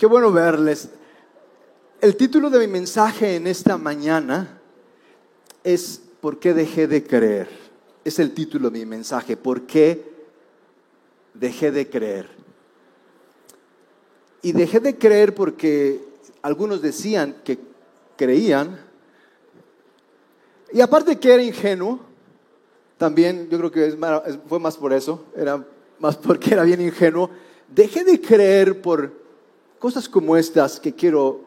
Qué 0.00 0.06
bueno 0.06 0.32
verles. 0.32 0.88
El 2.00 2.16
título 2.16 2.48
de 2.48 2.58
mi 2.60 2.68
mensaje 2.68 3.36
en 3.36 3.46
esta 3.46 3.76
mañana 3.76 4.58
es 5.62 6.00
¿Por 6.22 6.38
qué 6.38 6.54
dejé 6.54 6.86
de 6.86 7.04
creer? 7.04 7.50
Es 8.02 8.18
el 8.18 8.32
título 8.32 8.70
de 8.70 8.78
mi 8.78 8.86
mensaje. 8.86 9.36
¿Por 9.36 9.66
qué 9.66 10.02
dejé 11.34 11.70
de 11.70 11.90
creer? 11.90 12.30
Y 14.40 14.52
dejé 14.52 14.80
de 14.80 14.96
creer 14.96 15.34
porque 15.34 16.00
algunos 16.40 16.80
decían 16.80 17.36
que 17.44 17.58
creían. 18.16 18.80
Y 20.72 20.80
aparte 20.80 21.18
que 21.18 21.34
era 21.34 21.42
ingenuo, 21.42 22.00
también 22.96 23.50
yo 23.50 23.58
creo 23.58 23.70
que 23.70 23.98
fue 24.48 24.58
más 24.58 24.78
por 24.78 24.94
eso, 24.94 25.26
era 25.36 25.62
más 25.98 26.16
porque 26.16 26.54
era 26.54 26.62
bien 26.62 26.80
ingenuo. 26.80 27.28
Dejé 27.68 28.02
de 28.02 28.18
creer 28.18 28.80
por 28.80 29.19
cosas 29.80 30.08
como 30.08 30.36
estas 30.36 30.78
que 30.78 30.94
quiero 30.94 31.40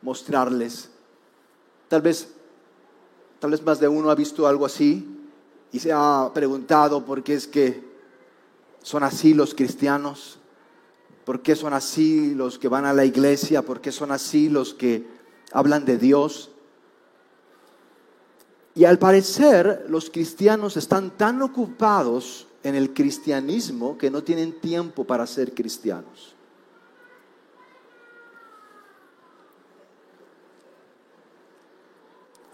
mostrarles. 0.00 0.88
Tal 1.88 2.00
vez, 2.00 2.28
tal 3.40 3.50
vez 3.50 3.62
más 3.62 3.80
de 3.80 3.88
uno 3.88 4.10
ha 4.10 4.14
visto 4.14 4.46
algo 4.46 4.64
así 4.64 5.06
y 5.72 5.80
se 5.80 5.92
ha 5.92 6.30
preguntado 6.32 7.04
por 7.04 7.22
qué 7.22 7.34
es 7.34 7.46
que 7.46 7.84
son 8.82 9.02
así 9.02 9.34
los 9.34 9.54
cristianos, 9.54 10.38
por 11.24 11.42
qué 11.42 11.56
son 11.56 11.74
así 11.74 12.32
los 12.32 12.58
que 12.58 12.68
van 12.68 12.84
a 12.84 12.94
la 12.94 13.04
iglesia, 13.04 13.62
por 13.62 13.80
qué 13.80 13.90
son 13.90 14.12
así 14.12 14.48
los 14.48 14.72
que 14.72 15.04
hablan 15.52 15.84
de 15.84 15.98
Dios. 15.98 16.50
Y 18.76 18.84
al 18.84 19.00
parecer 19.00 19.84
los 19.88 20.10
cristianos 20.10 20.76
están 20.76 21.10
tan 21.10 21.42
ocupados 21.42 22.46
en 22.62 22.76
el 22.76 22.94
cristianismo 22.94 23.98
que 23.98 24.12
no 24.12 24.22
tienen 24.22 24.60
tiempo 24.60 25.04
para 25.04 25.26
ser 25.26 25.54
cristianos. 25.54 26.37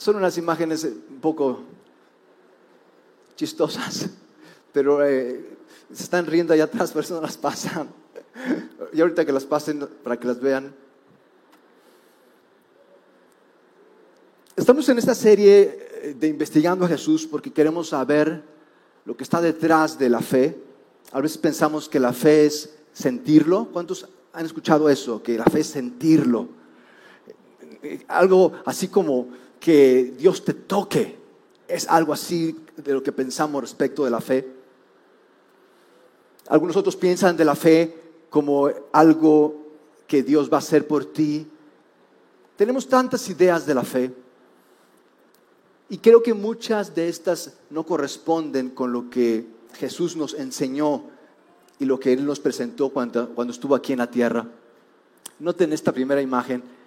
Son 0.05 0.17
unas 0.17 0.37
imágenes 0.37 0.85
un 0.85 1.19
poco 1.19 1.61
chistosas, 3.37 4.11
pero 4.75 5.03
eh, 5.03 5.57
se 5.91 6.03
están 6.03 6.27
riendo 6.27 6.53
allá 6.53 6.65
atrás, 6.65 6.93
por 6.93 7.03
eso 7.03 7.15
no 7.15 7.23
las 7.23 7.39
pasan. 7.39 7.89
Y 8.93 9.01
ahorita 9.01 9.25
que 9.25 9.33
las 9.33 9.47
pasen 9.47 9.89
para 10.03 10.21
que 10.21 10.27
las 10.27 10.39
vean. 10.39 10.75
Estamos 14.55 14.87
en 14.91 14.99
esta 14.99 15.15
serie 15.15 15.89
eh, 16.03 16.15
de 16.15 16.29
investigando 16.29 16.85
a 16.85 16.89
Jesús 16.89 17.27
porque 17.27 17.51
queremos 17.51 17.89
saber 17.89 18.43
lo 19.07 19.17
que 19.17 19.25
está 19.25 19.41
detrás 19.41 19.99
de 19.99 20.11
la 20.11 20.21
fe. 20.21 20.55
A 21.13 21.23
veces 21.23 21.39
pensamos 21.39 21.89
que 21.89 21.99
la 21.99 22.13
fe 22.13 22.45
es 22.45 22.75
sentirlo. 22.93 23.71
¿Cuántos 23.73 24.07
han 24.35 24.45
escuchado 24.45 24.91
eso? 24.91 25.23
Que 25.23 25.39
la 25.39 25.47
fe 25.47 25.61
es 25.61 25.69
sentirlo. 25.69 26.49
Eh, 27.83 28.05
algo 28.07 28.53
así 28.67 28.89
como 28.89 29.29
que 29.65 30.13
Dios 30.19 30.45
te 30.45 30.53
toque. 30.53 31.17
Es 31.67 31.89
algo 31.89 32.13
así 32.13 32.55
de 32.77 32.93
lo 32.93 33.03
que 33.03 33.13
pensamos 33.13 33.63
respecto 33.63 34.05
de 34.05 34.11
la 34.11 34.21
fe. 34.21 34.47
Algunos 36.49 36.77
otros 36.77 36.97
piensan 36.97 37.35
de 37.35 37.47
la 37.47 37.55
fe 37.55 37.99
como 38.29 38.69
algo 38.93 39.57
que 40.07 40.23
Dios 40.23 40.53
va 40.53 40.57
a 40.57 40.59
hacer 40.59 40.87
por 40.87 41.07
ti. 41.07 41.47
Tenemos 42.57 42.87
tantas 42.87 43.27
ideas 43.31 43.65
de 43.65 43.75
la 43.75 43.85
fe 43.85 44.13
y 45.89 45.97
creo 45.97 46.23
que 46.23 46.35
muchas 46.35 46.95
de 46.95 47.09
estas 47.09 47.55
no 47.71 47.87
corresponden 47.87 48.69
con 48.69 48.93
lo 48.93 49.09
que 49.09 49.47
Jesús 49.79 50.15
nos 50.15 50.35
enseñó 50.35 51.05
y 51.79 51.87
lo 51.87 51.99
que 51.99 52.13
Él 52.13 52.27
nos 52.27 52.39
presentó 52.39 52.91
cuando, 52.91 53.31
cuando 53.31 53.55
estuvo 53.55 53.75
aquí 53.75 53.95
en 53.95 54.01
la 54.01 54.11
tierra. 54.11 54.47
Noten 55.39 55.73
esta 55.73 55.91
primera 55.91 56.21
imagen. 56.21 56.84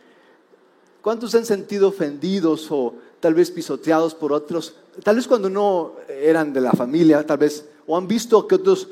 ¿Cuántos 1.02 1.36
han 1.36 1.46
sentido 1.46 1.90
ofendidos 1.90 2.68
o 2.72 2.96
tal 3.20 3.34
vez 3.34 3.52
pisoteados 3.52 4.16
por 4.16 4.34
otros? 4.34 4.76
Tal 5.04 5.16
vez 5.16 5.28
cuando 5.28 5.50
no 5.50 5.94
eran 6.08 6.54
de 6.54 6.62
la 6.62 6.72
familia, 6.72 7.26
tal 7.26 7.38
vez, 7.38 7.66
o 7.86 7.98
han 7.98 8.08
visto 8.08 8.48
que 8.48 8.56
otros 8.56 8.88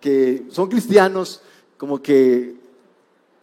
que 0.00 0.46
son 0.50 0.68
cristianos, 0.68 1.40
como 1.76 2.02
que 2.02 2.56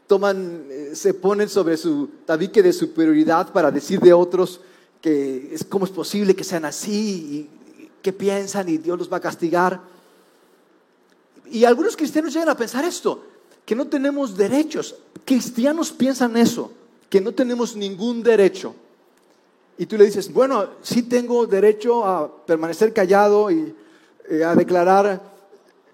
toman, 0.07 0.65
eh, 0.69 0.91
se 0.93 1.13
ponen 1.13 1.49
sobre 1.49 1.77
su 1.77 2.09
tabique 2.25 2.61
de 2.61 2.73
superioridad 2.73 3.51
para 3.51 3.71
decir 3.71 3.99
de 3.99 4.13
otros 4.13 4.61
que 5.01 5.53
es 5.53 5.63
cómo 5.63 5.85
es 5.85 5.91
posible 5.91 6.35
que 6.35 6.43
sean 6.43 6.65
así 6.65 6.91
y 6.93 7.49
qué 8.01 8.13
piensan 8.13 8.69
y 8.69 8.77
Dios 8.77 8.97
los 8.97 9.11
va 9.11 9.17
a 9.17 9.21
castigar. 9.21 9.81
Y 11.49 11.63
algunos 11.63 11.95
cristianos 11.95 12.33
llegan 12.33 12.49
a 12.49 12.57
pensar 12.57 12.83
esto, 12.85 13.23
que 13.65 13.75
no 13.75 13.87
tenemos 13.87 14.35
derechos. 14.35 14.95
Cristianos 15.25 15.91
piensan 15.91 16.37
eso 16.37 16.71
que 17.09 17.21
no 17.21 17.33
tenemos 17.33 17.75
ningún 17.75 18.23
derecho. 18.23 18.75
Y 19.77 19.85
tú 19.85 19.97
le 19.97 20.05
dices, 20.05 20.31
bueno, 20.31 20.69
sí 20.81 21.03
tengo 21.03 21.45
derecho 21.45 22.05
a 22.05 22.45
permanecer 22.45 22.93
callado 22.93 23.51
y 23.51 23.75
eh, 24.29 24.43
a 24.43 24.55
declarar 24.55 25.21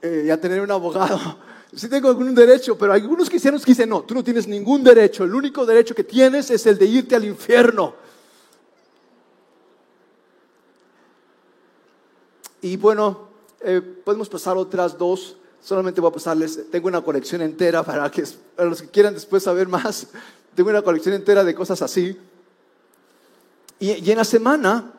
eh, 0.02 0.24
y 0.28 0.30
a 0.30 0.40
tener 0.40 0.62
un 0.62 0.72
abogado. 0.72 1.20
Sí 1.74 1.88
tengo 1.88 2.10
algún 2.10 2.36
derecho, 2.36 2.78
pero 2.78 2.92
algunos 2.92 3.30
cristianos 3.30 3.64
que 3.64 3.72
dicen, 3.72 3.88
no, 3.88 4.02
tú 4.02 4.14
no 4.14 4.22
tienes 4.22 4.46
ningún 4.46 4.84
derecho. 4.84 5.24
El 5.24 5.34
único 5.34 5.66
derecho 5.66 5.96
que 5.96 6.04
tienes 6.04 6.52
es 6.52 6.66
el 6.66 6.78
de 6.78 6.86
irte 6.86 7.16
al 7.16 7.24
infierno. 7.24 7.96
Y 12.62 12.76
bueno, 12.76 13.30
eh, 13.62 13.80
podemos 13.80 14.28
pasar 14.28 14.58
otras 14.58 14.98
dos. 14.98 15.38
Solamente 15.62 16.02
voy 16.02 16.10
a 16.10 16.14
pasarles, 16.14 16.70
tengo 16.70 16.90
una 16.90 17.02
colección 17.02 17.42
entera 17.42 17.84
para, 17.84 18.12
que, 18.12 18.24
para 18.54 18.70
los 18.70 18.82
que 18.82 18.90
quieran 18.90 19.14
después 19.14 19.44
saber 19.44 19.70
más. 19.70 20.08
Tengo 20.56 20.70
una 20.70 20.82
colección 20.82 21.16
entera 21.16 21.44
de 21.44 21.56
cosas 21.56 21.82
así. 21.82 22.18
Y, 23.80 24.12
en 24.12 24.18
la 24.18 24.24
semana, 24.24 24.94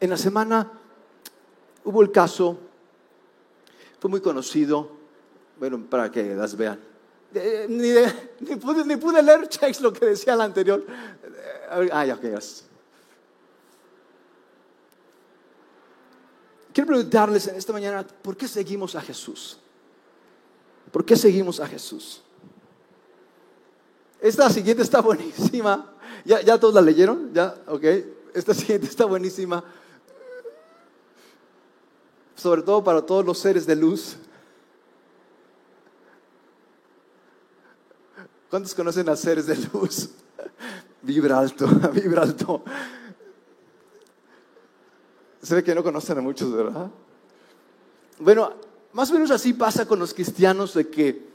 en 0.00 0.10
la 0.10 0.16
semana 0.16 0.72
hubo 1.84 2.02
el 2.02 2.10
caso, 2.10 2.58
fue 4.00 4.10
muy 4.10 4.20
conocido, 4.20 4.90
bueno, 5.58 5.84
para 5.88 6.10
que 6.10 6.34
las 6.34 6.56
vean. 6.56 6.80
ni, 7.68 7.92
ni, 8.40 8.56
pude, 8.56 8.84
ni, 8.84 8.96
pude, 8.96 9.22
leer 9.22 9.48
checks 9.48 9.80
lo 9.80 9.92
que 9.92 10.06
decía 10.06 10.34
la 10.34 10.44
anterior. 10.44 10.84
Ah, 11.92 12.04
ya, 12.04 12.14
ok, 12.14 12.24
Quiero 16.72 16.86
preguntarles 16.86 17.48
en 17.48 17.56
esta 17.56 17.72
mañana, 17.72 18.06
¿por 18.06 18.36
qué 18.36 18.46
seguimos 18.46 18.94
a 18.94 19.00
Jesús? 19.00 19.58
¿Por 20.92 21.04
qué 21.04 21.16
seguimos 21.16 21.60
a 21.60 21.66
Jesús? 21.66 22.22
Esta 24.20 24.50
siguiente 24.50 24.82
está 24.82 25.00
buenísima. 25.00 25.94
¿Ya, 26.24 26.40
¿Ya 26.40 26.58
todos 26.58 26.74
la 26.74 26.80
leyeron? 26.80 27.32
¿Ya? 27.32 27.54
Ok. 27.66 27.84
Esta 28.34 28.54
siguiente 28.54 28.86
está 28.86 29.04
buenísima. 29.04 29.64
Sobre 32.34 32.62
todo 32.62 32.82
para 32.82 33.02
todos 33.02 33.24
los 33.24 33.38
seres 33.38 33.66
de 33.66 33.76
luz. 33.76 34.16
¿Cuántos 38.50 38.74
conocen 38.74 39.08
a 39.08 39.16
seres 39.16 39.46
de 39.46 39.56
luz? 39.56 40.10
Vibra 41.02 41.38
alto, 41.38 41.66
vibra 41.92 42.22
alto. 42.22 42.62
Se 45.42 45.54
ve 45.54 45.62
que 45.62 45.74
no 45.74 45.82
conocen 45.82 46.18
a 46.18 46.20
muchos, 46.20 46.52
¿verdad? 46.52 46.90
Bueno, 48.18 48.52
más 48.92 49.10
o 49.10 49.14
menos 49.14 49.30
así 49.30 49.52
pasa 49.52 49.86
con 49.86 49.98
los 49.98 50.12
cristianos 50.12 50.74
de 50.74 50.88
que 50.88 51.28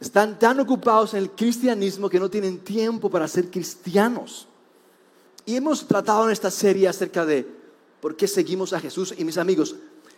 están 0.00 0.38
tan 0.38 0.60
ocupados 0.60 1.14
en 1.14 1.20
el 1.20 1.30
cristianismo 1.30 2.08
que 2.08 2.20
no 2.20 2.30
tienen 2.30 2.58
tiempo 2.58 3.10
para 3.10 3.28
ser 3.28 3.50
cristianos. 3.50 4.46
Y 5.46 5.56
hemos 5.56 5.86
tratado 5.86 6.24
en 6.24 6.30
esta 6.30 6.50
serie 6.50 6.88
acerca 6.88 7.24
de 7.24 7.46
por 8.00 8.16
qué 8.16 8.26
seguimos 8.26 8.72
a 8.72 8.80
Jesús. 8.80 9.14
Y 9.16 9.24
mis 9.24 9.38
amigos, 9.38 9.76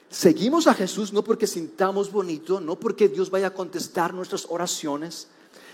seguimos 0.09 0.66
a 0.66 0.75
Jesús 0.75 1.12
no 1.12 1.22
porque 1.22 1.47
sintamos 1.47 2.10
bonito, 2.10 2.60
no 2.60 2.76
porque 2.76 3.09
Dios 3.09 3.31
vaya 3.31 3.48
a 3.48 3.54
contestar 3.54 4.14
nuestras 4.14 4.47
oraciones. 4.48 5.28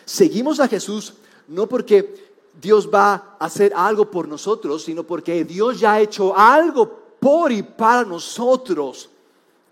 Seguimos 0.04 0.58
a 0.60 0.68
Jesús 0.68 1.14
no 1.48 1.68
porque 1.68 2.32
Dios 2.60 2.88
va 2.92 3.36
a 3.38 3.46
hacer 3.46 3.72
algo 3.74 4.10
por 4.10 4.28
nosotros, 4.28 4.84
sino 4.84 5.04
porque 5.04 5.44
Dios 5.44 5.80
ya 5.80 5.94
ha 5.94 6.00
hecho 6.00 6.36
algo 6.36 7.02
por 7.18 7.52
y 7.52 7.62
para 7.62 8.04
nosotros 8.04 9.10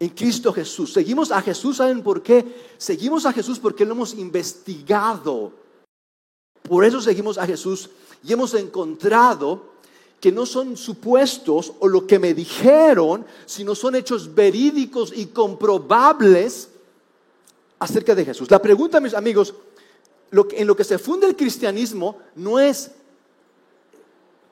en 0.01 0.09
Cristo 0.09 0.53
Jesús. 0.53 0.93
Seguimos 0.95 1.31
a 1.31 1.43
Jesús, 1.43 1.77
¿saben 1.77 2.03
por 2.03 2.23
qué? 2.23 2.45
Seguimos 2.79 3.27
a 3.27 3.33
Jesús 3.33 3.59
porque 3.59 3.85
lo 3.85 3.93
hemos 3.93 4.15
investigado. 4.15 5.53
Por 6.63 6.85
eso 6.85 7.01
seguimos 7.03 7.37
a 7.37 7.47
Jesús 7.47 7.91
y 8.25 8.33
hemos 8.33 8.55
encontrado 8.55 9.71
que 10.19 10.33
no 10.33 10.47
son 10.47 10.77
supuestos 10.77 11.75
o 11.81 11.89
lo 11.89 12.07
que 12.07 12.19
me 12.19 12.35
dijeron, 12.35 13.27
sino 13.45 13.75
son 13.75 13.95
hechos 13.95 14.35
verídicos 14.35 15.13
y 15.15 15.27
comprobables 15.27 16.69
acerca 17.79 18.15
de 18.15 18.25
Jesús. 18.25 18.51
La 18.51 18.61
pregunta, 18.61 19.01
mis 19.01 19.15
amigos, 19.15 19.55
en 20.33 20.67
lo 20.67 20.77
que 20.77 20.85
se 20.85 20.99
funda 20.99 21.27
el 21.27 21.37
cristianismo 21.37 22.19
no 22.37 22.59
es, 22.59 22.91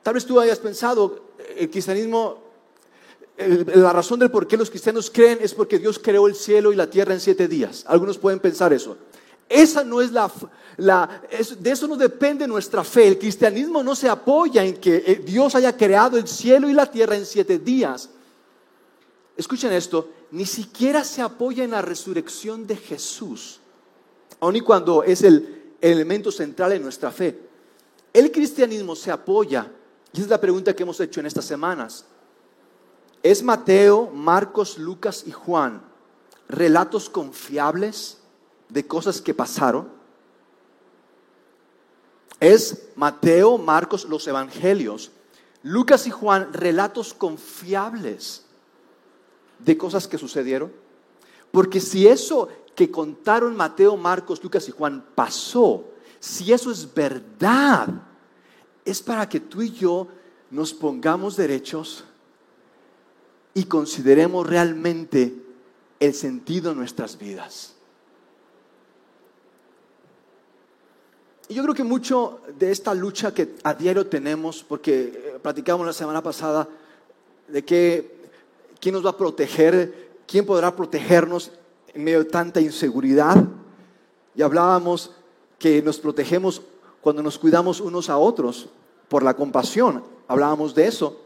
tal 0.03 0.15
vez 0.15 0.25
tú 0.25 0.39
hayas 0.39 0.59
pensado, 0.59 1.29
el 1.55 1.69
cristianismo 1.69 2.48
la 3.75 3.93
razón 3.93 4.19
del 4.19 4.31
por 4.31 4.47
qué 4.47 4.57
los 4.57 4.69
cristianos 4.69 5.09
creen 5.09 5.39
es 5.41 5.53
porque 5.53 5.79
Dios 5.79 5.99
creó 5.99 6.27
el 6.27 6.35
cielo 6.35 6.73
y 6.73 6.75
la 6.75 6.89
tierra 6.89 7.13
en 7.13 7.19
siete 7.19 7.47
días. 7.47 7.85
Algunos 7.87 8.17
pueden 8.17 8.39
pensar 8.39 8.73
eso. 8.73 8.97
Esa 9.47 9.83
no 9.83 10.01
es 10.01 10.11
la, 10.11 10.31
la 10.77 11.21
de 11.59 11.71
eso 11.71 11.87
no 11.87 11.95
depende 11.95 12.47
nuestra 12.47 12.83
fe. 12.83 13.07
El 13.07 13.17
cristianismo 13.17 13.81
no 13.81 13.95
se 13.95 14.07
apoya 14.07 14.63
en 14.63 14.77
que 14.77 15.03
eh, 15.05 15.21
Dios 15.25 15.55
haya 15.55 15.75
creado 15.75 16.17
el 16.17 16.27
cielo 16.27 16.69
y 16.69 16.73
la 16.73 16.85
tierra 16.85 17.15
en 17.15 17.25
siete 17.25 17.57
días. 17.57 18.09
Escuchen 19.35 19.71
esto, 19.71 20.09
ni 20.31 20.45
siquiera 20.45 21.03
se 21.03 21.21
apoya 21.21 21.63
en 21.63 21.71
la 21.71 21.81
resurrección 21.81 22.67
de 22.67 22.75
Jesús, 22.75 23.61
aun 24.41 24.57
y 24.57 24.61
cuando 24.61 25.01
es 25.01 25.23
el 25.23 25.75
elemento 25.79 26.31
central 26.31 26.73
en 26.73 26.83
nuestra 26.83 27.09
fe. 27.09 27.39
El 28.11 28.31
cristianismo 28.31 28.95
se 28.95 29.11
apoya, 29.11 29.71
y 30.11 30.17
esa 30.17 30.25
es 30.25 30.29
la 30.29 30.41
pregunta 30.41 30.75
que 30.75 30.83
hemos 30.83 30.99
hecho 30.99 31.21
en 31.21 31.25
estas 31.25 31.45
semanas. 31.45 32.05
¿Es 33.21 33.43
Mateo, 33.43 34.09
Marcos, 34.13 34.77
Lucas 34.77 35.23
y 35.27 35.31
Juan 35.31 35.81
relatos 36.47 37.09
confiables 37.09 38.17
de 38.69 38.87
cosas 38.87 39.21
que 39.21 39.33
pasaron? 39.33 39.89
¿Es 42.39 42.89
Mateo, 42.95 43.57
Marcos, 43.57 44.05
los 44.05 44.25
evangelios, 44.27 45.11
Lucas 45.61 46.07
y 46.07 46.11
Juan 46.11 46.53
relatos 46.53 47.13
confiables 47.13 48.45
de 49.59 49.77
cosas 49.77 50.07
que 50.07 50.17
sucedieron? 50.17 50.71
Porque 51.51 51.81
si 51.81 52.07
eso 52.07 52.47
que 52.75 52.89
contaron 52.89 53.57
Mateo, 53.57 53.97
Marcos, 53.97 54.41
Lucas 54.41 54.69
y 54.69 54.71
Juan 54.71 55.05
pasó, 55.13 55.83
si 56.21 56.53
eso 56.53 56.71
es 56.71 56.93
verdad, 56.93 57.89
es 58.85 59.01
para 59.01 59.27
que 59.27 59.41
tú 59.41 59.61
y 59.61 59.71
yo 59.71 60.07
nos 60.49 60.73
pongamos 60.73 61.35
derechos 61.35 62.05
y 63.53 63.65
consideremos 63.65 64.47
realmente 64.47 65.33
el 65.99 66.13
sentido 66.13 66.71
de 66.71 66.77
nuestras 66.77 67.17
vidas. 67.17 67.75
Y 71.49 71.55
yo 71.55 71.63
creo 71.63 71.73
que 71.73 71.83
mucho 71.83 72.41
de 72.59 72.71
esta 72.71 72.93
lucha 72.93 73.33
que 73.33 73.55
a 73.63 73.73
diario 73.73 74.05
tenemos, 74.05 74.63
porque 74.63 75.01
eh, 75.01 75.39
platicamos 75.41 75.85
la 75.85 75.93
semana 75.93 76.21
pasada 76.21 76.67
de 77.47 77.65
que 77.65 78.19
quién 78.79 78.93
nos 78.93 79.03
va 79.03 79.09
a 79.09 79.17
proteger, 79.17 80.11
quién 80.27 80.45
podrá 80.45 80.75
protegernos 80.75 81.51
en 81.93 82.03
medio 82.03 82.19
de 82.19 82.29
tanta 82.29 82.61
inseguridad. 82.61 83.47
Y 84.35 84.43
hablábamos 84.43 85.11
que 85.57 85.81
nos 85.81 85.99
protegemos 85.99 86.61
cuando 87.01 87.23
nos 87.23 87.39
cuidamos 87.39 87.81
unos 87.81 88.11
a 88.11 88.17
otros 88.19 88.69
por 89.07 89.23
la 89.23 89.33
compasión. 89.33 90.03
Hablábamos 90.27 90.75
de 90.75 90.87
eso. 90.87 91.19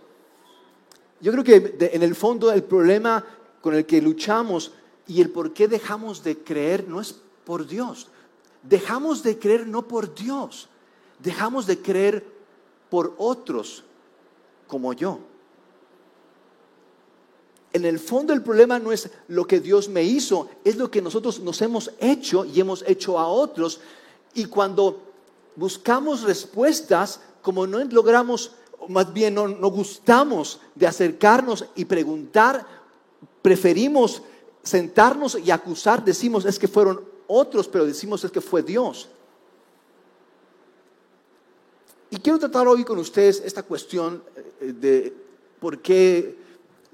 Yo 1.24 1.32
creo 1.32 1.46
que 1.46 1.78
en 1.94 2.04
el 2.04 2.16
fondo 2.16 2.52
el 2.52 2.66
problema 2.66 3.26
con 3.62 3.74
el 3.74 3.86
que 3.86 4.02
luchamos 4.02 4.74
y 5.08 5.22
el 5.22 5.30
por 5.30 5.54
qué 5.54 5.70
dejamos 5.70 6.22
de 6.22 6.38
creer 6.40 6.86
no 6.86 7.00
es 7.00 7.16
por 7.46 7.66
Dios. 7.66 8.10
Dejamos 8.62 9.24
de 9.24 9.40
creer 9.40 9.66
no 9.66 9.88
por 9.88 10.14
Dios. 10.14 10.68
Dejamos 11.20 11.66
de 11.66 11.82
creer 11.82 12.26
por 12.90 13.16
otros 13.18 13.86
como 14.68 14.92
yo. 14.92 15.20
En 17.72 17.86
el 17.86 18.00
fondo 18.00 18.34
el 18.34 18.44
problema 18.44 18.78
no 18.78 18.92
es 18.92 19.10
lo 19.30 19.48
que 19.48 19.62
Dios 19.62 19.88
me 19.88 20.04
hizo, 20.04 20.50
es 20.66 20.76
lo 20.76 20.92
que 20.92 21.02
nosotros 21.02 21.40
nos 21.40 21.62
hemos 21.62 21.90
hecho 22.02 22.44
y 22.44 22.60
hemos 22.60 22.84
hecho 22.86 23.18
a 23.18 23.28
otros. 23.28 23.80
Y 24.34 24.44
cuando 24.48 25.02
buscamos 25.56 26.24
respuestas, 26.24 27.22
como 27.42 27.66
no 27.66 27.82
logramos 27.86 28.52
más 28.90 29.14
bien 29.14 29.36
no, 29.36 29.48
gustamos 29.70 30.60
de 30.76 30.88
acercarnos 30.88 31.66
y 31.76 31.86
preguntar, 31.86 32.66
preferimos 33.42 34.22
sentarnos 34.64 35.38
y 35.44 35.52
acusar, 35.52 36.04
decimos 36.04 36.46
es 36.46 36.58
que 36.58 36.68
fueron 36.68 37.02
otros, 37.28 37.68
pero 37.68 37.86
decimos 37.86 38.24
es 38.24 38.32
que 38.32 38.42
fue 38.42 38.64
Dios. 38.64 39.10
Y 42.10 42.18
quiero 42.18 42.40
tratar 42.40 42.68
hoy 42.68 42.84
con 42.84 43.00
ustedes 43.00 43.42
esta 43.44 43.64
cuestión 43.64 44.24
eh, 44.62 44.74
de 44.74 45.14
por 45.60 45.80
qué 45.80 46.38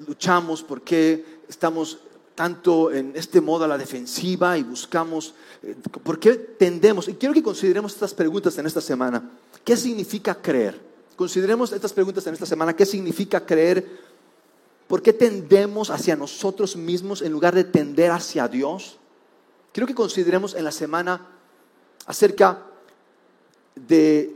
luchamos, 0.07 0.63
por 0.63 0.81
qué 0.81 1.41
estamos 1.47 2.00
tanto 2.36 2.89
en 2.89 3.12
este 3.15 3.41
modo 3.41 3.65
a 3.65 3.68
la 3.68 3.77
defensiva 3.77 4.57
y 4.57 4.63
buscamos, 4.63 5.33
eh, 5.62 5.75
por 6.03 6.19
qué 6.19 6.36
tendemos, 6.36 7.09
y 7.09 7.15
quiero 7.15 7.33
que 7.33 7.44
consideremos 7.44 7.94
estas 7.94 8.13
preguntas 8.13 8.57
en 8.57 8.65
esta 8.65 8.80
semana. 8.80 9.30
¿Qué 9.65 9.75
significa 9.75 10.33
creer? 10.33 10.88
Consideremos 11.19 11.74
estas 11.74 11.92
preguntas 11.92 12.25
en 12.27 12.33
esta 12.33 12.45
semana. 12.45 12.74
¿Qué 12.74 12.86
significa 12.86 13.45
creer? 13.45 13.86
¿Por 14.88 15.01
qué 15.01 15.12
tendemos 15.12 15.89
hacia 15.89 16.16
nosotros 16.16 16.77
mismos 16.77 17.21
en 17.21 17.33
lugar 17.33 17.54
de 17.54 17.66
tender 17.66 18.10
hacia 18.10 18.48
Dios? 18.48 18.98
Quiero 19.74 19.86
que 19.86 19.94
consideremos 19.94 20.56
en 20.56 20.63
la 20.63 20.71
semana 20.71 21.27
acerca 22.06 22.66
de 23.75 24.33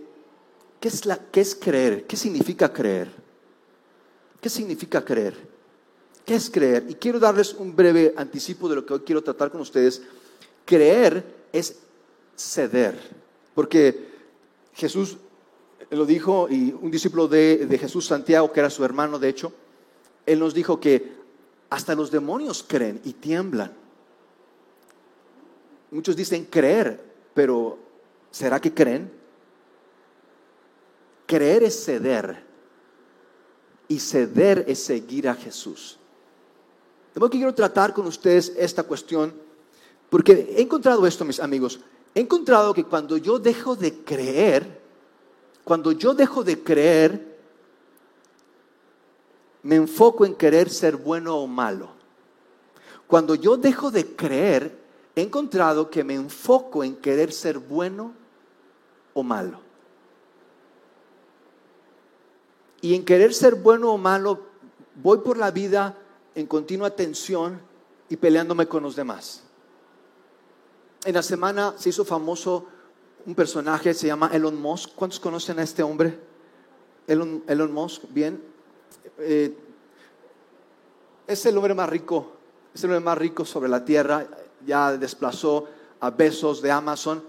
qué 0.82 0.88
es, 0.90 1.06
la, 1.06 1.18
qué 1.32 1.40
es 1.40 1.56
creer, 1.56 2.06
qué 2.06 2.18
significa 2.18 2.74
creer. 2.74 3.10
¿Qué 4.42 4.50
significa 4.50 5.06
creer? 5.06 5.38
¿Qué 6.26 6.36
es 6.36 6.50
creer? 6.50 6.86
Y 6.90 6.96
quiero 6.96 7.18
darles 7.18 7.54
un 7.54 7.74
breve 7.74 8.14
anticipo 8.18 8.68
de 8.68 8.76
lo 8.76 8.86
que 8.86 8.94
hoy 8.96 9.00
quiero 9.06 9.24
tratar 9.24 9.50
con 9.52 9.62
ustedes. 9.62 10.02
Creer 10.66 11.24
es 11.54 11.78
ceder, 12.36 13.00
porque 13.56 14.06
Jesús 14.74 15.16
lo 15.96 16.06
dijo, 16.06 16.48
y 16.50 16.72
un 16.72 16.90
discípulo 16.90 17.28
de, 17.28 17.66
de, 17.66 17.78
Jesús, 17.78 18.06
Santiago, 18.06 18.52
que 18.52 18.60
era 18.60 18.70
su 18.70 18.84
hermano, 18.84 19.20
de 19.20 19.30
hecho, 19.30 19.54
él 20.26 20.40
nos 20.40 20.54
dijo 20.54 20.80
que 20.80 21.14
hasta 21.70 21.96
los 21.96 22.12
demonios 22.12 22.64
creen 22.68 23.02
y 23.04 23.14
tiemblan. 23.14 23.72
Muchos 25.92 26.16
dicen 26.16 26.46
creer, 26.46 27.04
pero 27.34 27.78
¿será 28.32 28.60
que 28.60 28.74
creen? 28.74 29.12
Creer 31.26 31.64
es 31.64 31.84
ceder 31.84 32.44
y 33.88 34.00
ceder 34.00 34.66
es 34.68 34.80
seguir 34.80 35.30
a 35.30 35.36
Jesús. 35.36 35.98
De 37.14 37.20
modo 37.20 37.30
que 37.30 37.38
quiero 37.38 37.54
tratar 37.54 37.94
con 37.94 38.08
ustedes 38.08 38.54
esta 38.58 38.84
cuestión, 38.84 39.34
porque 40.10 40.56
he 40.58 40.62
encontrado 40.62 41.06
esto, 41.06 41.26
mis 41.26 41.40
amigos, 41.40 41.80
he 42.16 42.22
encontrado 42.22 42.74
que 42.74 42.84
cuando 42.84 43.18
yo 43.18 43.40
dejo 43.40 43.76
de 43.76 44.04
creer, 44.04 44.83
cuando 45.64 45.92
yo 45.92 46.14
dejo 46.14 46.44
de 46.44 46.62
creer, 46.62 47.34
me 49.64 49.76
enfoco 49.76 50.26
en 50.26 50.36
querer 50.36 50.70
ser 50.70 50.98
bueno 50.98 51.38
o 51.38 51.48
malo. 51.48 51.90
Cuando 53.08 53.36
yo 53.36 53.56
dejo 53.58 53.92
de 53.92 54.16
creer, 54.16 54.78
he 55.16 55.22
encontrado 55.22 55.90
que 55.90 56.04
me 56.04 56.16
enfoco 56.16 56.84
en 56.84 56.96
querer 56.98 57.32
ser 57.32 57.60
bueno 57.60 58.14
o 59.14 59.24
malo. 59.24 59.60
Y 62.82 62.96
en 62.96 63.06
querer 63.06 63.34
ser 63.34 63.56
bueno 63.56 63.94
o 63.94 63.98
malo, 63.98 64.48
voy 64.96 65.20
por 65.20 65.38
la 65.38 65.52
vida 65.52 65.98
en 66.36 66.48
continua 66.48 66.90
tensión 66.90 67.62
y 68.10 68.18
peleándome 68.18 68.68
con 68.68 68.84
los 68.84 68.96
demás. 68.96 69.44
En 71.06 71.14
la 71.14 71.24
semana 71.24 71.74
se 71.78 71.90
hizo 71.90 72.04
famoso 72.04 72.68
un 73.26 73.36
personaje, 73.36 73.94
se 73.94 74.08
llama 74.08 74.30
Elon 74.34 74.60
Musk. 74.62 74.92
¿Cuántos 74.96 75.20
conocen 75.20 75.60
a 75.60 75.64
este 75.64 75.84
hombre? 75.84 76.20
Elon, 77.08 77.44
Elon 77.48 77.72
Musk, 77.72 78.04
bien. 78.10 78.42
Eh, 79.20 79.56
es 81.28 81.46
el 81.46 81.58
hombre 81.58 81.74
más 81.74 81.90
rico, 81.90 82.34
es 82.74 82.84
el 82.84 82.90
hombre 82.90 83.06
más 83.06 83.18
rico 83.18 83.46
sobre 83.46 83.70
la 83.70 83.84
tierra. 83.86 84.26
Ya 84.66 84.98
desplazó 84.98 85.68
a 86.00 86.10
Besos 86.10 86.62
de 86.62 86.72
Amazon. 86.72 87.24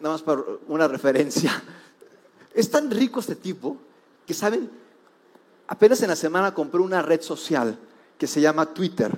Nada 0.00 0.14
más 0.14 0.22
para 0.22 0.42
una 0.68 0.88
referencia. 0.88 1.62
Es 2.54 2.68
tan 2.68 2.90
rico 2.90 3.20
este 3.20 3.36
tipo 3.36 3.76
que, 4.26 4.34
¿saben? 4.34 4.68
Apenas 5.68 6.02
en 6.02 6.08
la 6.08 6.16
semana 6.16 6.52
compró 6.52 6.82
una 6.82 7.02
red 7.02 7.20
social 7.20 7.78
que 8.16 8.26
se 8.26 8.40
llama 8.40 8.66
Twitter. 8.66 9.16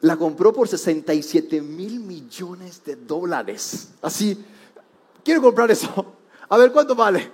La 0.00 0.18
compró 0.18 0.52
por 0.52 0.68
67 0.68 1.62
mil 1.62 2.00
millones 2.00 2.84
de 2.84 2.96
dólares. 2.96 3.90
Así, 4.02 4.44
quiero 5.26 5.42
comprar 5.42 5.68
eso. 5.72 6.14
A 6.48 6.56
ver, 6.56 6.70
¿cuánto 6.70 6.94
vale? 6.94 7.28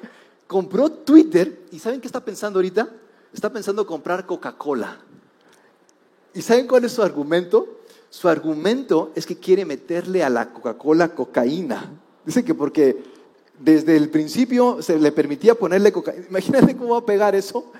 Compró 0.46 0.90
Twitter 0.90 1.66
y 1.70 1.78
¿saben 1.78 2.00
qué 2.00 2.06
está 2.06 2.24
pensando 2.24 2.58
ahorita? 2.58 2.88
Está 3.32 3.52
pensando 3.52 3.86
comprar 3.86 4.24
Coca-Cola. 4.24 4.96
¿Y 6.32 6.40
saben 6.40 6.66
cuál 6.66 6.86
es 6.86 6.92
su 6.92 7.02
argumento? 7.02 7.80
Su 8.08 8.28
argumento 8.28 9.12
es 9.14 9.26
que 9.26 9.36
quiere 9.36 9.66
meterle 9.66 10.24
a 10.24 10.30
la 10.30 10.52
Coca-Cola 10.52 11.14
cocaína. 11.14 11.90
Dice 12.24 12.42
que 12.42 12.54
porque 12.54 13.04
desde 13.58 13.96
el 13.96 14.08
principio 14.08 14.80
se 14.80 14.98
le 14.98 15.12
permitía 15.12 15.54
ponerle 15.54 15.92
cocaína. 15.92 16.24
Imagínate 16.30 16.76
cómo 16.76 16.92
va 16.92 17.00
a 17.00 17.06
pegar 17.06 17.34
eso. 17.34 17.72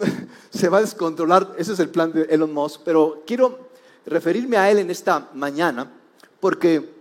Se 0.50 0.68
va 0.68 0.78
a 0.78 0.80
descontrolar. 0.80 1.54
Ese 1.58 1.72
es 1.72 1.78
el 1.80 1.90
plan 1.90 2.12
de 2.12 2.22
Elon 2.22 2.52
Musk. 2.52 2.80
Pero 2.84 3.22
quiero 3.26 3.70
referirme 4.06 4.56
a 4.56 4.70
él 4.70 4.78
en 4.78 4.90
esta 4.90 5.28
mañana 5.34 5.92
porque 6.40 6.99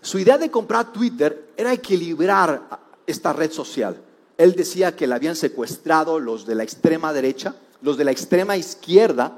su 0.00 0.18
idea 0.18 0.38
de 0.38 0.50
comprar 0.50 0.92
Twitter 0.92 1.50
era 1.56 1.72
equilibrar 1.72 2.80
esta 3.06 3.32
red 3.32 3.50
social. 3.50 3.96
Él 4.36 4.54
decía 4.54 4.94
que 4.94 5.06
la 5.06 5.16
habían 5.16 5.36
secuestrado 5.36 6.20
los 6.20 6.46
de 6.46 6.54
la 6.54 6.62
extrema 6.62 7.12
derecha, 7.12 7.56
los 7.82 7.96
de 7.96 8.04
la 8.04 8.12
extrema 8.12 8.56
izquierda, 8.56 9.36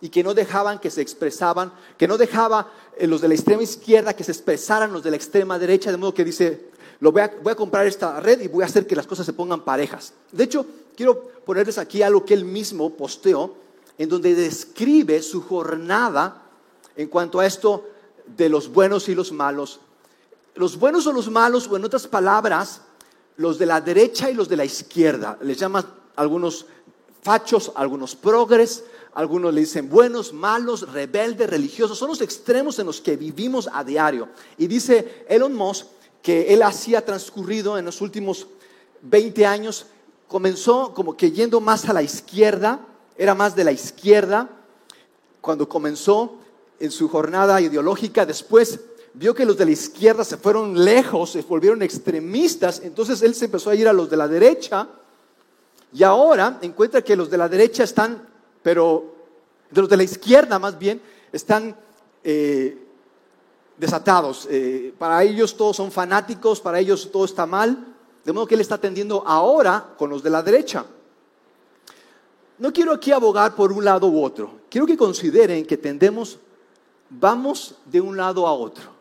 y 0.00 0.08
que 0.08 0.24
no 0.24 0.32
dejaban 0.32 0.78
que 0.78 0.90
se 0.90 1.02
expresaban, 1.02 1.72
que 1.98 2.08
no 2.08 2.16
dejaba 2.16 2.70
eh, 2.96 3.06
los 3.06 3.20
de 3.20 3.28
la 3.28 3.34
extrema 3.34 3.62
izquierda 3.62 4.14
que 4.14 4.24
se 4.24 4.32
expresaran 4.32 4.92
los 4.92 5.02
de 5.02 5.10
la 5.10 5.16
extrema 5.16 5.58
derecha, 5.58 5.90
de 5.90 5.98
modo 5.98 6.14
que 6.14 6.24
dice, 6.24 6.70
lo 7.00 7.12
voy, 7.12 7.22
a, 7.22 7.30
voy 7.42 7.52
a 7.52 7.56
comprar 7.56 7.86
esta 7.86 8.18
red 8.20 8.40
y 8.40 8.48
voy 8.48 8.62
a 8.62 8.66
hacer 8.66 8.86
que 8.86 8.96
las 8.96 9.06
cosas 9.06 9.26
se 9.26 9.34
pongan 9.34 9.62
parejas. 9.62 10.14
De 10.32 10.44
hecho, 10.44 10.64
quiero 10.96 11.20
ponerles 11.44 11.76
aquí 11.76 12.02
algo 12.02 12.24
que 12.24 12.34
él 12.34 12.44
mismo 12.44 12.94
posteó, 12.94 13.54
en 13.98 14.08
donde 14.08 14.34
describe 14.34 15.20
su 15.20 15.42
jornada 15.42 16.42
en 16.96 17.08
cuanto 17.08 17.40
a 17.40 17.46
esto 17.46 17.86
de 18.26 18.48
los 18.48 18.72
buenos 18.72 19.08
y 19.10 19.14
los 19.14 19.32
malos. 19.32 19.80
Los 20.54 20.78
buenos 20.78 21.06
o 21.06 21.12
los 21.12 21.30
malos, 21.30 21.68
o 21.68 21.76
en 21.76 21.84
otras 21.84 22.06
palabras, 22.06 22.82
los 23.36 23.58
de 23.58 23.66
la 23.66 23.80
derecha 23.80 24.30
y 24.30 24.34
los 24.34 24.48
de 24.48 24.56
la 24.56 24.64
izquierda. 24.64 25.38
Les 25.42 25.58
llaman 25.58 25.84
algunos 26.16 26.66
fachos, 27.22 27.72
algunos 27.74 28.14
progres, 28.14 28.84
algunos 29.14 29.52
le 29.52 29.60
dicen 29.60 29.88
buenos, 29.88 30.32
malos, 30.32 30.92
rebeldes, 30.92 31.48
religiosos. 31.48 31.98
Son 31.98 32.08
los 32.08 32.20
extremos 32.20 32.78
en 32.78 32.86
los 32.86 33.00
que 33.00 33.16
vivimos 33.16 33.68
a 33.72 33.82
diario. 33.82 34.28
Y 34.58 34.66
dice 34.66 35.24
Elon 35.28 35.54
Musk 35.54 35.86
que 36.22 36.52
él 36.52 36.62
hacía 36.62 37.04
transcurrido 37.04 37.78
en 37.78 37.86
los 37.86 38.00
últimos 38.00 38.46
20 39.02 39.46
años, 39.46 39.86
comenzó 40.28 40.92
como 40.94 41.16
que 41.16 41.32
yendo 41.32 41.60
más 41.60 41.88
a 41.88 41.92
la 41.92 42.02
izquierda, 42.02 42.80
era 43.16 43.34
más 43.34 43.56
de 43.56 43.64
la 43.64 43.72
izquierda, 43.72 44.48
cuando 45.40 45.68
comenzó 45.68 46.36
en 46.78 46.90
su 46.90 47.08
jornada 47.08 47.60
ideológica, 47.60 48.26
después 48.26 48.80
vio 49.14 49.34
que 49.34 49.44
los 49.44 49.56
de 49.56 49.64
la 49.64 49.70
izquierda 49.72 50.24
se 50.24 50.36
fueron 50.36 50.84
lejos, 50.84 51.32
se 51.32 51.42
volvieron 51.42 51.82
extremistas, 51.82 52.80
entonces 52.84 53.22
él 53.22 53.34
se 53.34 53.46
empezó 53.46 53.70
a 53.70 53.74
ir 53.74 53.88
a 53.88 53.92
los 53.92 54.08
de 54.08 54.16
la 54.16 54.28
derecha 54.28 54.88
y 55.92 56.02
ahora 56.02 56.58
encuentra 56.62 57.02
que 57.02 57.16
los 57.16 57.30
de 57.30 57.38
la 57.38 57.48
derecha 57.48 57.82
están, 57.82 58.28
pero 58.62 59.14
de 59.70 59.80
los 59.80 59.90
de 59.90 59.96
la 59.96 60.02
izquierda 60.04 60.58
más 60.58 60.78
bien, 60.78 61.00
están 61.32 61.76
eh, 62.22 62.78
desatados. 63.76 64.46
Eh, 64.50 64.94
para 64.98 65.22
ellos 65.24 65.56
todos 65.56 65.76
son 65.76 65.90
fanáticos, 65.90 66.60
para 66.60 66.78
ellos 66.78 67.10
todo 67.10 67.24
está 67.24 67.46
mal, 67.46 67.86
de 68.24 68.32
modo 68.32 68.46
que 68.46 68.54
él 68.54 68.60
está 68.60 68.76
atendiendo 68.76 69.24
ahora 69.26 69.94
con 69.96 70.10
los 70.10 70.22
de 70.22 70.30
la 70.30 70.42
derecha. 70.42 70.84
No 72.58 72.72
quiero 72.72 72.92
aquí 72.92 73.10
abogar 73.10 73.54
por 73.54 73.72
un 73.72 73.84
lado 73.84 74.06
u 74.06 74.22
otro, 74.22 74.60
quiero 74.70 74.86
que 74.86 74.96
consideren 74.96 75.64
que 75.64 75.78
tendemos, 75.78 76.38
vamos 77.08 77.74
de 77.86 78.00
un 78.00 78.16
lado 78.16 78.46
a 78.46 78.52
otro. 78.52 78.99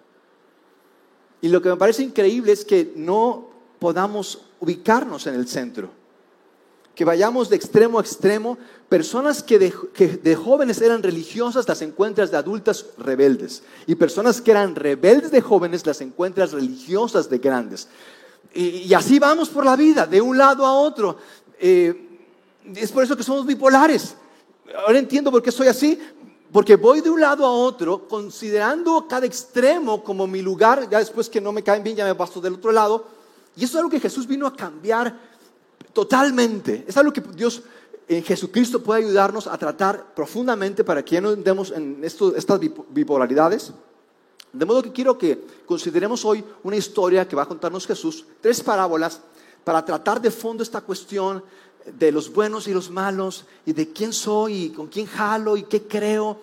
Y 1.41 1.50
lo 1.50 1.62
que 1.62 1.69
me 1.69 1.77
parece 1.77 2.03
increíble 2.03 2.51
es 2.51 2.65
que 2.65 2.91
no 2.96 3.50
podamos 3.79 4.41
ubicarnos 4.60 5.25
en 5.27 5.36
el 5.36 5.48
centro. 5.48 5.89
Que 6.96 7.05
vayamos 7.05 7.50
de 7.50 7.55
extremo 7.55 7.98
a 7.98 8.01
extremo. 8.01 8.58
Personas 8.89 9.41
que 9.41 9.58
de, 9.58 10.36
jóvenes 10.36 10.81
eran 10.81 11.01
religiosas 11.01 11.67
las 11.67 11.81
encuentras 11.81 12.31
de 12.31 12.38
adultas 12.38 12.88
rebeldes. 12.98 13.63
Y 13.88 13.96
personas 13.96 14.41
que 14.41 14.51
eran 14.51 14.75
rebeldes 14.75 15.31
de 15.31 15.41
jóvenes 15.41 15.86
las 15.86 16.01
encuentras 16.01 16.51
religiosas 16.51 17.29
de 17.29 17.38
grandes. 17.38 17.88
Y, 18.53 18.93
así 18.93 19.19
vamos 19.19 19.50
por 19.50 19.63
la 19.63 19.75
vida, 19.75 20.05
de 20.05 20.19
un 20.19 20.38
lado 20.38 20.65
a 20.65 20.74
otro. 20.74 21.17
Eh, 21.60 22.19
es 22.75 22.91
por 22.91 23.03
eso 23.03 23.15
que 23.15 23.24
somos 23.24 23.46
bipolares. 23.46 24.15
Ahora 24.86 25.00
entiendo 25.00 25.31
por 25.31 25.41
qué 25.41 25.51
soy 25.51 25.67
así, 25.67 26.00
porque 26.51 26.75
voy 26.75 27.01
de 27.01 27.09
un 27.09 27.21
lado 27.21 27.45
a 27.45 27.51
otro, 27.51 28.07
considerando 28.07 29.07
cada 29.07 29.25
extremo 29.25 30.03
como 30.03 30.25
mi 30.25 30.41
lugar, 30.41 30.89
ya 30.89 30.99
después 30.99 31.29
que 31.29 31.39
no 31.39 31.51
me 31.51 31.63
caen 31.63 31.83
bien, 31.83 31.95
ya 31.95 32.05
me 32.05 32.15
paso 32.15 32.41
del 32.41 32.55
otro 32.55 32.71
lado. 32.71 33.05
Y 33.55 33.63
eso 33.63 33.73
es 33.73 33.77
algo 33.77 33.89
que 33.89 33.99
Jesús 33.99 34.25
vino 34.25 34.47
a 34.47 34.55
cambiar 34.55 35.15
totalmente. 35.93 36.85
Es 36.87 36.97
algo 36.97 37.13
que 37.13 37.21
Dios 37.21 37.61
en 38.07 38.23
Jesucristo 38.23 38.81
puede 38.81 39.05
ayudarnos 39.05 39.45
a 39.45 39.57
tratar 39.57 40.15
profundamente 40.15 40.83
para 40.83 41.05
que 41.05 41.15
ya 41.15 41.21
no 41.21 41.29
andemos 41.29 41.71
en 41.71 42.03
estas 42.03 42.59
bipolaridades. 42.89 43.71
De 44.51 44.65
modo 44.65 44.81
que 44.81 44.91
quiero 44.91 45.15
que 45.15 45.45
consideremos 45.67 46.25
hoy 46.25 46.43
una 46.63 46.75
historia 46.75 47.27
que 47.27 47.35
va 47.35 47.43
a 47.43 47.47
contarnos 47.47 47.85
Jesús, 47.85 48.25
tres 48.41 48.61
parábolas, 48.61 49.21
para 49.69 49.85
tratar 49.85 50.19
de 50.19 50.31
fondo 50.31 50.63
esta 50.63 50.81
cuestión 50.81 51.43
de 51.85 52.11
los 52.11 52.33
buenos 52.33 52.67
y 52.67 52.73
los 52.73 52.89
malos, 52.89 53.45
y 53.67 53.73
de 53.73 53.93
quién 53.93 54.11
soy, 54.11 54.63
y 54.63 54.69
con 54.71 54.88
quién 54.88 55.05
jalo, 55.05 55.55
y 55.55 55.61
qué 55.61 55.83
creo, 55.83 56.39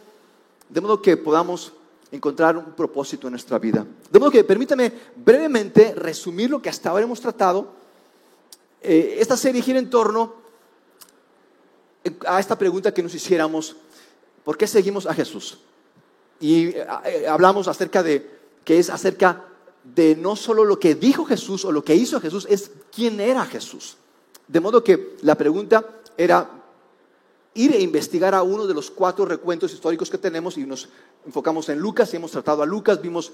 de 0.68 0.80
modo 0.80 1.02
que 1.02 1.16
podamos 1.16 1.72
encontrar 2.12 2.56
un 2.56 2.66
propósito 2.66 3.26
en 3.26 3.32
nuestra 3.32 3.58
vida. 3.58 3.84
De 4.12 4.20
modo 4.20 4.30
que 4.30 4.44
permítame 4.44 4.92
brevemente 5.16 5.92
resumir 5.96 6.50
lo 6.50 6.62
que 6.62 6.68
hasta 6.68 6.90
ahora 6.90 7.02
hemos 7.02 7.20
tratado. 7.20 7.66
Eh, 8.80 9.16
esta 9.18 9.36
serie 9.36 9.60
gira 9.60 9.80
en 9.80 9.90
torno 9.90 10.34
a 12.28 12.38
esta 12.38 12.56
pregunta 12.56 12.94
que 12.94 13.02
nos 13.02 13.12
hiciéramos, 13.12 13.74
¿por 14.44 14.56
qué 14.56 14.68
seguimos 14.68 15.04
a 15.04 15.14
Jesús? 15.14 15.58
Y 16.38 16.68
eh, 16.68 17.26
hablamos 17.28 17.66
acerca 17.66 18.04
de 18.04 18.30
que 18.62 18.78
es 18.78 18.88
acerca 18.88 19.42
de 19.94 20.16
no 20.16 20.36
solo 20.36 20.64
lo 20.64 20.78
que 20.78 20.94
dijo 20.94 21.24
Jesús 21.24 21.64
o 21.64 21.72
lo 21.72 21.84
que 21.84 21.94
hizo 21.94 22.20
Jesús, 22.20 22.46
es 22.50 22.70
quién 22.94 23.20
era 23.20 23.44
Jesús. 23.44 23.96
De 24.46 24.60
modo 24.60 24.82
que 24.82 25.16
la 25.22 25.36
pregunta 25.36 26.00
era 26.16 26.50
ir 27.54 27.74
e 27.74 27.80
investigar 27.80 28.34
a 28.34 28.42
uno 28.42 28.66
de 28.66 28.74
los 28.74 28.90
cuatro 28.90 29.24
recuentos 29.24 29.72
históricos 29.72 30.10
que 30.10 30.18
tenemos 30.18 30.58
y 30.58 30.66
nos 30.66 30.88
enfocamos 31.24 31.68
en 31.68 31.78
Lucas 31.78 32.12
y 32.12 32.16
hemos 32.16 32.30
tratado 32.30 32.62
a 32.62 32.66
Lucas, 32.66 33.00
vimos 33.00 33.32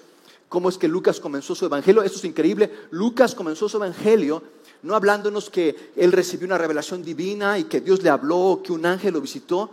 cómo 0.49 0.68
es 0.68 0.78
que 0.78 0.88
Lucas 0.88 1.18
comenzó 1.18 1.54
su 1.54 1.64
evangelio. 1.64 2.02
Esto 2.02 2.18
es 2.18 2.25
increíble. 2.25 2.71
Lucas 2.90 3.35
comenzó 3.35 3.68
su 3.68 3.78
evangelio 3.78 4.42
no 4.82 4.97
hablándonos 4.97 5.49
que 5.49 5.92
él 5.97 6.12
recibió 6.12 6.47
una 6.47 6.59
revelación 6.59 7.02
divina 7.02 7.59
y 7.59 7.64
que 7.64 7.80
Dios 7.80 8.02
le 8.02 8.11
habló, 8.11 8.61
que 8.62 8.73
un 8.73 8.85
ángel 8.85 9.14
lo 9.14 9.21
visitó. 9.21 9.71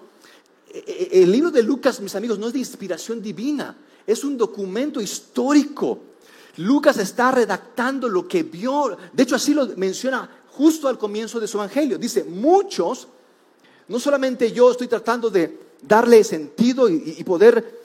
E, 0.72 1.10
e, 1.12 1.24
el 1.24 1.32
libro 1.32 1.52
de 1.52 1.64
Lucas, 1.64 2.00
mis 2.00 2.16
amigos, 2.16 2.38
no 2.38 2.48
es 2.48 2.54
de 2.54 2.60
inspiración 2.60 3.22
divina, 3.22 3.76
es 4.06 4.24
un 4.24 4.38
documento 4.38 5.02
histórico. 5.02 6.00
Lucas 6.60 6.98
está 6.98 7.32
redactando 7.32 8.10
lo 8.10 8.28
que 8.28 8.44
vio, 8.44 8.98
de 9.14 9.24
hecho 9.24 9.36
así 9.36 9.54
lo 9.54 9.66
menciona 9.78 10.30
justo 10.52 10.90
al 10.90 10.98
comienzo 10.98 11.40
de 11.40 11.48
su 11.48 11.58
evangelio. 11.58 11.98
Dice, 11.98 12.26
muchos, 12.26 13.08
no 13.88 13.98
solamente 13.98 14.52
yo 14.52 14.70
estoy 14.72 14.90
tratando 14.90 15.30
de 15.30 15.58
darle 15.82 16.22
sentido 16.22 16.90
y, 16.90 17.24
poder 17.24 17.80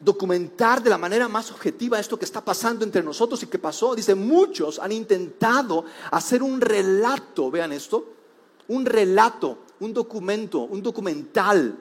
documentar 0.00 0.82
de 0.82 0.90
la 0.90 0.98
manera 0.98 1.28
más 1.28 1.52
objetiva 1.52 2.00
esto 2.00 2.18
que 2.18 2.24
está 2.24 2.44
pasando 2.44 2.84
entre 2.84 3.00
nosotros 3.00 3.40
y 3.44 3.46
que 3.46 3.60
pasó. 3.60 3.94
Dice, 3.94 4.16
muchos 4.16 4.80
han 4.80 4.90
intentado 4.90 5.84
hacer 6.10 6.42
un 6.42 6.60
relato, 6.60 7.48
vean 7.48 7.70
esto, 7.70 8.12
un 8.66 8.84
relato, 8.84 9.58
un 9.78 9.94
documento, 9.94 10.62
un 10.62 10.82
documental, 10.82 11.78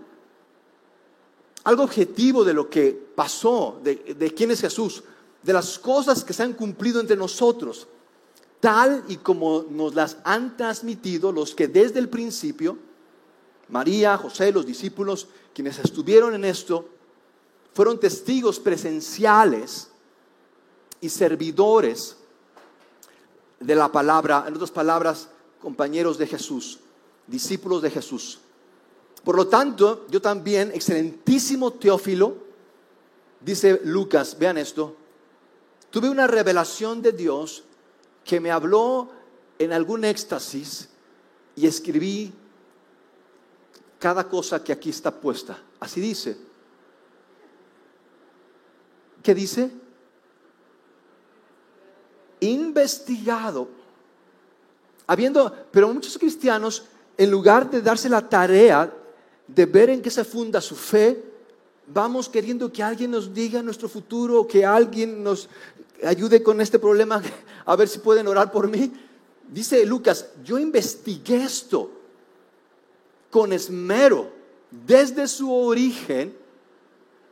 algo 1.63 1.83
objetivo 1.83 2.43
de 2.43 2.53
lo 2.53 2.69
que 2.69 2.91
pasó, 3.15 3.79
de, 3.83 3.95
de 4.15 4.31
quién 4.31 4.51
es 4.51 4.61
Jesús, 4.61 5.03
de 5.43 5.53
las 5.53 5.77
cosas 5.77 6.23
que 6.23 6.33
se 6.33 6.43
han 6.43 6.53
cumplido 6.53 7.00
entre 7.00 7.15
nosotros 7.15 7.88
tal 8.63 9.03
y 9.09 9.17
como 9.17 9.65
nos 9.69 9.93
las 9.93 10.15
han 10.23 10.55
transmitido 10.55 11.33
los 11.33 11.53
que 11.53 11.67
desde 11.67 12.00
el 12.00 12.07
principio, 12.07 12.77
María, 13.67 14.17
José, 14.17 14.53
los 14.53 14.65
discípulos, 14.65 15.27
quienes 15.53 15.79
estuvieron 15.79 16.33
en 16.33 16.45
esto, 16.45 16.88
fueron 17.73 18.00
testigos 18.00 18.62
presenciales 18.62 19.89
y 21.01 21.09
servidores 21.09 22.15
de 23.59 23.75
la 23.75 23.91
palabra, 23.91 24.45
en 24.47 24.53
otras 24.53 24.71
palabras, 24.71 25.27
compañeros 25.62 26.17
de 26.17 26.27
Jesús, 26.27 26.79
discípulos 27.27 27.81
de 27.81 27.91
Jesús. 27.91 28.39
Por 29.25 29.35
lo 29.35 29.50
tanto, 29.50 30.05
yo 30.09 30.21
también, 30.21 30.71
excelentísimo 30.73 31.73
Teófilo, 31.73 32.38
dice 33.41 33.81
Lucas, 33.83 34.38
vean 34.39 34.57
esto, 34.57 34.95
tuve 35.93 36.09
una 36.09 36.25
revelación 36.25 37.03
de 37.03 37.12
Dios 37.12 37.63
que 38.25 38.39
me 38.39 38.50
habló 38.50 39.12
en 39.59 39.71
algún 39.71 40.03
éxtasis 40.03 40.89
y 41.55 41.67
escribí 41.67 42.33
cada 44.00 44.27
cosa 44.27 44.63
que 44.63 44.73
aquí 44.73 44.89
está 44.89 45.12
puesta. 45.12 45.55
Así 45.79 46.01
dice. 46.01 46.35
¿Qué 49.21 49.35
dice? 49.35 49.69
Investigado. 52.39 53.67
Habiendo, 55.05 55.55
pero 55.71 55.93
muchos 55.93 56.17
cristianos, 56.17 56.85
en 57.15 57.29
lugar 57.29 57.69
de 57.69 57.83
darse 57.83 58.09
la 58.09 58.27
tarea 58.27 58.91
de 59.45 59.65
ver 59.67 59.91
en 59.91 60.01
qué 60.01 60.09
se 60.09 60.23
funda 60.23 60.59
su 60.59 60.75
fe, 60.75 61.32
vamos 61.87 62.29
queriendo 62.29 62.71
que 62.71 62.83
alguien 62.83 63.11
nos 63.11 63.33
diga 63.33 63.61
nuestro 63.61 63.89
futuro, 63.89 64.47
que 64.47 64.65
alguien 64.65 65.23
nos 65.23 65.49
ayude 66.03 66.43
con 66.43 66.61
este 66.61 66.79
problema, 66.79 67.21
a 67.65 67.75
ver 67.75 67.87
si 67.87 67.99
pueden 67.99 68.27
orar 68.27 68.51
por 68.51 68.67
mí. 68.67 68.91
Dice 69.49 69.85
Lucas, 69.85 70.27
yo 70.43 70.57
investigué 70.57 71.43
esto 71.43 71.91
con 73.29 73.53
esmero 73.53 74.31
desde 74.85 75.27
su 75.27 75.51
origen 75.53 76.42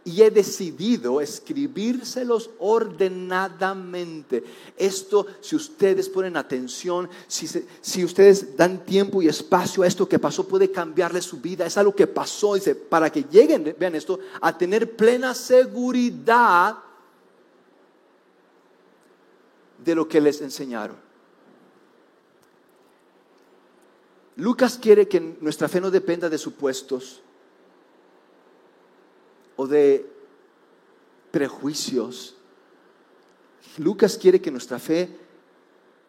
y 0.03 0.21
he 0.21 0.31
decidido 0.31 1.21
escribírselos 1.21 2.49
ordenadamente. 2.59 4.43
Esto, 4.75 5.27
si 5.41 5.55
ustedes 5.55 6.09
ponen 6.09 6.37
atención, 6.37 7.09
si, 7.27 7.47
si, 7.81 8.03
ustedes 8.03 8.57
dan 8.57 8.83
tiempo 8.83 9.21
y 9.21 9.27
espacio 9.27 9.83
a 9.83 9.87
esto 9.87 10.09
que 10.09 10.17
pasó, 10.19 10.47
puede 10.47 10.71
cambiarle 10.71 11.21
su 11.21 11.39
vida. 11.39 11.65
Es 11.65 11.77
algo 11.77 11.95
que 11.95 12.07
pasó, 12.07 12.55
dice, 12.55 12.73
para 12.73 13.11
que 13.11 13.23
lleguen, 13.23 13.75
vean 13.79 13.95
esto, 13.95 14.19
a 14.41 14.57
tener 14.57 14.95
plena 14.95 15.35
seguridad 15.35 16.77
de 19.83 19.95
lo 19.95 20.07
que 20.07 20.21
les 20.21 20.41
enseñaron. 20.41 20.95
Lucas 24.37 24.79
quiere 24.81 25.07
que 25.07 25.19
nuestra 25.41 25.67
fe 25.67 25.79
no 25.79 25.91
dependa 25.91 26.27
de 26.29 26.37
supuestos 26.37 27.21
o 29.61 29.67
de 29.67 30.03
prejuicios. 31.29 32.35
Lucas 33.77 34.17
quiere 34.17 34.41
que 34.41 34.49
nuestra 34.49 34.79
fe 34.79 35.07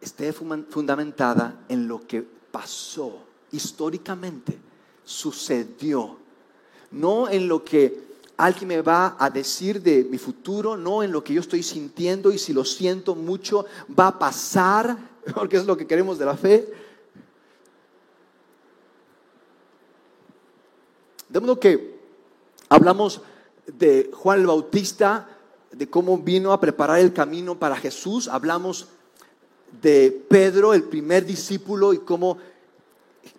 esté 0.01 0.33
fundamentada 0.33 1.63
en 1.69 1.87
lo 1.87 2.01
que 2.07 2.23
pasó 2.23 3.23
históricamente, 3.51 4.59
sucedió, 5.05 6.17
no 6.93 7.29
en 7.29 7.47
lo 7.47 7.63
que 7.63 8.01
alguien 8.39 8.69
me 8.69 8.81
va 8.81 9.17
a 9.19 9.29
decir 9.29 9.83
de 9.83 10.03
mi 10.05 10.17
futuro, 10.17 10.75
no 10.79 11.03
en 11.03 11.13
lo 11.13 11.23
que 11.23 11.35
yo 11.35 11.43
estoy 11.43 11.63
sintiendo 11.63 12.33
y 12.33 12.39
si 12.39 12.55
lo 12.55 12.65
siento 12.65 13.15
mucho 13.15 13.67
va 13.99 14.07
a 14.07 14.19
pasar, 14.19 14.97
porque 15.35 15.59
es 15.59 15.67
lo 15.67 15.77
que 15.77 15.87
queremos 15.87 16.19
de 16.19 16.25
la 16.25 16.39
fe. 16.39 16.73
De 21.29 21.39
modo 21.39 21.61
que 21.61 22.01
hablamos 22.71 23.21
de 23.67 24.11
Juan 24.13 24.41
el 24.41 24.47
Bautista, 24.47 25.29
de 25.71 25.89
cómo 25.89 26.19
vino 26.19 26.53
a 26.53 26.61
preparar 26.61 26.99
el 26.99 27.13
camino 27.13 27.59
para 27.59 27.77
Jesús. 27.77 28.29
Hablamos 28.29 28.89
de 29.81 30.25
Pedro, 30.29 30.75
el 30.75 30.85
primer 30.85 31.25
discípulo, 31.25 31.93
y 31.93 31.99
cómo 31.99 32.39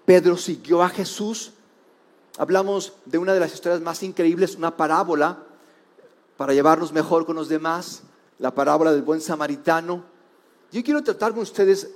Pedro 0.06 0.38
siguió 0.38 0.82
a 0.82 0.89
Jesús. 0.89 1.51
Hablamos 2.38 2.94
de 3.06 3.18
una 3.18 3.34
de 3.34 3.39
las 3.39 3.53
historias 3.53 3.82
más 3.82 4.01
increíbles, 4.01 4.56
una 4.56 4.75
parábola 4.75 5.44
para 6.38 6.53
llevarnos 6.53 6.92
mejor 6.92 7.25
con 7.25 7.36
los 7.36 7.48
demás, 7.48 8.01
la 8.39 8.56
parábola 8.56 8.92
del 8.92 9.03
buen 9.03 9.22
samaritano. 9.22 10.03
Yo 10.72 10.84
quiero 10.84 11.03
tratar 11.03 11.34
con 11.34 11.42
ustedes 11.42 11.92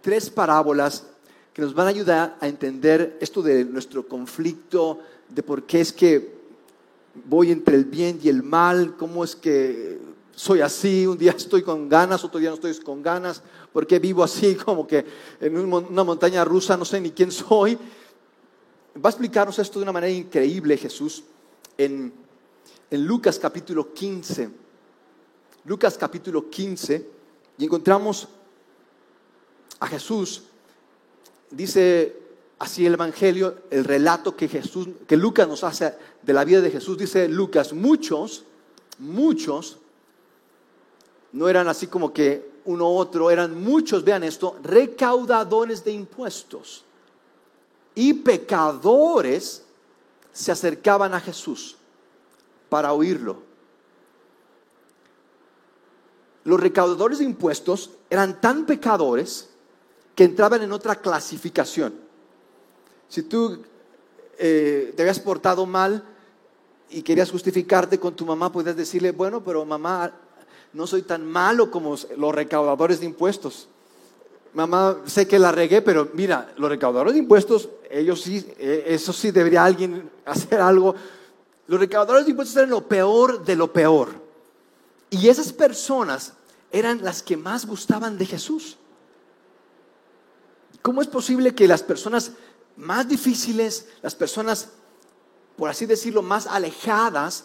tres 0.00 0.30
parábolas 0.30 1.04
que 1.52 1.60
nos 1.60 1.74
van 1.74 1.86
a 1.86 1.90
ayudar 1.90 2.36
a 2.40 2.48
entender 2.48 3.18
esto 3.20 3.42
de 3.42 3.64
nuestro 3.66 4.08
conflicto, 4.08 5.00
de 5.28 5.42
por 5.42 5.64
qué 5.64 5.82
es 5.82 5.92
que 5.92 6.41
voy 7.14 7.50
entre 7.50 7.76
el 7.76 7.84
bien 7.84 8.18
y 8.22 8.28
el 8.28 8.42
mal, 8.42 8.96
cómo 8.96 9.24
es 9.24 9.36
que 9.36 9.98
soy 10.34 10.60
así, 10.60 11.06
un 11.06 11.18
día 11.18 11.32
estoy 11.32 11.62
con 11.62 11.88
ganas, 11.88 12.24
otro 12.24 12.40
día 12.40 12.48
no 12.48 12.54
estoy 12.54 12.74
con 12.78 13.02
ganas, 13.02 13.42
por 13.72 13.86
qué 13.86 13.98
vivo 13.98 14.24
así 14.24 14.54
como 14.64 14.86
que 14.86 15.04
en 15.40 15.56
una 15.56 16.04
montaña 16.04 16.44
rusa, 16.44 16.76
no 16.76 16.84
sé 16.84 17.00
ni 17.00 17.10
quién 17.10 17.30
soy. 17.30 17.76
Va 18.96 19.08
a 19.08 19.10
explicarnos 19.10 19.58
esto 19.58 19.78
de 19.78 19.84
una 19.84 19.92
manera 19.92 20.12
increíble 20.12 20.76
Jesús 20.76 21.24
en, 21.78 22.12
en 22.90 23.06
Lucas 23.06 23.38
capítulo 23.38 23.92
15. 23.92 24.50
Lucas 25.64 25.96
capítulo 25.96 26.50
15 26.50 27.08
y 27.58 27.64
encontramos 27.64 28.28
a 29.78 29.86
Jesús, 29.86 30.44
dice 31.50 32.21
así 32.62 32.86
el 32.86 32.94
Evangelio, 32.94 33.56
el 33.70 33.82
relato 33.82 34.36
que 34.36 34.46
Jesús, 34.46 34.86
que 35.08 35.16
Lucas 35.16 35.48
nos 35.48 35.64
hace 35.64 35.96
de 36.22 36.32
la 36.32 36.44
vida 36.44 36.60
de 36.60 36.70
Jesús, 36.70 36.96
dice 36.96 37.28
Lucas, 37.28 37.72
muchos, 37.72 38.44
muchos, 39.00 39.78
no 41.32 41.48
eran 41.48 41.66
así 41.66 41.88
como 41.88 42.12
que 42.12 42.52
uno 42.66 42.88
u 42.88 42.98
otro, 42.98 43.32
eran 43.32 43.60
muchos, 43.60 44.04
vean 44.04 44.22
esto, 44.22 44.56
recaudadores 44.62 45.82
de 45.82 45.90
impuestos 45.90 46.84
y 47.96 48.14
pecadores 48.14 49.64
se 50.32 50.52
acercaban 50.52 51.14
a 51.14 51.20
Jesús 51.20 51.74
para 52.68 52.92
oírlo. 52.92 53.42
Los 56.44 56.60
recaudadores 56.60 57.18
de 57.18 57.24
impuestos 57.24 57.90
eran 58.08 58.40
tan 58.40 58.66
pecadores 58.66 59.48
que 60.14 60.22
entraban 60.22 60.62
en 60.62 60.70
otra 60.70 60.94
clasificación. 60.94 62.01
Si 63.12 63.24
tú 63.24 63.58
eh, 64.38 64.94
te 64.96 65.02
habías 65.02 65.20
portado 65.20 65.66
mal 65.66 66.02
y 66.88 67.02
querías 67.02 67.30
justificarte 67.30 68.00
con 68.00 68.16
tu 68.16 68.24
mamá, 68.24 68.50
podías 68.50 68.74
decirle, 68.74 69.10
bueno, 69.10 69.44
pero 69.44 69.66
mamá, 69.66 70.10
no 70.72 70.86
soy 70.86 71.02
tan 71.02 71.26
malo 71.26 71.70
como 71.70 71.94
los 72.16 72.34
recaudadores 72.34 73.00
de 73.00 73.04
impuestos. 73.04 73.68
Mamá, 74.54 74.96
sé 75.04 75.28
que 75.28 75.38
la 75.38 75.52
regué, 75.52 75.82
pero 75.82 76.08
mira, 76.14 76.54
los 76.56 76.70
recaudadores 76.70 77.12
de 77.12 77.18
impuestos, 77.18 77.68
ellos 77.90 78.22
sí, 78.22 78.46
eh, 78.56 78.84
eso 78.86 79.12
sí 79.12 79.30
debería 79.30 79.62
alguien 79.62 80.08
hacer 80.24 80.62
algo. 80.62 80.94
Los 81.66 81.80
recaudadores 81.80 82.24
de 82.24 82.30
impuestos 82.30 82.56
eran 82.56 82.70
lo 82.70 82.88
peor 82.88 83.44
de 83.44 83.56
lo 83.56 83.74
peor. 83.74 84.08
Y 85.10 85.28
esas 85.28 85.52
personas 85.52 86.32
eran 86.70 87.04
las 87.04 87.22
que 87.22 87.36
más 87.36 87.66
gustaban 87.66 88.16
de 88.16 88.24
Jesús. 88.24 88.78
¿Cómo 90.80 91.02
es 91.02 91.08
posible 91.08 91.54
que 91.54 91.68
las 91.68 91.82
personas 91.82 92.32
más 92.76 93.08
difíciles, 93.08 93.88
las 94.02 94.14
personas, 94.14 94.68
por 95.56 95.70
así 95.70 95.86
decirlo, 95.86 96.22
más 96.22 96.46
alejadas, 96.46 97.44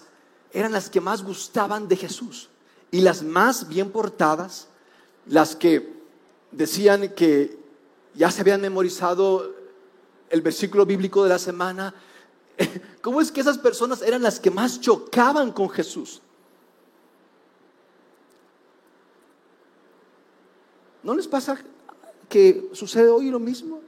eran 0.52 0.72
las 0.72 0.90
que 0.90 1.02
más 1.02 1.24
gustaban 1.24 1.88
de 1.88 1.98
Jesús. 1.98 2.50
Y 2.92 3.02
las 3.02 3.22
más 3.22 3.68
bien 3.68 3.92
portadas, 3.92 4.68
las 5.26 5.56
que 5.56 5.94
decían 6.52 7.10
que 7.10 7.58
ya 8.13 8.32
se 8.32 8.42
habían 8.42 8.62
memorizado 8.62 9.54
el 10.30 10.42
versículo 10.42 10.86
bíblico 10.86 11.24
de 11.24 11.30
la 11.30 11.40
semana, 11.40 11.94
¿cómo 13.02 13.22
es 13.22 13.32
que 13.32 13.42
esas 13.42 13.58
personas 13.58 14.02
eran 14.02 14.22
las 14.22 14.40
que 14.40 14.52
más 14.52 14.80
chocaban 14.80 15.52
con 15.52 15.70
Jesús? 15.70 16.22
¿No 21.04 21.16
les 21.16 21.28
pasa 21.28 21.58
que 22.28 22.70
sucede 22.74 23.08
hoy 23.08 23.30
lo 23.30 23.40
mismo? 23.40 23.82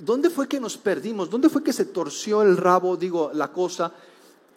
¿Dónde 0.00 0.30
fue 0.30 0.48
que 0.48 0.60
nos 0.60 0.76
perdimos? 0.76 1.30
¿Dónde 1.30 1.48
fue 1.48 1.62
que 1.62 1.72
se 1.72 1.84
torció 1.84 2.42
el 2.42 2.56
rabo, 2.56 2.96
digo, 2.96 3.30
la 3.34 3.52
cosa? 3.52 3.92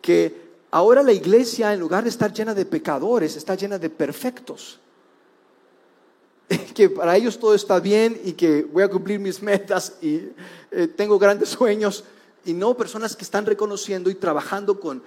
Que 0.01 0.53
ahora 0.71 1.03
la 1.03 1.13
iglesia, 1.13 1.73
en 1.73 1.79
lugar 1.79 2.03
de 2.03 2.09
estar 2.09 2.33
llena 2.33 2.53
de 2.53 2.65
pecadores, 2.65 3.35
está 3.35 3.55
llena 3.55 3.77
de 3.77 3.89
perfectos. 3.89 4.79
Que 6.73 6.89
para 6.89 7.15
ellos 7.15 7.39
todo 7.39 7.53
está 7.53 7.79
bien 7.79 8.19
y 8.23 8.33
que 8.33 8.63
voy 8.63 8.83
a 8.83 8.89
cumplir 8.89 9.19
mis 9.19 9.41
metas 9.41 9.93
y 10.01 10.29
eh, 10.71 10.87
tengo 10.87 11.19
grandes 11.19 11.49
sueños. 11.49 12.03
Y 12.45 12.53
no 12.53 12.75
personas 12.75 13.15
que 13.15 13.23
están 13.23 13.45
reconociendo 13.45 14.09
y 14.09 14.15
trabajando 14.15 14.79
con 14.79 15.01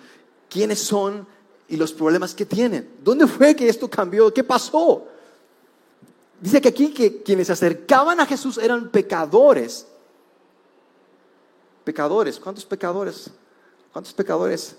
quiénes 0.49 0.79
son 0.79 1.27
y 1.69 1.77
los 1.77 1.93
problemas 1.93 2.35
que 2.35 2.47
tienen. 2.47 2.89
¿Dónde 3.03 3.27
fue 3.27 3.55
que 3.55 3.69
esto 3.69 3.91
cambió? 3.91 4.33
¿Qué 4.33 4.45
pasó? 4.45 5.07
Dice 6.41 6.61
que 6.61 6.69
aquí 6.69 6.93
que 6.93 7.23
quienes 7.23 7.49
se 7.49 7.55
acercaban 7.55 8.21
a 8.21 8.27
Jesús 8.27 8.59
eran 8.59 8.91
pecadores 8.91 9.87
Pecadores, 11.87 12.41
¿cuántos 12.41 12.67
pecadores? 12.67 13.31
¿Cuántos 13.93 14.13
pecadores? 14.13 14.75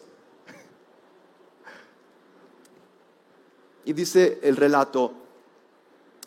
Y 3.85 3.93
dice 3.93 4.39
el 4.43 4.57
relato, 4.57 5.13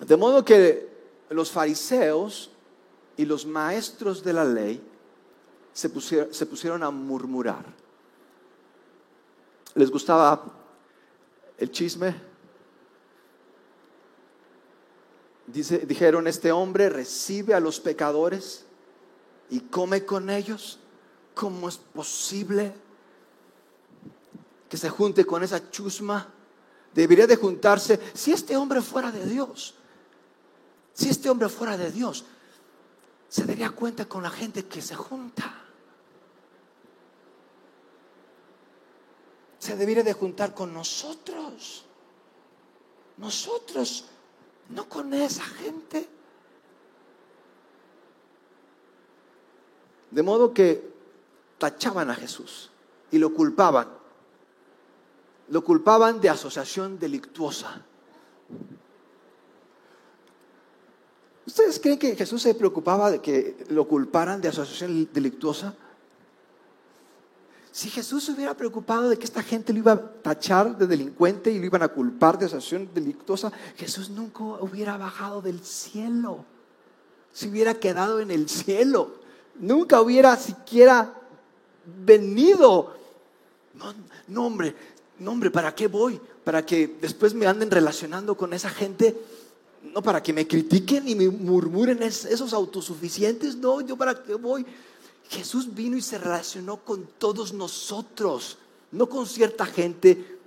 de 0.01 0.17
modo 0.17 0.43
que 0.43 0.89
los 1.29 1.51
fariseos 1.51 2.51
y 3.19 3.27
los 3.27 3.45
maestros 3.45 4.25
de 4.25 4.33
la 4.33 4.47
ley 4.47 4.83
se 5.75 5.91
pusieron, 5.91 6.33
se 6.33 6.47
pusieron 6.47 6.83
a 6.83 6.91
murmurar. 6.91 7.67
¿Les 9.75 9.91
gustaba 9.91 10.43
el 11.59 11.71
chisme? 11.71 12.15
Dijeron, 15.47 16.27
este 16.27 16.51
hombre 16.51 16.89
recibe 16.89 17.53
a 17.53 17.61
los 17.61 17.81
pecadores 17.81 18.65
y 19.51 19.61
come 19.61 20.05
con 20.05 20.31
ellos. 20.31 20.79
¿Cómo 21.35 21.69
es 21.69 21.77
posible 21.77 22.73
que 24.69 24.77
se 24.77 24.89
junte 24.89 25.25
con 25.25 25.43
esa 25.43 25.71
chusma? 25.71 26.29
Debería 26.95 27.27
de 27.27 27.37
juntarse 27.37 28.01
si 28.15 28.33
este 28.33 28.57
hombre 28.57 28.81
fuera 28.81 29.13
de 29.13 29.25
Dios. 29.27 29.75
Si 30.93 31.09
este 31.09 31.31
hombre 31.31 31.49
fuera 31.49 31.77
de 31.77 31.91
Dios, 31.91 32.25
se 33.29 33.45
daría 33.45 33.71
cuenta 33.71 34.07
con 34.07 34.23
la 34.23 34.31
gente 34.31 34.67
que 34.67 34.83
se 34.83 34.95
junta. 34.95 35.55
Se 39.59 39.77
debería 39.77 40.03
de 40.03 40.13
juntar 40.13 40.53
con 40.53 40.75
nosotros. 40.75 41.85
Nosotros, 43.19 44.07
no 44.71 44.89
con 44.89 45.15
esa 45.15 45.45
gente. 45.45 46.09
De 50.11 50.23
modo 50.23 50.53
que 50.53 50.91
tachaban 51.59 52.11
a 52.11 52.15
Jesús. 52.15 52.71
y 53.13 53.19
lo 53.19 53.35
culpaban. 53.35 53.89
Lo 55.49 55.65
culpaban 55.65 56.21
de 56.21 56.29
asociación 56.29 56.97
delictuosa. 56.97 57.85
¿Ustedes 61.45 61.81
creen 61.81 61.99
que 61.99 62.15
Jesús 62.15 62.41
se 62.43 62.55
preocupaba 62.55 63.11
de 63.11 63.21
que 63.21 63.65
lo 63.71 63.89
culparan 63.89 64.41
de 64.41 64.47
asociación 64.47 65.09
delictuosa? 65.13 65.75
Si 67.73 67.91
Jesús 67.91 68.25
se 68.25 68.33
hubiera 68.33 68.57
preocupado 68.57 69.09
de 69.09 69.17
que 69.17 69.25
esta 69.25 69.43
gente 69.43 69.73
lo 69.73 69.81
iba 69.81 69.93
a 69.93 70.01
tachar 70.01 70.79
de 70.79 70.87
delincuente 70.87 71.51
y 71.51 71.59
lo 71.59 71.67
iban 71.67 71.83
a 71.83 71.89
culpar 71.89 72.39
de 72.39 72.47
asociación 72.47 72.91
delictuosa, 72.95 73.51
Jesús 73.77 74.11
nunca 74.11 74.45
hubiera 74.45 74.97
bajado 74.97 75.43
del 75.43 75.61
cielo. 75.65 76.45
Se 77.33 77.49
hubiera 77.49 77.75
quedado 77.75 78.21
en 78.21 78.31
el 78.31 78.49
cielo. 78.49 79.20
Nunca 79.61 80.01
hubiera 80.01 80.37
siquiera 80.37 81.15
venido. 81.85 82.97
No, 84.29 84.47
hombre, 84.47 84.75
no, 85.19 85.33
hombre, 85.33 85.51
¿para 85.51 85.75
qué 85.75 85.87
voy? 85.87 86.21
Para 86.45 86.65
que 86.65 86.97
después 87.01 87.35
me 87.35 87.47
anden 87.47 87.71
relacionando 87.71 88.37
con 88.37 88.53
esa 88.53 88.71
gente. 88.71 89.17
No, 89.83 90.03
para 90.03 90.23
que 90.23 90.33
me 90.33 90.47
critiquen 90.47 91.09
y 91.09 91.15
me 91.15 91.29
murmuren 91.29 92.03
esos 92.03 92.53
autosuficientes. 92.53 93.57
No, 93.57 93.81
yo 93.81 93.97
para 93.97 94.23
qué 94.23 94.35
voy. 94.35 94.67
Jesús 95.29 95.73
vino 95.75 95.97
y 95.97 96.03
se 96.03 96.19
relacionó 96.19 96.79
con 96.79 97.07
todos 97.19 97.53
nosotros, 97.53 98.59
no 98.91 99.09
con 99.09 99.27
cierta 99.27 99.65
gente. 99.65 100.39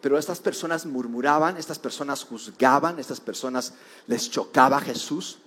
Pero 0.00 0.18
estas 0.18 0.38
personas 0.38 0.86
murmuraban, 0.86 1.56
estas 1.56 1.78
personas 1.78 2.24
juzgaban, 2.24 2.98
estas 2.98 3.20
personas 3.20 3.72
les 4.06 4.30
chocaba 4.30 4.76
a 4.76 4.80
Jesús. 4.80 5.38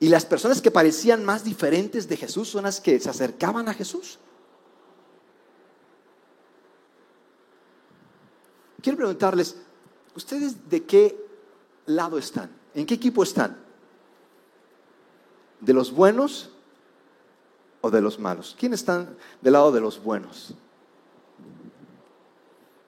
Y 0.00 0.08
las 0.08 0.24
personas 0.24 0.62
que 0.62 0.70
parecían 0.70 1.24
más 1.26 1.44
diferentes 1.44 2.08
de 2.08 2.16
Jesús 2.16 2.48
son 2.48 2.64
las 2.64 2.80
que 2.80 2.98
se 2.98 3.10
acercaban 3.10 3.68
a 3.68 3.74
Jesús. 3.74 4.18
Quiero 8.82 8.96
preguntarles, 8.96 9.56
¿ustedes 10.16 10.70
de 10.70 10.84
qué 10.84 11.22
lado 11.84 12.16
están? 12.16 12.50
¿En 12.74 12.86
qué 12.86 12.94
equipo 12.94 13.22
están? 13.22 13.58
¿De 15.60 15.74
los 15.74 15.92
buenos 15.92 16.48
o 17.82 17.90
de 17.90 18.00
los 18.00 18.18
malos? 18.18 18.56
¿Quiénes 18.58 18.80
están 18.80 19.18
del 19.42 19.52
lado 19.52 19.70
de 19.70 19.82
los 19.82 20.02
buenos? 20.02 20.54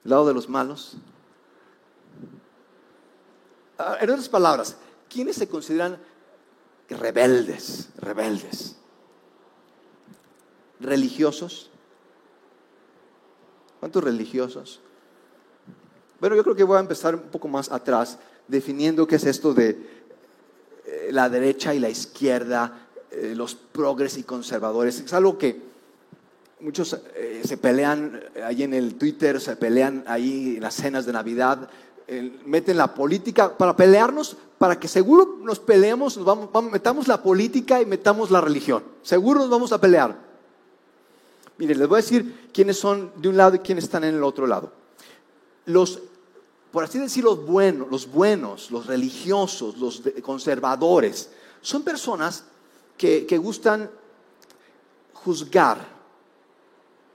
¿Del 0.03 0.09
lado 0.09 0.25
de 0.25 0.33
los 0.33 0.49
malos? 0.49 0.95
Ah, 3.77 3.97
en 4.01 4.09
otras 4.09 4.29
palabras, 4.29 4.77
¿quiénes 5.09 5.35
se 5.35 5.47
consideran 5.47 5.99
rebeldes? 6.89 7.89
Rebeldes. 7.97 8.75
¿Religiosos? 10.79 11.69
¿Cuántos 13.79 14.03
religiosos? 14.03 14.81
Bueno, 16.19 16.35
yo 16.35 16.43
creo 16.43 16.55
que 16.55 16.63
voy 16.63 16.77
a 16.77 16.81
empezar 16.81 17.15
un 17.15 17.23
poco 17.23 17.47
más 17.47 17.71
atrás, 17.71 18.17
definiendo 18.47 19.07
qué 19.07 19.15
es 19.15 19.25
esto 19.25 19.53
de 19.53 20.03
la 21.11 21.29
derecha 21.29 21.73
y 21.73 21.79
la 21.79 21.89
izquierda, 21.89 22.87
eh, 23.11 23.33
los 23.35 23.55
progres 23.55 24.17
y 24.17 24.23
conservadores. 24.23 24.99
Es 24.99 25.13
algo 25.13 25.37
que 25.37 25.61
muchos 26.59 26.99
eh, 27.15 27.41
se 27.45 27.57
pelean 27.57 28.21
ahí 28.43 28.63
en 28.63 28.73
el 28.73 28.95
Twitter, 28.95 29.39
se 29.39 29.55
pelean 29.55 30.03
ahí 30.07 30.55
en 30.55 30.63
las 30.63 30.75
cenas 30.75 31.05
de 31.05 31.13
Navidad, 31.13 31.69
meten 32.45 32.77
la 32.77 32.93
política 32.93 33.57
para 33.57 33.75
pelearnos, 33.75 34.37
para 34.57 34.79
que 34.79 34.87
seguro 34.87 35.39
nos 35.41 35.59
peleemos, 35.59 36.17
nos 36.17 36.25
vamos, 36.25 36.71
metamos 36.71 37.07
la 37.07 37.21
política 37.21 37.81
y 37.81 37.85
metamos 37.85 38.31
la 38.31 38.41
religión. 38.41 38.83
Seguro 39.01 39.39
nos 39.39 39.49
vamos 39.49 39.71
a 39.71 39.79
pelear. 39.79 40.17
Miren, 41.57 41.79
les 41.79 41.87
voy 41.87 41.99
a 41.99 42.01
decir 42.01 42.49
quiénes 42.53 42.77
son 42.77 43.11
de 43.17 43.29
un 43.29 43.37
lado 43.37 43.55
y 43.55 43.59
quiénes 43.59 43.85
están 43.85 44.03
en 44.03 44.15
el 44.15 44.23
otro 44.23 44.47
lado. 44.47 44.71
Los 45.65 46.01
por 46.73 46.83
así 46.83 46.97
decirlo, 46.97 47.35
los 47.35 47.45
buenos, 47.45 47.91
los 47.91 48.11
buenos, 48.11 48.71
los 48.71 48.87
religiosos, 48.87 49.77
los 49.77 50.01
conservadores, 50.23 51.29
son 51.61 51.83
personas 51.83 52.45
que, 52.97 53.37
gustan 53.37 53.91
juzgar. 55.13 55.87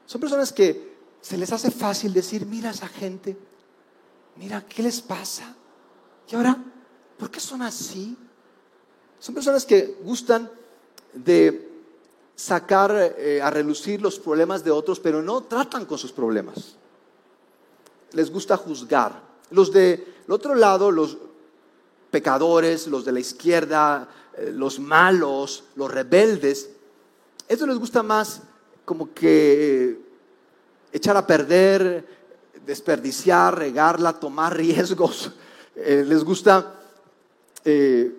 Son 0.07 0.21
personas 0.21 0.53
que 0.53 0.97
se 1.21 1.37
les 1.37 1.51
hace 1.51 1.73
fácil 1.73 2.13
decir, 2.13 2.47
mira 2.47 2.69
a 2.69 2.73
esa 2.73 2.87
gente, 2.87 3.37
mira, 4.39 4.65
¿qué 4.67 4.83
les 4.83 5.01
pasa? 5.01 5.55
Y 6.31 6.37
ahora, 6.37 6.57
¿por 7.19 7.31
qué 7.31 7.41
son 7.41 7.63
así? 7.63 8.17
Son 9.19 9.35
personas 9.35 9.67
que 9.67 9.99
gustan 10.03 10.51
de 11.13 11.69
sacar 12.37 13.15
eh, 13.19 13.43
a 13.43 13.51
relucir 13.51 14.01
los 14.01 14.19
problemas 14.19 14.63
de 14.63 14.71
otros, 14.71 15.01
pero 15.01 15.23
no 15.23 15.43
tratan 15.43 15.85
con 15.87 15.99
sus 15.99 16.13
problemas. 16.13 16.77
Les 18.13 18.31
gusta 18.31 18.57
juzgar. 18.57 19.21
Los 19.51 19.73
del 19.73 20.05
otro 20.29 20.55
lado, 20.55 20.91
los 20.91 21.19
pecadores, 22.11 22.87
los 22.87 23.05
de 23.05 23.13
la 23.13 23.21
izquierda, 23.21 24.09
eh, 24.37 24.53
los 24.55 24.79
malos, 24.79 25.65
los 25.75 25.91
rebeldes, 25.91 26.71
eso 27.49 27.67
les 27.67 27.79
gusta 27.79 28.03
más 28.03 28.43
como 28.85 29.13
que 29.15 29.99
echar 30.93 31.17
a 31.17 31.27
perder, 31.27 32.18
desperdiciar, 32.69 33.59
regarla, 33.59 34.13
tomar 34.13 34.55
riesgos. 34.55 35.33
Eh, 35.75 36.05
les 36.07 36.23
gusta, 36.23 36.75
eh, 37.65 38.15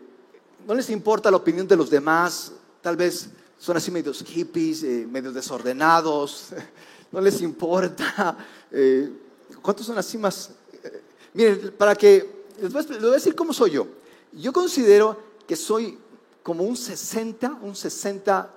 no 0.67 0.73
les 0.73 0.89
importa 0.89 1.29
la 1.29 1.37
opinión 1.37 1.67
de 1.67 1.77
los 1.77 1.89
demás, 1.89 2.51
tal 2.81 2.97
vez 2.97 3.29
son 3.59 3.77
así 3.77 3.91
medios 3.91 4.23
hippies, 4.23 4.83
medios 5.07 5.33
desordenados, 5.35 6.47
no 7.11 7.21
les 7.21 7.41
importa. 7.41 8.37
¿Cuántos 9.61 9.85
son 9.85 9.97
así 9.97 10.17
más 10.17 10.51
Miren, 11.33 11.73
para 11.77 11.95
que, 11.95 12.45
les 12.59 12.73
voy, 12.73 12.83
a 12.83 13.13
decir 13.13 13.35
cómo 13.35 13.53
soy 13.53 13.71
yo. 13.71 13.87
Yo 14.33 14.51
considero 14.51 15.17
que 15.47 15.55
soy 15.55 15.97
como 16.43 16.63
un 16.63 16.75
60, 16.75 17.59
un 17.61 17.75
60 17.75 18.49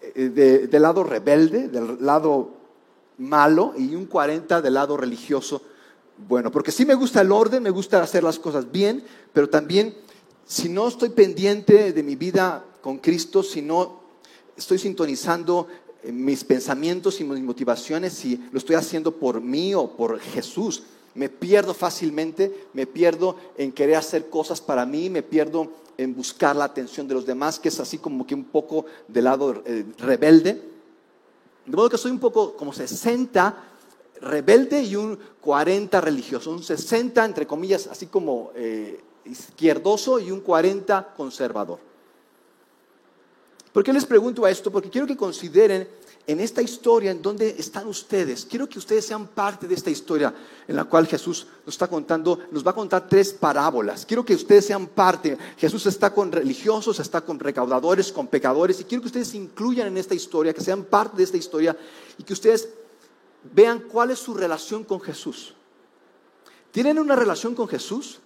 eh, 0.00 0.68
del 0.70 0.82
lado 0.82 1.04
rebelde, 1.04 1.68
del 1.68 1.98
lado 2.00 2.57
malo, 3.18 3.74
y 3.76 3.94
un 3.94 4.06
40 4.06 4.62
del 4.62 4.74
lado 4.74 4.96
religioso 4.96 5.62
bueno. 6.26 6.50
Porque 6.50 6.72
sí 6.72 6.84
me 6.84 6.94
gusta 6.94 7.20
el 7.20 7.32
orden, 7.32 7.62
me 7.62 7.70
gusta 7.70 8.02
hacer 8.02 8.24
las 8.24 8.38
cosas 8.38 8.70
bien, 8.70 9.04
pero 9.32 9.48
también 9.48 9.94
si 10.46 10.68
no 10.68 10.88
estoy 10.88 11.10
pendiente 11.10 11.92
de 11.92 12.02
mi 12.02 12.16
vida 12.16 12.64
con 12.80 12.98
Cristo, 12.98 13.42
si 13.42 13.62
no 13.62 14.00
estoy 14.56 14.78
sintonizando 14.78 15.68
mis 16.04 16.44
pensamientos 16.44 17.20
y 17.20 17.24
mis 17.24 17.42
motivaciones, 17.42 18.12
si 18.14 18.42
lo 18.50 18.58
estoy 18.58 18.76
haciendo 18.76 19.12
por 19.12 19.40
mí 19.40 19.74
o 19.74 19.96
por 19.96 20.18
Jesús, 20.18 20.84
me 21.14 21.28
pierdo 21.28 21.74
fácilmente, 21.74 22.68
me 22.72 22.86
pierdo 22.86 23.36
en 23.56 23.72
querer 23.72 23.96
hacer 23.96 24.30
cosas 24.30 24.60
para 24.60 24.86
mí, 24.86 25.10
me 25.10 25.22
pierdo 25.22 25.72
en 25.96 26.14
buscar 26.14 26.54
la 26.54 26.64
atención 26.64 27.08
de 27.08 27.14
los 27.14 27.26
demás, 27.26 27.58
que 27.58 27.68
es 27.68 27.80
así 27.80 27.98
como 27.98 28.26
que 28.26 28.34
un 28.34 28.44
poco 28.44 28.86
del 29.08 29.24
lado 29.24 29.62
eh, 29.66 29.84
rebelde. 29.98 30.62
De 31.68 31.76
modo 31.76 31.90
que 31.90 31.98
soy 31.98 32.10
un 32.10 32.18
poco 32.18 32.56
como 32.56 32.72
60 32.72 33.64
rebelde 34.22 34.82
y 34.82 34.96
un 34.96 35.18
40 35.40 36.00
religioso, 36.00 36.50
un 36.50 36.62
60 36.62 37.22
entre 37.22 37.46
comillas, 37.46 37.86
así 37.88 38.06
como 38.06 38.52
eh, 38.54 38.98
izquierdoso 39.26 40.18
y 40.18 40.30
un 40.30 40.40
40 40.40 41.12
conservador. 41.14 41.78
¿Por 43.70 43.84
qué 43.84 43.92
les 43.92 44.06
pregunto 44.06 44.46
a 44.46 44.50
esto? 44.50 44.72
Porque 44.72 44.88
quiero 44.88 45.06
que 45.06 45.16
consideren 45.16 45.86
en 46.28 46.40
esta 46.40 46.60
historia 46.60 47.10
en 47.10 47.22
donde 47.22 47.56
están 47.58 47.88
ustedes. 47.88 48.44
Quiero 48.44 48.68
que 48.68 48.78
ustedes 48.78 49.06
sean 49.06 49.28
parte 49.28 49.66
de 49.66 49.74
esta 49.74 49.88
historia 49.88 50.34
en 50.68 50.76
la 50.76 50.84
cual 50.84 51.06
Jesús 51.06 51.46
nos 51.64 51.74
está 51.74 51.88
contando, 51.88 52.38
nos 52.50 52.64
va 52.64 52.72
a 52.72 52.74
contar 52.74 53.08
tres 53.08 53.32
parábolas. 53.32 54.04
Quiero 54.04 54.22
que 54.26 54.34
ustedes 54.34 54.66
sean 54.66 54.88
parte. 54.88 55.38
Jesús 55.56 55.86
está 55.86 56.12
con 56.12 56.30
religiosos, 56.30 57.00
está 57.00 57.22
con 57.22 57.40
recaudadores, 57.40 58.12
con 58.12 58.26
pecadores 58.26 58.78
y 58.78 58.84
quiero 58.84 59.00
que 59.00 59.06
ustedes 59.06 59.28
se 59.28 59.38
incluyan 59.38 59.86
en 59.86 59.96
esta 59.96 60.14
historia, 60.14 60.52
que 60.52 60.60
sean 60.60 60.84
parte 60.84 61.16
de 61.16 61.22
esta 61.22 61.38
historia 61.38 61.74
y 62.18 62.22
que 62.22 62.34
ustedes 62.34 62.68
vean 63.54 63.80
cuál 63.90 64.10
es 64.10 64.18
su 64.18 64.34
relación 64.34 64.84
con 64.84 65.00
Jesús. 65.00 65.54
¿Tienen 66.72 66.98
una 66.98 67.16
relación 67.16 67.54
con 67.54 67.68
Jesús? 67.68 68.20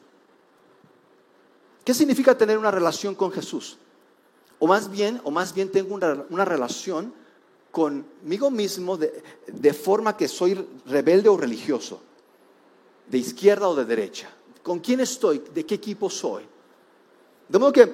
¿Qué 1.84 1.94
significa 1.94 2.36
tener 2.36 2.58
una 2.58 2.72
relación 2.72 3.14
con 3.14 3.30
Jesús? 3.30 3.78
O 4.58 4.66
más 4.66 4.90
bien, 4.90 5.20
o 5.22 5.30
más 5.30 5.54
bien 5.54 5.70
tengo 5.70 5.94
una, 5.94 6.24
una 6.30 6.44
relación 6.44 7.21
conmigo 7.72 8.50
mismo 8.50 8.98
de, 8.98 9.72
forma 9.72 10.14
que 10.16 10.28
soy 10.28 10.54
rebelde 10.86 11.28
o 11.30 11.36
religioso, 11.36 12.00
de 13.08 13.18
izquierda 13.18 13.66
o 13.68 13.74
de 13.74 13.86
derecha. 13.86 14.30
¿Con 14.62 14.78
quién 14.78 15.00
estoy? 15.00 15.42
¿De 15.52 15.66
qué 15.66 15.76
equipo 15.76 16.08
soy? 16.08 16.44
De 17.48 17.58
modo 17.58 17.72
que, 17.72 17.90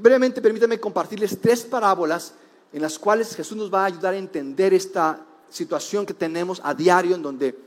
brevemente, 0.00 0.40
permítanme 0.40 0.80
compartirles 0.80 1.38
tres 1.40 1.64
parábolas 1.64 2.34
en 2.72 2.80
las 2.80 2.98
cuales 2.98 3.34
Jesús 3.34 3.56
nos 3.56 3.72
va 3.72 3.82
a 3.82 3.86
ayudar 3.86 4.14
a 4.14 4.18
entender 4.18 4.72
esta 4.72 5.26
situación 5.50 6.06
que 6.06 6.14
tenemos 6.14 6.60
a 6.62 6.72
diario 6.72 7.16
en 7.16 7.22
donde 7.22 7.58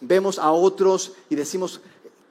vemos 0.00 0.38
a 0.38 0.50
otros 0.52 1.12
y 1.28 1.34
decimos, 1.34 1.80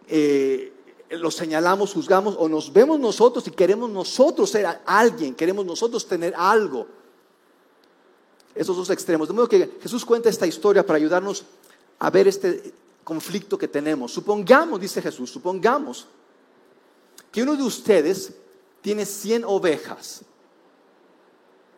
eh, 0.08 0.74
los 1.12 1.36
señalamos, 1.36 1.94
juzgamos 1.94 2.36
o 2.40 2.50
nos 2.50 2.74
vemos 2.74 3.00
nosotros 3.00 3.48
y 3.48 3.52
queremos 3.52 3.90
nosotros 3.90 4.50
ser 4.50 4.82
alguien, 4.86 5.36
queremos 5.36 5.64
nosotros 5.66 6.08
tener 6.08 6.34
algo 6.36 6.88
esos 8.56 8.76
dos 8.76 8.90
extremos. 8.90 9.28
De 9.28 9.34
modo 9.34 9.50
que 9.50 9.78
Jesús 9.82 10.06
cuenta 10.06 10.30
esta 10.30 10.48
historia 10.48 10.86
para 10.86 10.98
ayudarnos 10.98 11.46
a 12.00 12.10
ver 12.10 12.28
este 12.28 12.74
conflicto 13.04 13.58
que 13.58 13.68
tenemos. 13.68 14.12
Supongamos, 14.12 14.80
dice 14.80 15.02
Jesús, 15.02 15.30
supongamos 15.30 16.08
que 17.32 17.44
uno 17.44 17.56
de 17.56 17.64
ustedes 17.64 18.34
tiene 18.82 19.06
100 19.06 19.44
ovejas 19.46 20.22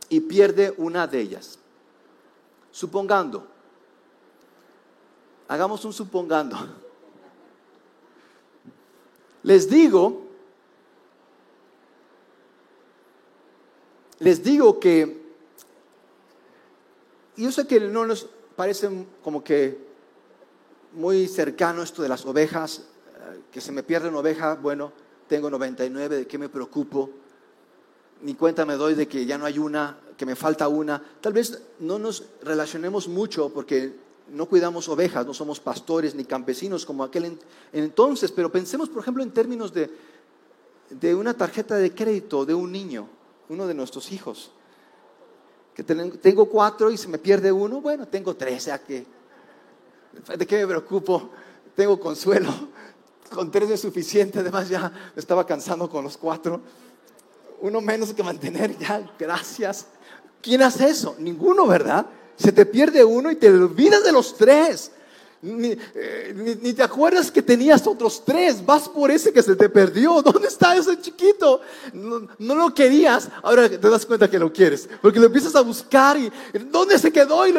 y 0.10 0.20
pierde 0.22 0.74
una 0.78 1.08
de 1.08 1.20
ellas. 1.20 1.60
Supongando, 2.72 3.48
hagamos 5.48 5.84
un 5.84 5.94
supongando. 5.94 6.58
Les 9.44 9.70
digo, 9.70 10.28
les 14.20 14.44
digo 14.44 14.80
que, 14.80 15.17
yo 17.38 17.52
sé 17.52 17.68
que 17.68 17.80
no 17.80 18.06
nos 18.06 18.28
parece 18.56 18.90
como 19.24 19.44
que 19.44 19.78
muy 20.94 21.28
cercano 21.28 21.84
esto 21.84 22.02
de 22.02 22.10
las 22.10 22.26
ovejas, 22.26 22.80
eh, 22.80 23.42
que 23.52 23.62
se 23.62 23.72
me 23.72 23.84
pierde 23.84 24.10
una 24.10 24.20
oveja, 24.20 24.56
bueno, 24.56 24.92
tengo 25.28 25.50
99, 25.50 26.18
¿de 26.18 26.28
qué 26.28 26.38
me 26.38 26.50
preocupo? 26.50 27.10
Ni 28.24 28.34
cuenta 28.34 28.66
me 28.66 28.76
doy 28.76 28.96
de 28.96 29.08
que 29.08 29.26
ya 29.26 29.38
no 29.38 29.46
hay 29.46 29.60
una, 29.60 30.00
que 30.18 30.26
me 30.26 30.36
falta 30.36 30.68
una. 30.68 31.02
Tal 31.22 31.34
vez 31.34 31.62
no 31.80 32.00
nos 32.00 32.24
relacionemos 32.42 33.08
mucho 33.08 33.50
porque 33.54 33.94
no 34.30 34.48
cuidamos 34.48 34.90
ovejas, 34.90 35.26
no 35.26 35.34
somos 35.34 35.60
pastores 35.60 36.16
ni 36.16 36.26
campesinos 36.26 36.86
como 36.86 37.04
aquel 37.04 37.38
entonces, 37.72 38.32
pero 38.32 38.52
pensemos, 38.52 38.90
por 38.90 39.02
ejemplo, 39.02 39.22
en 39.22 39.32
términos 39.32 39.72
de, 39.72 39.92
de 40.90 41.14
una 41.14 41.36
tarjeta 41.36 41.76
de 41.76 41.94
crédito 41.94 42.46
de 42.46 42.56
un 42.56 42.72
niño, 42.72 43.08
uno 43.50 43.68
de 43.68 43.74
nuestros 43.76 44.12
hijos. 44.12 44.52
Que 45.78 45.84
tengo 45.84 46.48
cuatro 46.48 46.90
y 46.90 46.98
se 46.98 47.08
me 47.08 47.20
pierde 47.20 47.52
uno, 47.52 47.82
bueno, 47.82 48.08
tengo 48.08 48.36
tres, 48.36 48.64
sea 48.64 48.80
que, 48.80 49.06
¿de 50.36 50.48
qué 50.48 50.58
me 50.58 50.66
preocupo? 50.66 51.30
Tengo 51.76 52.00
consuelo, 52.00 52.50
con 53.32 53.52
tres 53.52 53.70
es 53.70 53.82
suficiente, 53.82 54.40
además 54.40 54.70
ya 54.70 54.92
me 55.16 55.20
estaba 55.20 55.46
cansando 55.46 55.88
con 55.88 56.04
los 56.04 56.18
cuatro. 56.18 56.62
Uno 57.62 57.80
menos 57.80 58.12
que 58.12 58.24
mantener, 58.24 58.76
ya, 58.80 59.08
gracias. 59.20 59.86
¿Quién 60.42 60.64
hace 60.64 60.90
eso? 60.90 61.16
Ninguno, 61.20 61.68
¿verdad? 61.68 62.08
Se 62.38 62.52
te 62.52 62.66
pierde 62.66 63.06
uno 63.06 63.30
y 63.30 63.36
te 63.36 63.48
olvidas 63.52 64.04
de 64.04 64.12
los 64.12 64.36
tres. 64.36 64.92
Eh, 65.44 66.58
ni, 66.62 66.74
te 66.74 66.84
acuerdas 66.84 67.32
que 67.32 67.42
tenías 67.42 67.86
otros 67.86 68.24
tres. 68.26 68.66
Vas 68.66 68.90
por 68.90 69.12
ese 69.12 69.32
que 69.32 69.44
se 69.44 69.56
te 69.56 69.70
perdió. 69.70 70.22
¿Dónde 70.26 70.48
está 70.48 70.76
ese 70.76 71.00
chiquito? 71.00 71.62
No, 71.94 72.56
lo 72.56 72.74
querías. 72.74 73.30
Ahora 73.44 73.70
te 73.70 73.78
das 73.78 74.06
cuenta 74.06 74.30
que 74.30 74.40
lo 74.40 74.52
quieres. 74.52 74.90
Porque 75.02 75.20
lo 75.20 75.28
empiezas 75.28 75.56
a 75.56 75.62
buscar 75.62 76.18
y 76.18 76.32
¿dónde 76.72 76.98
se 76.98 77.12
quedó? 77.12 77.48
y 77.48 77.54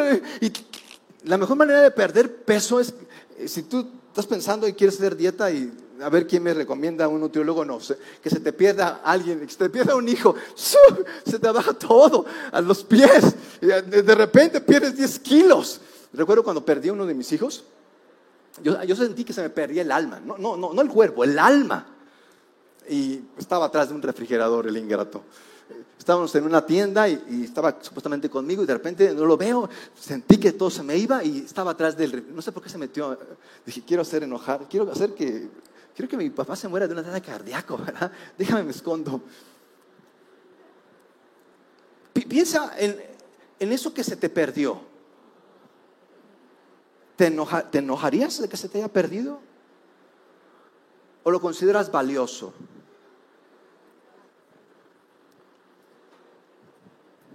la 1.23 1.37
mejor 1.37 1.57
manera 1.57 1.81
de 1.81 1.91
perder 1.91 2.43
peso 2.43 2.79
es 2.79 2.93
eh, 3.37 3.47
si 3.47 3.63
tú 3.63 3.87
estás 4.07 4.25
pensando 4.25 4.67
y 4.67 4.73
quieres 4.73 4.95
hacer 4.95 5.15
dieta 5.15 5.51
y 5.51 5.71
a 6.01 6.09
ver 6.09 6.27
quién 6.27 6.43
me 6.43 6.53
recomienda 6.53 7.07
un 7.07 7.19
nutriólogo, 7.19 7.65
no, 7.65 7.79
que 8.21 8.29
se 8.29 8.39
te 8.39 8.53
pierda 8.53 9.01
alguien, 9.03 9.41
que 9.41 9.51
se 9.51 9.57
te 9.57 9.69
pierda 9.69 9.95
un 9.95 10.07
hijo, 10.07 10.33
se 10.55 11.39
te 11.39 11.51
baja 11.51 11.73
todo 11.73 12.25
a 12.51 12.61
los 12.61 12.83
pies, 12.85 13.35
de 13.59 14.15
repente 14.15 14.61
pierdes 14.61 14.95
10 14.95 15.19
kilos. 15.19 15.81
Recuerdo 16.13 16.43
cuando 16.43 16.65
perdí 16.65 16.89
a 16.89 16.93
uno 16.93 17.05
de 17.05 17.13
mis 17.13 17.31
hijos, 17.31 17.65
yo, 18.63 18.95
sentí 18.95 19.23
que 19.23 19.33
se 19.33 19.41
me 19.41 19.49
perdía 19.49 19.83
el 19.83 19.91
alma, 19.91 20.19
no, 20.19 20.37
no, 20.37 20.57
no, 20.57 20.73
no 20.73 20.81
el 20.81 20.89
cuerpo, 20.89 21.23
el 21.23 21.37
alma. 21.37 21.85
Y 22.89 23.21
estaba 23.37 23.65
atrás 23.65 23.89
de 23.89 23.95
un 23.95 24.01
refrigerador 24.01 24.67
el 24.67 24.77
ingrato 24.77 25.23
estábamos 25.97 26.33
en 26.33 26.45
una 26.45 26.65
tienda 26.65 27.07
y, 27.07 27.43
estaba 27.43 27.77
supuestamente 27.81 28.29
conmigo 28.29 28.63
y 28.63 28.65
de 28.65 28.73
repente 28.73 29.13
no 29.13 29.25
lo 29.25 29.37
veo, 29.37 29.69
sentí 29.95 30.37
que 30.37 30.53
todo 30.53 30.69
se 30.69 30.81
me 30.81 30.97
iba 30.97 31.23
y 31.23 31.39
estaba 31.39 31.71
atrás 31.71 31.95
del... 31.95 32.33
No 32.33 32.41
sé 32.41 32.51
por 32.51 32.63
qué 32.63 32.69
se 32.69 32.77
metió. 32.77 33.17
Dije, 33.65 33.83
quiero 33.85 34.01
hacer 34.01 34.23
enojar, 34.23 34.67
quiero 34.69 34.91
hacer 34.91 35.13
que... 35.13 35.49
Quiero 35.95 36.09
que 36.09 36.17
mi 36.17 36.29
papá 36.29 36.55
se 36.55 36.67
muera 36.67 36.87
de 36.87 36.93
un 36.93 36.99
ataque 36.99 37.29
cardíaco, 37.29 37.77
¿verdad? 37.77 38.11
Déjame 38.37 38.63
me 38.63 38.71
escondo. 38.71 39.21
piensa 42.13 42.73
en, 42.77 42.97
en, 43.59 43.71
eso 43.71 43.93
que 43.93 44.03
se 44.03 44.15
te 44.15 44.29
perdió. 44.29 44.81
¿Te, 47.19 47.29
¿Te 47.69 47.79
enojarías 47.79 48.41
de 48.41 48.47
que 48.47 48.55
se 48.55 48.69
te 48.69 48.77
haya 48.77 48.87
perdido? 48.87 49.41
¿O 51.23 51.31
lo 51.31 51.41
consideras 51.41 51.91
valioso? 51.91 52.53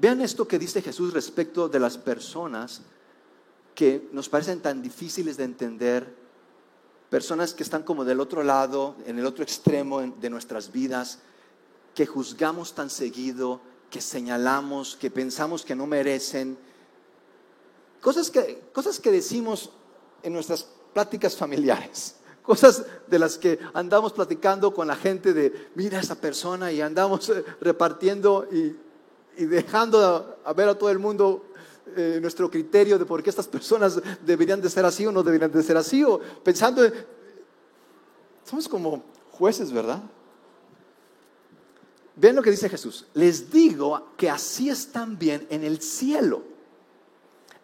Vean 0.01 0.23
esto 0.23 0.49
que 0.49 0.59
dice 0.59 0.81
Jesús 0.81 1.13
respecto 1.13 1.69
de 1.69 1.79
las 1.79 1.99
personas 1.99 2.81
que 3.75 4.09
nos 4.11 4.31
parecen 4.31 4.63
tan 4.63 4.81
difíciles 4.81 5.37
de 5.37 5.45
entender, 5.45 6.17
personas 7.11 7.53
que 7.53 7.63
están 7.63 7.83
como 7.83 8.07
del 8.07 8.21
otro 8.21 8.43
lado, 8.43 8.97
en 9.05 9.19
el 9.19 9.27
otro 9.27 9.45
extremo 9.45 10.01
de 10.01 10.31
nuestras 10.31 10.73
vidas, 10.73 11.19
que 11.95 12.07
juzgamos 12.07 12.75
tan 12.75 12.89
seguido, 12.89 13.61
que 13.91 14.01
señalamos, 14.01 14.97
que 14.97 15.11
pensamos 15.11 15.63
que 15.63 15.77
no 15.77 15.87
merecen, 15.87 16.57
cosas 18.05 18.31
que, 18.31 18.61
cosas 18.71 19.01
que 19.01 19.11
decimos 19.11 19.71
en 20.23 20.35
nuestras 20.35 20.69
pláticas 20.93 21.35
familiares 21.35 22.17
cosas 22.43 22.85
de 23.07 23.19
las 23.19 23.39
que 23.39 23.59
andamos 23.73 24.13
platicando 24.13 24.75
con 24.75 24.87
la 24.87 24.95
gente 24.95 25.33
de, 25.33 25.71
mira 25.75 25.97
a 25.97 26.03
esa 26.03 26.15
persona 26.15 26.71
y 26.71 26.83
andamos 26.83 27.31
eh, 27.31 27.43
repartiendo 27.63 28.47
y 28.53 28.77
dejando 29.47 30.39
a, 30.45 30.53
ver 30.53 30.69
a 30.69 30.79
todo 30.79 30.91
el 30.91 30.99
mundo 30.99 31.47
eh, 31.97 32.19
nuestro 32.21 32.51
criterio 32.51 32.99
de 32.99 33.07
por 33.07 33.23
qué 33.23 33.31
estas 33.31 33.49
personas 33.49 33.99
deberían 34.25 34.61
de 34.61 34.69
ser 34.69 34.85
así 34.85 35.07
o 35.07 35.13
no 35.13 35.23
deberían 35.23 35.51
de 35.51 35.63
ser 35.63 35.77
así, 35.79 36.05
o 36.05 36.21
pensando, 36.43 36.83
somos 38.45 38.69
como 38.69 39.03
jueces, 39.33 39.73
¿verdad? 39.73 40.03
Vean 42.15 42.37
lo 42.37 42.43
que 42.43 42.51
dice 42.51 42.69
Jesús. 42.69 43.07
Les 43.15 43.51
digo 43.51 44.11
que 44.19 44.29
así 44.29 44.69
están 44.69 45.19
bien 45.19 45.47
en 45.51 45.65
el 45.65 45.81
cielo. 45.81 46.54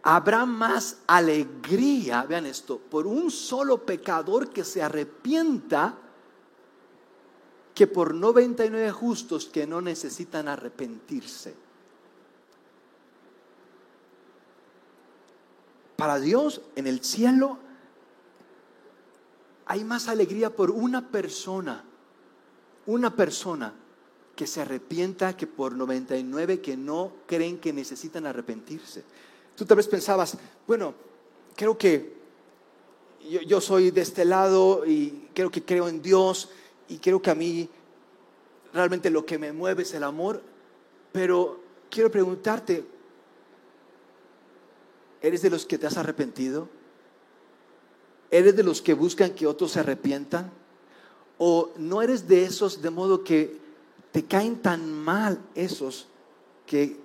Habrá 0.03 0.47
más 0.47 0.99
alegría, 1.07 2.23
vean 2.23 2.47
esto, 2.47 2.79
por 2.79 3.07
un 3.07 3.31
solo 3.31 3.85
pecador 3.85 4.51
que 4.51 4.65
se 4.65 4.83
arrepienta 4.83 5.95
que 7.75 7.87
por 7.87 8.15
99 8.15 8.91
justos 8.93 9.47
que 9.47 9.67
no 9.67 9.81
necesitan 9.81 10.49
arrepentirse. 10.49 11.55
Para 15.97 16.19
Dios 16.19 16.63
en 16.77 16.87
el 16.87 17.05
cielo 17.05 17.59
hay 19.67 19.85
más 19.85 20.09
alegría 20.09 20.49
por 20.49 20.71
una 20.71 21.09
persona, 21.09 21.85
una 22.87 23.15
persona 23.15 23.75
que 24.35 24.47
se 24.47 24.63
arrepienta 24.63 25.37
que 25.37 25.47
por 25.47 25.75
99 25.75 26.63
que 26.63 26.77
no 26.77 27.13
creen 27.27 27.59
que 27.59 27.75
necesitan 27.75 28.25
arrepentirse. 28.25 29.05
Tú 29.57 29.65
tal 29.65 29.77
vez 29.77 29.89
pensabas, 29.89 30.37
bueno, 30.67 30.95
creo 31.57 31.77
que 31.77 32.21
yo, 33.47 33.61
soy 33.61 33.91
de 33.91 34.01
este 34.01 34.25
lado 34.25 34.87
y 34.87 35.29
creo 35.35 35.51
que 35.51 35.63
creo 35.63 35.89
en 35.89 36.01
Dios 36.01 36.49
y 36.89 36.99
creo 36.99 37.21
que 37.21 37.31
a 37.31 37.35
mí 37.35 37.69
realmente 38.73 39.11
lo 39.11 39.27
que 39.27 39.39
me 39.39 39.53
mueve 39.53 39.83
es 39.83 39.93
el 39.95 40.05
amor, 40.05 40.43
pero 41.13 41.61
quiero 41.91 42.11
preguntarte, 42.11 42.85
¿eres 45.21 45.43
de 45.43 45.51
los 45.51 45.67
que 45.67 45.79
te 45.79 45.87
has 45.87 45.99
arrepentido? 45.99 46.69
¿Eres 48.31 48.57
de 48.57 48.63
los 48.63 48.81
que 48.81 48.95
buscan 48.95 49.35
que 49.35 49.47
otros 49.47 49.73
se 49.73 49.81
arrepientan? 49.81 50.51
¿O 51.37 51.71
no 51.77 52.01
eres 52.01 52.29
de 52.29 52.45
esos 52.45 52.81
de 52.81 52.91
modo 52.91 53.25
que 53.25 53.59
te 54.13 54.25
caen 54.25 54.63
tan 54.63 54.93
mal 54.93 55.41
esos 55.55 56.07
que 56.67 56.97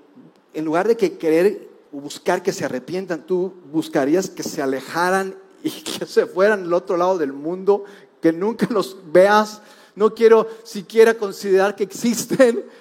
en 0.53 0.65
lugar 0.65 0.87
de 0.87 0.97
que 0.97 1.17
querer 1.17 1.74
buscar 2.01 2.43
que 2.43 2.53
se 2.53 2.65
arrepientan, 2.65 3.25
tú 3.25 3.53
buscarías 3.71 4.29
que 4.29 4.43
se 4.43 4.61
alejaran 4.61 5.35
y 5.63 5.71
que 5.83 6.05
se 6.05 6.25
fueran 6.25 6.63
al 6.63 6.73
otro 6.73 6.97
lado 6.97 7.17
del 7.17 7.33
mundo, 7.33 7.85
que 8.21 8.31
nunca 8.31 8.67
los 8.69 8.97
veas, 9.11 9.61
no 9.95 10.13
quiero 10.13 10.47
siquiera 10.63 11.13
considerar 11.15 11.75
que 11.75 11.83
existen. 11.83 12.65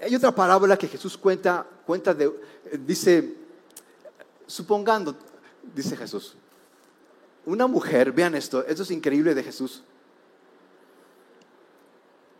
Hay 0.00 0.14
otra 0.14 0.34
parábola 0.34 0.76
que 0.76 0.88
Jesús 0.88 1.18
cuenta, 1.18 1.66
cuenta 1.84 2.14
de, 2.14 2.32
dice, 2.86 3.34
supongando, 4.46 5.16
dice 5.74 5.96
Jesús, 5.96 6.36
una 7.44 7.66
mujer, 7.66 8.12
vean 8.12 8.34
esto, 8.34 8.64
esto 8.66 8.82
es 8.82 8.90
increíble 8.90 9.34
de 9.34 9.42
Jesús. 9.42 9.82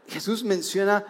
Jesús 0.06 0.42
menciona, 0.42 1.04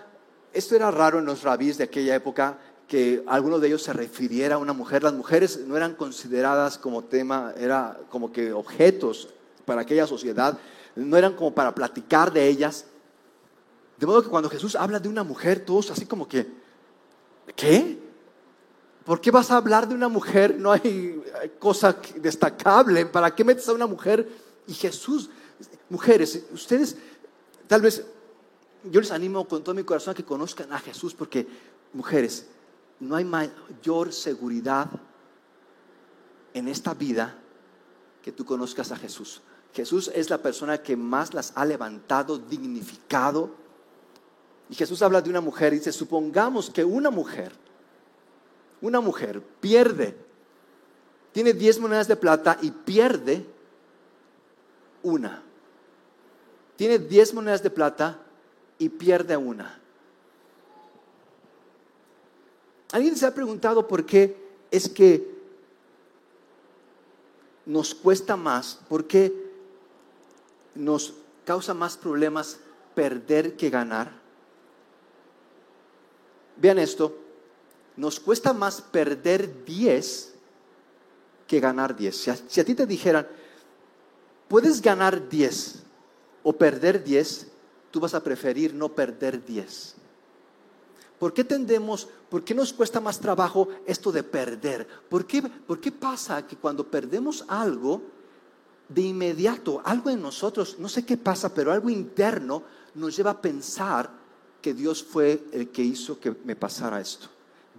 esto 0.52 0.76
era 0.76 0.90
raro 0.90 1.18
en 1.18 1.24
los 1.24 1.42
rabíes 1.42 1.78
de 1.78 1.84
aquella 1.84 2.14
época, 2.14 2.58
que 2.86 3.22
alguno 3.26 3.58
de 3.58 3.68
ellos 3.68 3.82
se 3.82 3.92
refiriera 3.92 4.54
a 4.54 4.58
una 4.58 4.72
mujer. 4.72 5.02
Las 5.02 5.12
mujeres 5.12 5.60
no 5.66 5.76
eran 5.76 5.94
consideradas 5.94 6.78
como 6.78 7.04
tema, 7.04 7.52
era 7.58 7.98
como 8.10 8.32
que 8.32 8.52
objetos 8.52 9.28
para 9.64 9.82
aquella 9.82 10.06
sociedad, 10.06 10.58
no 10.96 11.16
eran 11.16 11.34
como 11.34 11.54
para 11.54 11.74
platicar 11.74 12.32
de 12.32 12.46
ellas. 12.48 12.86
De 13.98 14.06
modo 14.06 14.22
que 14.22 14.30
cuando 14.30 14.48
Jesús 14.48 14.74
habla 14.74 14.98
de 14.98 15.08
una 15.08 15.22
mujer, 15.22 15.64
todos 15.64 15.90
así 15.90 16.06
como 16.06 16.26
que, 16.26 16.46
¿qué? 17.54 17.98
¿Por 19.04 19.20
qué 19.20 19.30
vas 19.30 19.50
a 19.50 19.56
hablar 19.56 19.88
de 19.88 19.94
una 19.94 20.08
mujer? 20.08 20.56
No 20.58 20.72
hay 20.72 21.22
cosa 21.58 21.96
destacable. 22.16 23.06
¿Para 23.06 23.34
qué 23.34 23.44
metes 23.44 23.68
a 23.68 23.72
una 23.72 23.86
mujer? 23.86 24.28
Y 24.66 24.74
Jesús, 24.74 25.30
mujeres, 25.88 26.44
ustedes 26.52 26.96
tal 27.68 27.82
vez, 27.82 28.04
yo 28.84 29.00
les 29.00 29.10
animo 29.10 29.46
con 29.46 29.62
todo 29.62 29.74
mi 29.74 29.84
corazón 29.84 30.12
a 30.12 30.14
que 30.14 30.24
conozcan 30.24 30.72
a 30.72 30.78
Jesús 30.78 31.14
porque, 31.14 31.46
mujeres, 31.92 32.46
no 33.00 33.16
hay 33.16 33.24
mayor 33.24 34.12
seguridad 34.12 34.88
en 36.54 36.68
esta 36.68 36.94
vida 36.94 37.36
que 38.22 38.32
tú 38.32 38.44
conozcas 38.44 38.92
a 38.92 38.96
Jesús. 38.96 39.40
Jesús 39.72 40.10
es 40.14 40.30
la 40.30 40.38
persona 40.38 40.78
que 40.78 40.96
más 40.96 41.34
las 41.34 41.52
ha 41.54 41.64
levantado, 41.64 42.38
dignificado. 42.38 43.50
Y 44.68 44.74
Jesús 44.74 45.02
habla 45.02 45.20
de 45.20 45.30
una 45.30 45.40
mujer 45.40 45.72
y 45.72 45.76
dice, 45.76 45.92
supongamos 45.92 46.70
que 46.70 46.84
una 46.84 47.10
mujer, 47.10 47.52
una 48.80 49.00
mujer 49.00 49.42
pierde, 49.60 50.16
tiene 51.32 51.52
10 51.52 51.80
monedas 51.80 52.08
de 52.08 52.16
plata 52.16 52.58
y 52.60 52.70
pierde 52.70 53.46
una. 55.02 55.42
Tiene 56.76 56.98
10 56.98 57.34
monedas 57.34 57.62
de 57.62 57.70
plata 57.70 58.18
y 58.78 58.88
pierde 58.88 59.36
una. 59.36 59.80
¿Alguien 62.92 63.16
se 63.16 63.26
ha 63.26 63.34
preguntado 63.34 63.86
por 63.86 64.06
qué 64.06 64.36
es 64.70 64.88
que 64.88 65.36
nos 67.66 67.94
cuesta 67.94 68.36
más? 68.36 68.80
¿Por 68.88 69.06
qué 69.06 69.32
nos 70.74 71.14
causa 71.44 71.74
más 71.74 71.96
problemas 71.96 72.58
perder 72.94 73.56
que 73.56 73.68
ganar? 73.68 74.12
Vean 76.56 76.78
esto, 76.78 77.16
nos 77.96 78.18
cuesta 78.18 78.52
más 78.52 78.80
perder 78.80 79.64
10 79.64 80.34
que 81.46 81.60
ganar 81.60 81.96
10. 81.96 82.16
Si 82.48 82.60
a, 82.60 82.64
ti 82.64 82.74
te 82.74 82.86
dijeran, 82.86 83.26
puedes 84.48 84.80
ganar 84.80 85.28
10 85.28 85.82
o 86.42 86.52
perder 86.52 87.02
10, 87.04 87.48
tú 87.98 88.02
vas 88.02 88.14
a 88.14 88.22
preferir 88.22 88.72
no 88.74 88.90
perder 88.90 89.44
10. 89.44 89.96
¿Por 91.18 91.34
qué 91.34 91.42
tendemos, 91.42 92.06
por 92.30 92.44
qué 92.44 92.54
nos 92.54 92.72
cuesta 92.72 93.00
más 93.00 93.18
trabajo 93.18 93.66
esto 93.86 94.12
de 94.12 94.22
perder? 94.22 94.86
¿Por 95.08 95.26
qué, 95.26 95.42
¿Por 95.42 95.80
qué 95.80 95.90
pasa 95.90 96.46
que 96.46 96.54
cuando 96.54 96.88
perdemos 96.88 97.44
algo, 97.48 98.00
de 98.88 99.02
inmediato, 99.02 99.82
algo 99.84 100.10
en 100.10 100.22
nosotros, 100.22 100.76
no 100.78 100.88
sé 100.88 101.04
qué 101.04 101.16
pasa, 101.16 101.52
pero 101.52 101.72
algo 101.72 101.90
interno 101.90 102.62
nos 102.94 103.16
lleva 103.16 103.32
a 103.32 103.42
pensar 103.42 104.08
que 104.62 104.74
Dios 104.74 105.02
fue 105.02 105.48
el 105.50 105.70
que 105.70 105.82
hizo 105.82 106.20
que 106.20 106.36
me 106.44 106.54
pasara 106.54 107.00
esto? 107.00 107.26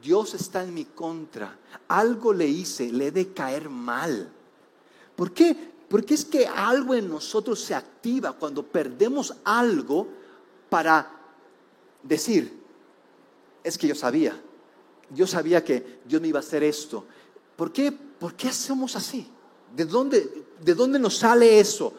Dios 0.03 0.34
está 0.34 0.65
en 0.65 0.73
mi 0.73 0.84
contra. 0.84 1.58
Algo 1.88 2.34
le 2.34 2.45
hice, 2.45 2.91
le 2.91 3.08
he 3.08 3.12
de 3.12 3.32
caer 3.32 3.69
mal. 3.69 4.29
¿Por 5.15 5.32
qué? 5.32 5.78
Porque 5.89 6.13
es 6.13 6.23
que 6.23 6.45
algo 6.45 6.93
en 6.93 7.10
nosotros 7.10 7.60
se 7.60 7.73
activa 7.73 8.34
cuando 8.34 8.63
perdemos 8.63 9.36
algo 9.43 10.08
para 10.69 11.12
decir, 12.04 12.60
es 13.63 13.78
que 13.78 13.88
yo 13.88 13.95
sabía, 13.95 14.39
yo 15.10 15.25
sabía 15.25 15.63
que 15.63 15.99
Dios 16.06 16.21
me 16.21 16.28
iba 16.28 16.39
a 16.39 16.43
hacer 16.43 16.63
esto. 16.63 17.06
¿Por 17.56 17.73
qué, 17.73 17.91
¿Por 17.91 18.36
qué 18.36 18.49
hacemos 18.49 18.95
así? 18.95 19.28
¿De 19.75 19.86
dónde, 19.86 20.45
¿De 20.62 20.75
dónde 20.75 20.99
nos 20.99 21.17
sale 21.17 21.60
eso? 21.60 21.93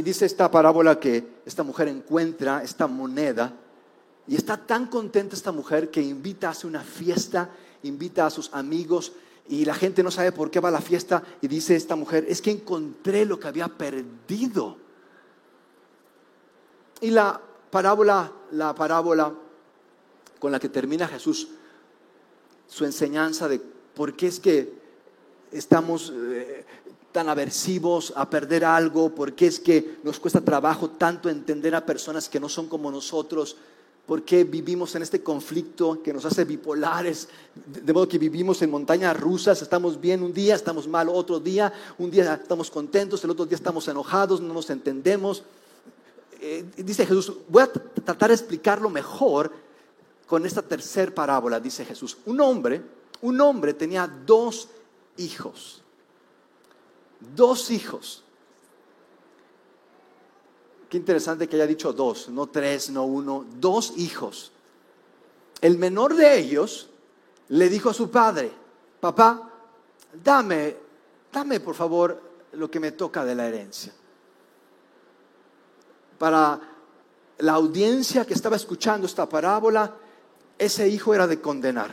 Y 0.00 0.02
dice 0.02 0.24
esta 0.24 0.50
parábola 0.50 0.98
que 0.98 1.42
esta 1.44 1.62
mujer 1.62 1.86
encuentra 1.88 2.62
esta 2.62 2.86
moneda 2.86 3.52
y 4.26 4.34
está 4.34 4.56
tan 4.56 4.86
contenta 4.86 5.36
esta 5.36 5.52
mujer 5.52 5.90
que 5.90 6.00
invita 6.00 6.48
a 6.48 6.52
hacer 6.52 6.70
una 6.70 6.80
fiesta, 6.80 7.50
invita 7.82 8.24
a 8.24 8.30
sus 8.30 8.48
amigos 8.54 9.12
y 9.46 9.66
la 9.66 9.74
gente 9.74 10.02
no 10.02 10.10
sabe 10.10 10.32
por 10.32 10.50
qué 10.50 10.58
va 10.58 10.70
a 10.70 10.72
la 10.72 10.80
fiesta 10.80 11.22
y 11.42 11.48
dice 11.48 11.76
esta 11.76 11.96
mujer, 11.96 12.24
es 12.30 12.40
que 12.40 12.50
encontré 12.50 13.26
lo 13.26 13.38
que 13.38 13.48
había 13.48 13.68
perdido. 13.68 14.78
Y 17.02 17.10
la 17.10 17.38
parábola, 17.70 18.32
la 18.52 18.74
parábola 18.74 19.34
con 20.38 20.50
la 20.50 20.58
que 20.58 20.70
termina 20.70 21.08
Jesús 21.08 21.46
su 22.66 22.86
enseñanza 22.86 23.48
de 23.48 23.60
por 23.94 24.16
qué 24.16 24.28
es 24.28 24.40
que 24.40 24.72
estamos 25.52 26.10
eh, 26.16 26.29
tan 27.12 27.28
aversivos 27.28 28.12
a 28.16 28.28
perder 28.28 28.64
algo, 28.64 29.14
por 29.14 29.34
qué 29.34 29.46
es 29.46 29.58
que 29.58 29.98
nos 30.02 30.20
cuesta 30.20 30.40
trabajo 30.40 30.90
tanto 30.90 31.28
entender 31.28 31.74
a 31.74 31.84
personas 31.84 32.28
que 32.28 32.40
no 32.40 32.48
son 32.48 32.68
como 32.68 32.90
nosotros, 32.90 33.56
por 34.06 34.22
qué 34.22 34.44
vivimos 34.44 34.94
en 34.94 35.02
este 35.02 35.22
conflicto 35.22 36.02
que 36.02 36.12
nos 36.12 36.24
hace 36.24 36.44
bipolares, 36.44 37.28
de 37.54 37.92
modo 37.92 38.08
que 38.08 38.18
vivimos 38.18 38.60
en 38.62 38.70
montañas 38.70 39.18
rusas, 39.18 39.62
estamos 39.62 40.00
bien 40.00 40.22
un 40.22 40.32
día, 40.32 40.54
estamos 40.54 40.88
mal 40.88 41.08
otro 41.08 41.38
día, 41.38 41.72
un 41.98 42.10
día 42.10 42.34
estamos 42.34 42.70
contentos, 42.70 43.22
el 43.22 43.30
otro 43.30 43.46
día 43.46 43.56
estamos 43.56 43.86
enojados, 43.88 44.40
no 44.40 44.54
nos 44.54 44.70
entendemos. 44.70 45.44
Eh, 46.40 46.64
dice 46.76 47.06
Jesús, 47.06 47.32
voy 47.48 47.62
a 47.62 47.72
tratar 47.72 48.30
de 48.30 48.34
explicarlo 48.34 48.88
mejor 48.88 49.52
con 50.26 50.46
esta 50.46 50.62
tercera 50.62 51.14
parábola, 51.14 51.60
dice 51.60 51.84
Jesús. 51.84 52.16
Un 52.26 52.40
hombre, 52.40 52.82
un 53.20 53.40
hombre 53.40 53.74
tenía 53.74 54.08
dos 54.26 54.68
hijos 55.18 55.82
dos 57.20 57.70
hijos. 57.70 58.24
Qué 60.88 60.96
interesante 60.96 61.48
que 61.48 61.56
haya 61.56 61.66
dicho 61.66 61.92
dos, 61.92 62.28
no 62.28 62.48
tres, 62.48 62.90
no 62.90 63.04
uno, 63.04 63.46
dos 63.58 63.92
hijos. 63.96 64.52
El 65.60 65.78
menor 65.78 66.14
de 66.14 66.38
ellos 66.38 66.88
le 67.48 67.68
dijo 67.68 67.90
a 67.90 67.94
su 67.94 68.10
padre, 68.10 68.50
papá, 68.98 69.50
dame, 70.12 70.76
dame 71.32 71.60
por 71.60 71.74
favor 71.74 72.20
lo 72.52 72.70
que 72.70 72.80
me 72.80 72.92
toca 72.92 73.24
de 73.24 73.34
la 73.34 73.46
herencia. 73.46 73.92
Para 76.18 76.60
la 77.38 77.52
audiencia 77.52 78.24
que 78.24 78.34
estaba 78.34 78.56
escuchando 78.56 79.06
esta 79.06 79.28
parábola, 79.28 79.94
ese 80.58 80.88
hijo 80.88 81.14
era 81.14 81.26
de 81.26 81.40
condenar. 81.40 81.90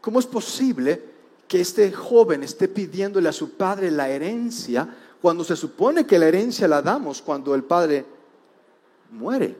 ¿Cómo 0.00 0.20
es 0.20 0.26
posible 0.26 1.17
que 1.48 1.62
este 1.62 1.90
joven 1.90 2.42
esté 2.42 2.68
pidiéndole 2.68 3.28
a 3.30 3.32
su 3.32 3.52
padre 3.52 3.90
la 3.90 4.08
herencia 4.10 4.86
cuando 5.20 5.42
se 5.42 5.56
supone 5.56 6.06
que 6.06 6.18
la 6.18 6.28
herencia 6.28 6.68
la 6.68 6.82
damos 6.82 7.22
cuando 7.22 7.54
el 7.54 7.64
padre 7.64 8.04
muere. 9.10 9.56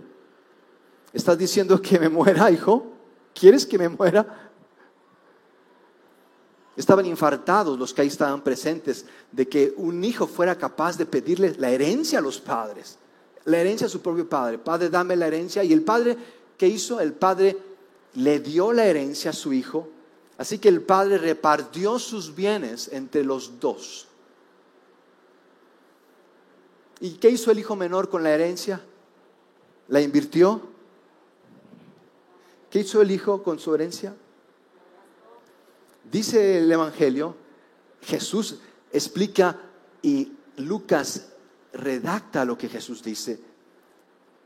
¿Estás 1.13 1.39
diciendo 1.39 1.81
que 1.81 1.99
me 1.99 2.11
muera, 2.11 2.51
hijo? 2.51 2.93
¿Quieres 3.35 3.65
que 3.65 3.79
me 3.79 3.89
muera? 3.89 4.51
Estaban 6.77 7.07
infartados 7.07 7.79
los 7.79 7.93
que 7.93 8.03
ahí 8.03 8.09
estaban 8.09 8.43
presentes 8.43 9.07
de 9.33 9.49
que 9.49 9.73
un 9.79 10.05
hijo 10.05 10.27
fuera 10.27 10.57
capaz 10.57 10.97
de 10.97 11.07
pedirle 11.07 11.55
la 11.59 11.71
herencia 11.71 12.19
a 12.19 12.23
los 12.23 12.39
padres, 12.39 12.99
la 13.47 13.59
herencia 13.59 13.87
a 13.87 13.91
su 13.91 14.01
propio 14.01 14.29
padre. 14.29 14.59
Padre, 14.59 14.91
dame 14.91 15.17
la 15.17 15.27
herencia. 15.27 15.65
Y 15.65 15.73
el 15.73 15.83
padre, 15.83 16.17
¿qué 16.57 16.69
hizo? 16.69 17.01
El 17.01 17.15
padre 17.15 17.57
le 18.15 18.39
dio 18.41 18.73
la 18.73 18.85
herencia 18.85 19.31
a 19.31 19.35
su 19.35 19.53
hijo 19.53 19.89
Así 20.39 20.59
que 20.61 20.69
el 20.69 20.83
padre 20.83 21.19
repartió 21.19 21.99
sus 21.99 22.35
bienes 22.35 22.89
entre 22.93 23.25
los 23.25 23.59
dos. 23.59 24.07
¿Y 27.01 27.15
qué 27.15 27.29
hizo 27.29 27.51
el 27.51 27.59
hijo 27.59 27.75
menor 27.75 28.09
con 28.09 28.23
la 28.23 28.31
herencia? 28.31 28.81
¿La 29.89 30.01
invirtió? 30.01 30.63
¿Qué 32.71 32.81
hizo 32.81 33.03
el 33.03 33.11
hijo 33.11 33.43
con 33.43 33.59
su 33.59 33.75
herencia? 33.75 34.15
Dice 36.11 36.59
el 36.59 36.71
Evangelio, 36.71 37.35
Jesús 38.03 38.61
explica 38.93 39.59
y 40.03 40.33
Lucas 40.57 41.31
redacta 41.73 42.45
lo 42.45 42.57
que 42.57 42.69
Jesús 42.69 43.03
dice. 43.03 43.41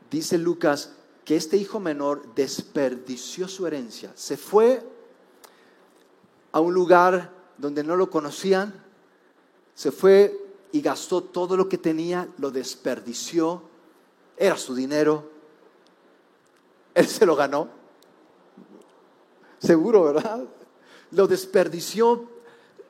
Dice 0.09 0.39
Lucas 0.39 0.93
que 1.23 1.35
este 1.35 1.57
hijo 1.57 1.79
menor 1.79 2.33
desperdició 2.33 3.47
su 3.47 3.65
herencia, 3.67 4.11
se 4.15 4.37
fue 4.37 4.92
a 6.53 6.59
un 6.59 6.73
lugar 6.73 7.31
donde 7.57 7.83
no 7.83 7.97
lo 7.97 8.09
conocían, 8.09 8.73
se 9.73 9.91
fue 9.91 10.39
y 10.71 10.81
gastó 10.81 11.21
todo 11.23 11.57
lo 11.57 11.67
que 11.67 11.77
tenía, 11.77 12.27
lo 12.37 12.51
desperdició, 12.51 13.63
era 14.37 14.55
su 14.55 14.73
dinero, 14.73 15.29
él 16.93 17.07
se 17.07 17.25
lo 17.25 17.35
ganó, 17.35 17.67
seguro, 19.59 20.03
¿verdad? 20.03 20.43
Lo 21.11 21.27
desperdició 21.27 22.29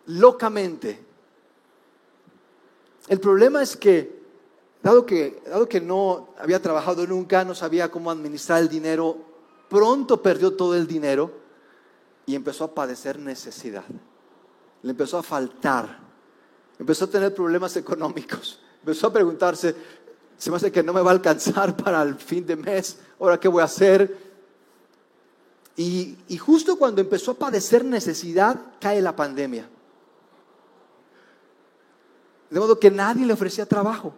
locamente. 0.07 1.05
El 3.07 3.19
problema 3.19 3.63
es 3.63 3.77
que, 3.77 4.23
dado 4.81 5.05
que, 5.05 5.41
dado 5.45 5.69
que 5.69 5.79
no 5.79 6.29
había 6.37 6.61
trabajado 6.61 7.07
nunca, 7.07 7.45
no 7.45 7.55
sabía 7.55 7.89
cómo 7.89 8.11
administrar 8.11 8.61
el 8.61 8.67
dinero, 8.67 9.17
pronto 9.69 10.21
perdió 10.21 10.53
todo 10.53 10.75
el 10.75 10.85
dinero 10.85 11.42
y 12.25 12.35
empezó 12.35 12.65
a 12.65 12.73
padecer 12.73 13.19
necesidad. 13.19 13.83
Le 14.81 14.91
empezó 14.91 15.17
a 15.17 15.23
faltar. 15.23 15.99
Empezó 16.79 17.05
a 17.05 17.09
tener 17.09 17.33
problemas 17.33 17.75
económicos. 17.77 18.59
Empezó 18.79 19.07
a 19.07 19.13
preguntarse, 19.13 19.75
se 20.37 20.49
me 20.49 20.57
hace 20.57 20.71
que 20.71 20.83
no 20.83 20.93
me 20.93 21.01
va 21.01 21.11
a 21.11 21.13
alcanzar 21.13 21.75
para 21.75 22.01
el 22.01 22.15
fin 22.15 22.45
de 22.45 22.55
mes. 22.55 22.99
Ahora, 23.19 23.39
¿qué 23.39 23.47
voy 23.47 23.61
a 23.61 23.65
hacer? 23.65 24.33
Y, 25.75 26.17
y 26.27 26.37
justo 26.37 26.77
cuando 26.77 27.01
empezó 27.01 27.31
a 27.31 27.35
padecer 27.35 27.83
necesidad, 27.85 28.59
cae 28.79 29.01
la 29.01 29.15
pandemia. 29.15 29.69
De 32.49 32.59
modo 32.59 32.79
que 32.79 32.91
nadie 32.91 33.25
le 33.25 33.33
ofrecía 33.33 33.65
trabajo. 33.65 34.13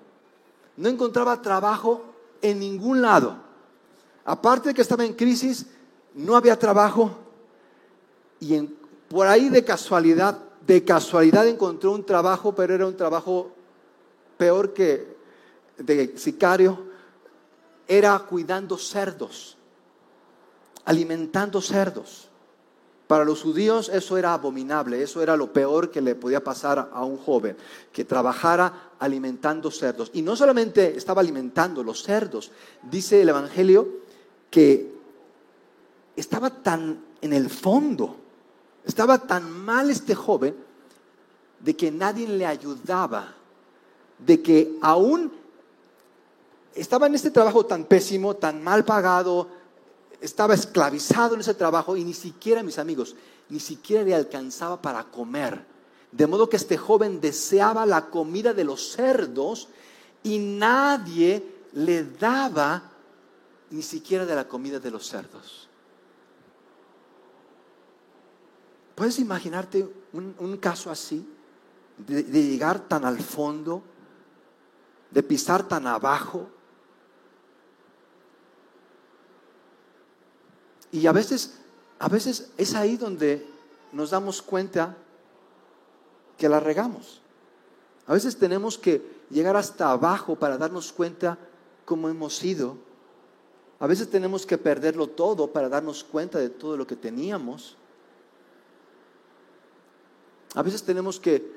No 0.78 0.90
encontraba 0.90 1.42
trabajo 1.42 2.04
en 2.42 2.60
ningún 2.60 3.02
lado. 3.02 3.38
Aparte 4.26 4.70
de 4.70 4.76
que 4.76 4.82
estaba 4.82 5.06
en 5.06 5.14
crisis, 5.14 5.68
no 6.14 6.36
había 6.36 6.58
trabajo. 6.58 7.25
Y 8.40 8.62
por 9.10 9.28
ahí 9.28 9.50
de 9.50 9.64
casualidad, 9.64 10.40
de 10.66 10.84
casualidad 10.84 11.48
encontró 11.48 11.92
un 11.92 12.06
trabajo, 12.06 12.54
pero 12.56 12.74
era 12.74 12.88
un 12.88 12.98
trabajo 12.98 13.52
peor 14.38 14.74
que 14.74 15.16
de 15.78 16.18
sicario. 16.18 16.94
Era 17.88 18.18
cuidando 18.20 18.78
cerdos, 18.78 19.58
alimentando 20.86 21.62
cerdos. 21.62 22.30
Para 23.08 23.24
los 23.24 23.44
judíos 23.44 23.90
eso 23.90 24.18
era 24.18 24.34
abominable, 24.34 25.04
eso 25.04 25.22
era 25.22 25.38
lo 25.38 25.54
peor 25.54 25.92
que 25.92 26.02
le 26.02 26.16
podía 26.16 26.44
pasar 26.44 26.90
a 26.92 27.06
un 27.06 27.18
joven, 27.18 27.56
que 27.94 28.04
trabajara 28.04 28.92
alimentando 28.98 29.70
cerdos. 29.70 30.10
Y 30.14 30.24
no 30.24 30.36
solamente 30.36 30.98
estaba 30.98 31.22
alimentando 31.22 31.84
los 31.84 32.02
cerdos, 32.02 32.52
dice 32.82 33.22
el 33.22 33.30
Evangelio 33.30 33.88
que 34.50 34.92
estaba 36.16 36.50
tan 36.50 37.04
en 37.22 37.34
el 37.34 37.50
fondo, 37.50 38.18
estaba 38.86 39.18
tan 39.18 39.52
mal 39.52 39.90
este 39.90 40.16
joven 40.16 40.56
de 41.60 41.76
que 41.76 41.92
nadie 41.92 42.28
le 42.28 42.46
ayudaba, 42.46 43.34
de 44.20 44.42
que 44.42 44.78
aún 44.82 45.32
estaba 46.76 47.08
en 47.08 47.16
este 47.16 47.32
trabajo 47.32 47.66
tan 47.66 47.86
pésimo, 47.86 48.36
tan 48.36 48.64
mal 48.64 48.86
pagado, 48.86 49.48
estaba 50.22 50.54
esclavizado 50.54 51.36
en 51.36 51.42
ese 51.42 51.54
trabajo 51.54 51.96
y 51.98 52.04
ni 52.04 52.14
siquiera, 52.14 52.64
mis 52.64 52.78
amigos, 52.78 53.16
ni 53.50 53.60
siquiera 53.60 54.04
le 54.04 54.16
alcanzaba 54.16 54.82
para 54.82 55.04
comer. 55.06 55.66
De 56.12 56.28
modo 56.28 56.50
que 56.50 56.58
este 56.58 56.78
joven 56.78 57.20
deseaba 57.20 57.86
la 57.86 58.06
comida 58.08 58.54
de 58.54 58.64
los 58.64 58.92
cerdos 58.92 59.68
y 60.24 60.40
nadie 60.40 61.44
le 61.74 62.04
daba 62.04 62.92
ni 63.72 63.82
siquiera 63.82 64.26
de 64.26 64.36
la 64.36 64.48
comida 64.48 64.80
de 64.80 64.92
los 64.92 65.08
cerdos. 65.08 65.65
¿Puedes 68.96 69.20
imaginarte 69.20 69.88
un, 70.14 70.58
caso 70.58 70.90
así? 70.90 71.32
de 71.98 72.24
llegar 72.24 72.90
tan 72.90 73.06
al 73.06 73.20
fondo, 73.20 73.82
de 75.12 75.24
pisar 75.24 75.66
tan 75.66 75.88
abajo, 75.88 76.50
Y 80.96 81.08
a 81.08 81.12
veces, 81.12 81.56
a 82.00 82.08
veces 82.08 82.52
es 82.58 82.74
ahí 82.74 82.96
donde 82.96 83.46
nos 83.92 84.12
damos 84.12 84.42
cuenta 84.42 84.96
que 86.38 86.48
la 86.48 86.62
regamos. 86.62 87.20
A 88.08 88.14
veces 88.14 88.38
tenemos 88.38 88.78
que 88.78 89.02
llegar 89.30 89.58
hasta 89.58 89.92
abajo 89.92 90.38
para 90.38 90.58
darnos 90.58 90.94
cuenta 90.94 91.38
cómo 91.84 92.08
hemos 92.08 92.38
sido. 92.38 92.78
A 93.82 93.88
veces 93.88 94.10
tenemos 94.10 94.46
que 94.46 94.58
perderlo 94.58 95.08
todo 95.08 95.52
para 95.52 95.68
darnos 95.68 96.02
cuenta 96.02 96.40
de 96.40 96.50
todo 96.50 96.78
lo 96.78 96.88
que 96.88 96.96
teníamos. 96.96 97.76
A 100.56 100.64
veces 100.64 100.84
tenemos 100.84 101.20
que 101.20 101.54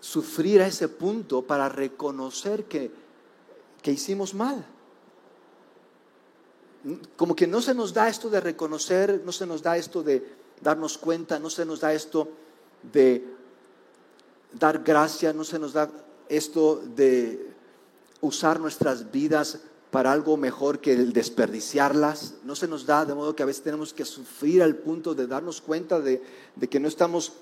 sufrir 0.00 0.60
a 0.60 0.66
ese 0.66 0.88
punto 0.88 1.42
para 1.42 1.68
reconocer 1.68 2.64
que, 2.64 2.90
que 3.80 3.92
hicimos 3.92 4.34
mal 4.34 4.66
como 7.16 7.36
que 7.36 7.46
no 7.46 7.60
se 7.60 7.74
nos 7.74 7.94
da 7.94 8.08
esto 8.08 8.28
de 8.28 8.40
reconocer, 8.40 9.22
no 9.24 9.32
se 9.32 9.46
nos 9.46 9.62
da 9.62 9.76
esto 9.76 10.02
de 10.02 10.26
darnos 10.60 10.98
cuenta, 10.98 11.38
no 11.38 11.50
se 11.50 11.64
nos 11.64 11.80
da 11.80 11.92
esto 11.94 12.28
de 12.92 13.24
dar 14.52 14.82
gracia, 14.82 15.32
no 15.32 15.44
se 15.44 15.58
nos 15.58 15.72
da 15.72 15.90
esto 16.28 16.82
de 16.96 17.50
usar 18.20 18.58
nuestras 18.58 19.10
vidas 19.10 19.60
para 19.90 20.10
algo 20.10 20.36
mejor 20.36 20.80
que 20.80 20.92
el 20.92 21.12
desperdiciarlas. 21.12 22.34
No 22.44 22.56
se 22.56 22.66
nos 22.66 22.86
da, 22.86 23.04
de 23.04 23.14
modo 23.14 23.36
que 23.36 23.42
a 23.42 23.46
veces 23.46 23.62
tenemos 23.62 23.92
que 23.92 24.04
sufrir 24.04 24.62
al 24.62 24.76
punto 24.76 25.14
de 25.14 25.26
darnos 25.26 25.60
cuenta 25.60 26.00
de, 26.00 26.22
de 26.56 26.68
que 26.68 26.80
no 26.80 26.88
estamos 26.88 27.32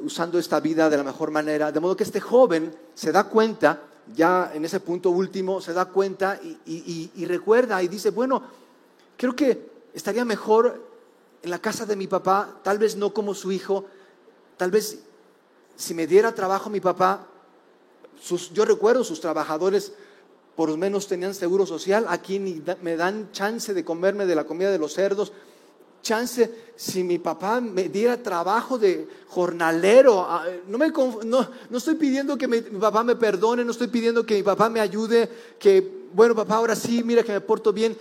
usando 0.00 0.38
esta 0.38 0.60
vida 0.60 0.90
de 0.90 0.96
la 0.96 1.04
mejor 1.04 1.30
manera. 1.30 1.72
De 1.72 1.80
modo 1.80 1.96
que 1.96 2.04
este 2.04 2.20
joven 2.20 2.74
se 2.94 3.12
da 3.12 3.24
cuenta 3.24 3.82
ya 4.14 4.52
en 4.54 4.64
ese 4.64 4.80
punto 4.80 5.10
último 5.10 5.60
se 5.60 5.72
da 5.72 5.86
cuenta 5.86 6.38
y, 6.64 7.24
recuerda 7.26 7.82
y 7.82 7.88
dice, 7.88 8.10
bueno, 8.10 8.42
creo 9.16 9.34
que 9.34 9.70
estaría 9.94 10.24
mejor 10.24 10.82
en 11.42 11.50
la 11.50 11.58
casa 11.58 11.86
de 11.86 11.96
mi 11.96 12.06
papá, 12.06 12.60
tal 12.62 12.78
vez 12.78 12.96
no 12.96 13.12
como 13.12 13.34
su 13.34 13.52
hijo, 13.52 13.84
tal 14.56 14.70
vez 14.70 15.00
si 15.76 15.94
me 15.94 16.06
diera 16.06 16.34
trabajo 16.34 16.70
mi 16.70 16.80
papá, 16.80 17.26
yo 18.52 18.64
recuerdo 18.64 19.04
sus 19.04 19.20
trabajadores 19.20 19.92
por 20.54 20.70
lo 20.70 20.76
menos 20.76 21.06
tenían 21.06 21.34
seguro 21.34 21.66
social, 21.66 22.06
aquí 22.08 22.38
me 22.80 22.96
dan 22.96 23.30
chance 23.32 23.74
de 23.74 23.84
comerme 23.84 24.24
de 24.24 24.34
la 24.34 24.44
comida 24.44 24.70
de 24.70 24.78
los 24.78 24.94
cerdos, 24.94 25.32
chance, 26.06 26.72
si 26.76 27.02
mi 27.02 27.18
papá 27.18 27.60
me 27.60 27.88
diera 27.88 28.22
trabajo 28.22 28.78
de 28.78 29.08
jornalero, 29.28 30.20
ah, 30.20 30.44
no, 30.68 30.78
me, 30.78 30.90
no, 30.90 31.48
no 31.68 31.78
estoy 31.78 31.96
pidiendo 31.96 32.38
que 32.38 32.46
mi, 32.46 32.60
papá 32.60 33.02
me 33.02 33.16
perdone, 33.16 33.64
no 33.64 33.72
estoy 33.72 33.88
pidiendo 33.88 34.24
que 34.24 34.36
mi 34.36 34.42
papá 34.44 34.70
me 34.70 34.78
ayude, 34.78 35.28
que, 35.58 36.06
bueno, 36.12 36.34
papá, 36.34 36.56
ahora 36.56 36.76
sí, 36.76 37.02
mira 37.02 37.24
que 37.24 37.32
me 37.32 37.40
porto 37.40 37.72
bien, 37.72 37.96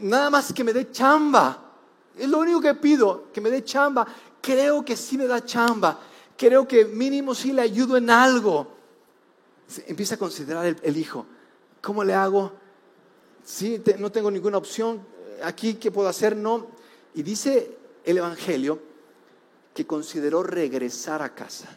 nada 0.00 0.30
más 0.30 0.52
que 0.54 0.64
me 0.64 0.72
dé 0.72 0.90
chamba. 0.90 1.70
Es 2.18 2.28
lo 2.28 2.38
único 2.38 2.60
que 2.60 2.74
pido, 2.74 3.24
que 3.32 3.40
me 3.40 3.50
dé 3.50 3.62
chamba. 3.62 4.06
Creo 4.40 4.84
que 4.84 4.96
sí 4.96 5.18
me 5.18 5.26
da 5.26 5.44
chamba. 5.44 5.98
Creo 6.36 6.66
que 6.66 6.84
mínimo 6.84 7.34
sí 7.34 7.52
le 7.52 7.62
ayudo 7.62 7.96
en 7.96 8.08
algo. 8.10 8.68
Empieza 9.86 10.14
a 10.14 10.18
considerar 10.18 10.76
el, 10.82 10.96
hijo. 10.96 11.26
¿Cómo 11.80 12.04
le 12.04 12.14
hago? 12.14 12.52
Sí, 13.44 13.82
no 13.98 14.10
tengo 14.10 14.30
ninguna 14.30 14.58
opción. 14.58 15.00
Aquí, 15.42 15.74
¿qué 15.74 15.90
puedo 15.90 16.08
hacer? 16.08 16.36
No 16.36 16.71
y 17.14 17.22
dice 17.22 17.76
el 18.04 18.18
Evangelio 18.18 18.80
que 19.74 19.86
consideró 19.86 20.42
regresar 20.42 21.22
a 21.22 21.34
casa. 21.34 21.68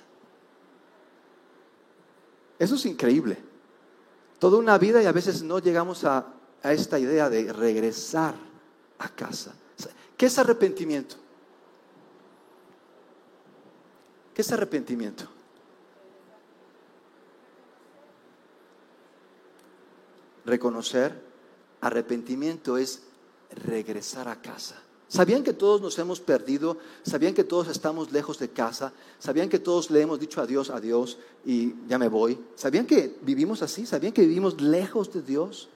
Eso 2.58 2.76
es 2.76 2.86
increíble. 2.86 3.38
Toda 4.40 4.58
una 4.58 4.78
vida 4.78 5.02
y 5.02 5.06
a 5.06 5.12
veces 5.12 5.44
no 5.44 5.60
llegamos 5.60 6.04
a, 6.04 6.34
esta 6.64 6.98
idea 6.98 7.30
de 7.30 7.54
regresar 7.54 8.34
a 8.98 9.10
casa. 9.10 9.54
¿Qué 10.18 10.26
es 10.26 10.40
arrepentimiento? 10.40 11.16
¿Qué 14.34 14.42
es 14.42 14.52
arrepentimiento? 14.52 15.30
Reconocer, 20.46 21.22
arrepentimiento 21.82 22.78
es 22.78 23.04
regresar 23.52 24.28
a 24.28 24.42
casa. 24.42 24.85
¿Sabían 25.08 25.44
que 25.44 25.54
todos 25.54 25.82
nos 25.82 25.98
hemos 26.00 26.20
perdido? 26.20 26.78
¿Sabían 27.04 27.34
que 27.34 27.44
todos 27.44 27.68
estamos 27.68 28.12
lejos 28.12 28.40
de 28.40 28.50
casa? 28.50 28.92
¿Sabían 29.20 29.50
que 29.50 29.60
todos 29.60 29.92
le 29.92 30.02
hemos 30.02 30.20
dicho 30.20 30.42
adiós, 30.42 30.70
adiós 30.70 31.18
y 31.46 31.76
ya 31.88 32.00
me 32.00 32.08
voy? 32.08 32.40
¿Sabían 32.56 32.88
que 32.88 33.16
vivimos 33.22 33.62
así? 33.62 33.86
¿Sabían 33.86 34.14
que 34.14 34.22
vivimos 34.22 34.60
lejos 34.60 35.14
de 35.14 35.22
Dios? 35.22 35.70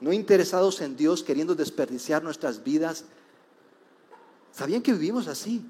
No 0.00 0.12
interesados 0.12 0.80
en 0.80 0.96
Dios, 0.96 1.22
queriendo 1.22 1.54
desperdiciar 1.54 2.22
nuestras 2.22 2.64
vidas. 2.64 3.04
¿Sabían 4.52 4.82
que 4.82 4.92
vivimos 4.92 5.28
así? 5.28 5.64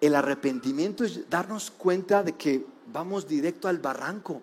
El 0.00 0.16
arrepentimiento 0.16 1.04
es 1.04 1.30
darnos 1.30 1.70
cuenta 1.70 2.24
de 2.24 2.32
que 2.32 2.66
vamos 2.92 3.28
directo 3.28 3.68
al 3.68 3.78
barranco 3.78 4.42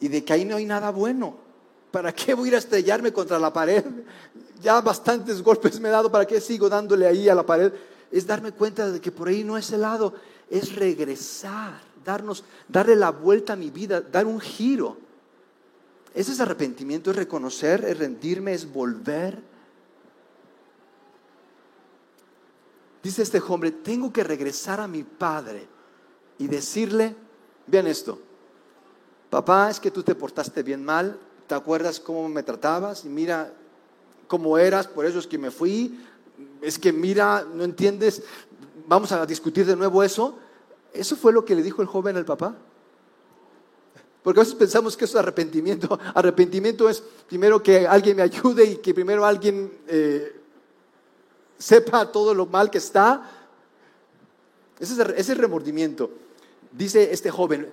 y 0.00 0.08
de 0.08 0.24
que 0.24 0.32
ahí 0.32 0.44
no 0.44 0.56
hay 0.56 0.64
nada 0.64 0.90
bueno. 0.90 1.49
¿Para 1.90 2.12
qué 2.12 2.34
voy 2.34 2.46
a 2.46 2.48
ir 2.48 2.54
a 2.54 2.58
estrellarme 2.58 3.12
contra 3.12 3.38
la 3.38 3.52
pared? 3.52 3.84
Ya 4.60 4.80
bastantes 4.80 5.42
golpes 5.42 5.80
me 5.80 5.88
he 5.88 5.92
dado, 5.92 6.10
¿para 6.10 6.26
qué 6.26 6.40
sigo 6.40 6.68
dándole 6.68 7.06
ahí 7.06 7.28
a 7.28 7.34
la 7.34 7.44
pared? 7.44 7.72
Es 8.10 8.26
darme 8.26 8.52
cuenta 8.52 8.90
de 8.90 9.00
que 9.00 9.10
por 9.10 9.28
ahí 9.28 9.42
no 9.42 9.56
es 9.56 9.72
el 9.72 9.80
lado, 9.80 10.14
es 10.48 10.74
regresar, 10.74 11.80
darnos, 12.04 12.44
darle 12.68 12.96
la 12.96 13.10
vuelta 13.10 13.54
a 13.54 13.56
mi 13.56 13.70
vida, 13.70 14.00
dar 14.00 14.26
un 14.26 14.40
giro. 14.40 14.96
Ese 16.14 16.32
es 16.32 16.40
arrepentimiento, 16.40 17.10
es 17.10 17.16
reconocer, 17.16 17.84
es 17.84 17.98
rendirme, 17.98 18.52
es 18.52 18.70
volver. 18.70 19.40
Dice 23.02 23.22
este 23.22 23.40
hombre, 23.48 23.70
tengo 23.70 24.12
que 24.12 24.22
regresar 24.22 24.80
a 24.80 24.86
mi 24.86 25.02
padre 25.04 25.66
y 26.38 26.46
decirle, 26.48 27.16
vean 27.66 27.86
esto, 27.86 28.18
papá, 29.30 29.70
es 29.70 29.80
que 29.80 29.90
tú 29.90 30.02
te 30.02 30.14
portaste 30.14 30.62
bien 30.62 30.84
mal, 30.84 31.18
¿te 31.50 31.56
acuerdas 31.56 31.98
cómo 31.98 32.28
me 32.28 32.44
tratabas? 32.44 33.04
Y 33.04 33.08
mira 33.08 33.52
cómo 34.28 34.56
eras, 34.56 34.86
por 34.86 35.04
eso 35.04 35.18
es 35.18 35.26
que 35.26 35.36
me 35.36 35.50
fui, 35.50 35.98
es 36.62 36.78
que 36.78 36.92
mira, 36.92 37.44
no 37.52 37.64
entiendes, 37.64 38.22
vamos 38.86 39.10
a 39.10 39.26
discutir 39.26 39.66
de 39.66 39.74
nuevo 39.74 40.04
eso. 40.04 40.38
Eso 40.92 41.16
fue 41.16 41.32
lo 41.32 41.44
que 41.44 41.56
le 41.56 41.64
dijo 41.64 41.82
el 41.82 41.88
joven 41.88 42.16
al 42.16 42.24
papá. 42.24 42.54
Porque 44.22 44.38
a 44.38 44.44
veces 44.44 44.54
pensamos 44.54 44.96
que 44.96 45.06
eso 45.06 45.18
es 45.18 45.24
arrepentimiento. 45.24 45.98
Arrepentimiento 46.14 46.88
es 46.88 47.02
primero 47.26 47.60
que 47.60 47.84
alguien 47.84 48.18
me 48.18 48.22
ayude 48.22 48.64
y 48.64 48.76
que 48.76 48.94
primero 48.94 49.26
alguien 49.26 49.72
eh, 49.88 50.40
sepa 51.58 52.12
todo 52.12 52.32
lo 52.32 52.46
mal 52.46 52.70
que 52.70 52.78
está. 52.78 53.28
Ese 54.78 55.02
es, 55.16 55.28
el 55.28 55.38
remordimiento. 55.38 56.12
Dice 56.70 57.12
este 57.12 57.28
joven, 57.28 57.68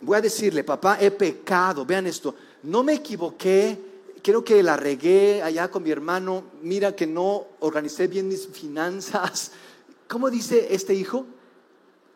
voy 0.00 0.16
a 0.16 0.22
decirle, 0.22 0.64
papá, 0.64 0.96
he 0.98 1.10
pecado. 1.10 1.84
Vean 1.84 2.06
esto, 2.06 2.34
no 2.62 2.82
me 2.82 2.94
equivoqué, 2.94 3.78
creo 4.22 4.44
que 4.44 4.62
la 4.62 4.76
regué 4.76 5.42
allá 5.42 5.70
con 5.70 5.82
mi 5.82 5.90
hermano, 5.90 6.44
mira 6.62 6.94
que 6.94 7.06
no 7.06 7.46
organicé 7.60 8.06
bien 8.06 8.28
mis 8.28 8.46
finanzas. 8.46 9.52
¿Cómo 10.08 10.30
dice 10.30 10.68
este 10.74 10.94
hijo? 10.94 11.26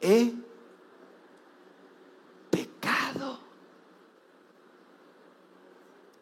He 0.00 0.32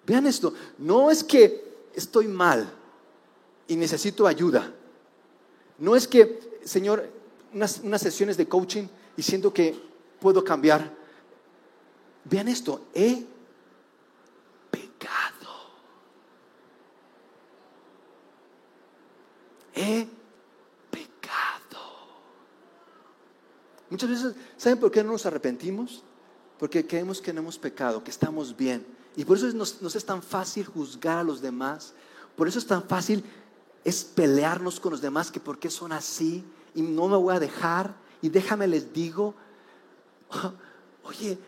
Vean 0.06 0.26
esto, 0.26 0.52
no 0.78 1.10
es 1.10 1.24
que 1.24 1.64
estoy 1.94 2.28
mal 2.28 2.70
y 3.66 3.76
necesito 3.76 4.26
ayuda. 4.26 4.72
No 5.78 5.96
es 5.96 6.06
que, 6.06 6.58
Señor, 6.64 7.08
unas, 7.52 7.80
sesiones 8.00 8.36
de 8.36 8.46
coaching 8.46 8.84
y 9.16 9.22
siento 9.22 9.52
que 9.52 9.74
puedo 10.20 10.44
cambiar. 10.44 10.92
Vean 12.24 12.48
esto, 12.48 12.82
he 12.94 13.24
pecado. 14.70 15.50
He 19.74 20.06
pecado. 20.90 21.82
Muchas 23.90 24.08
veces, 24.08 24.34
¿saben 24.56 24.78
por 24.78 24.90
qué 24.90 25.02
no 25.02 25.12
nos 25.12 25.26
arrepentimos? 25.26 26.02
Porque 26.58 26.86
creemos 26.86 27.20
que 27.20 27.32
no 27.32 27.40
hemos 27.40 27.58
pecado, 27.58 28.02
que 28.02 28.10
estamos 28.10 28.56
bien. 28.56 28.86
Y 29.16 29.24
por 29.24 29.36
eso 29.36 29.46
nos, 29.52 29.82
es 29.94 30.04
tan 30.04 30.22
fácil 30.22 30.66
juzgar 30.66 31.18
a 31.18 31.24
los 31.24 31.40
demás. 31.40 31.94
Por 32.36 32.48
eso 32.48 32.58
es 32.58 32.66
tan 32.66 32.82
fácil 32.82 33.24
es 33.84 34.02
pelearnos 34.02 34.80
con 34.80 34.92
los 34.92 35.00
demás 35.00 35.30
que 35.30 35.40
por 35.40 35.58
qué 35.58 35.68
son 35.70 35.92
así 35.92 36.44
y 36.74 36.82
no 36.82 37.06
me 37.06 37.16
voy 37.16 37.34
a 37.34 37.40
dejar 37.40 37.94
y 38.22 38.30
déjame 38.30 38.66
les 38.66 38.92
digo, 38.92 39.34
oye, 41.04 41.38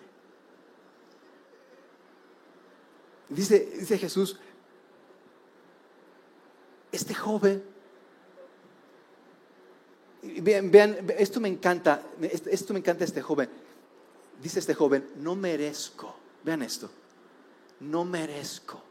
dice, 3.31 3.73
dice 3.79 3.99
Jesús, 3.99 4.39
este 6.93 7.15
joven, 7.15 7.65
vean, 10.43 10.97
esto 11.19 11.41
me 11.41 11.49
encanta, 11.49 12.03
esto 12.51 12.73
me 12.73 12.81
encanta 12.81 13.05
este 13.05 13.23
joven, 13.23 13.49
dice 14.43 14.59
este 14.59 14.75
joven, 14.75 15.09
no 15.19 15.37
merezco, 15.37 16.15
vean 16.45 16.63
esto, 16.63 16.91
no 17.81 18.05
merezco. 18.05 18.83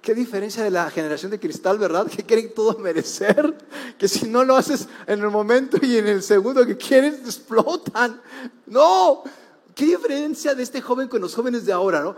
Qué 0.00 0.14
diferencia 0.14 0.64
de 0.64 0.70
la 0.70 0.90
generación 0.90 1.30
de 1.30 1.38
cristal, 1.38 1.78
¿verdad? 1.78 2.06
Que 2.06 2.24
quieren 2.24 2.54
todo 2.54 2.78
merecer, 2.78 3.54
que 3.98 4.08
si 4.08 4.26
no 4.28 4.44
lo 4.44 4.56
haces 4.56 4.88
en 5.06 5.20
el 5.20 5.28
momento 5.28 5.76
y 5.82 5.98
en 5.98 6.06
el 6.06 6.22
segundo 6.22 6.64
que 6.64 6.76
quieres, 6.76 7.20
explotan. 7.20 8.20
No, 8.66 9.22
qué 9.74 9.84
diferencia 9.84 10.54
de 10.54 10.62
este 10.62 10.80
joven 10.80 11.06
con 11.06 11.20
los 11.20 11.34
jóvenes 11.34 11.66
de 11.66 11.72
ahora, 11.72 12.00
¿no? 12.00 12.16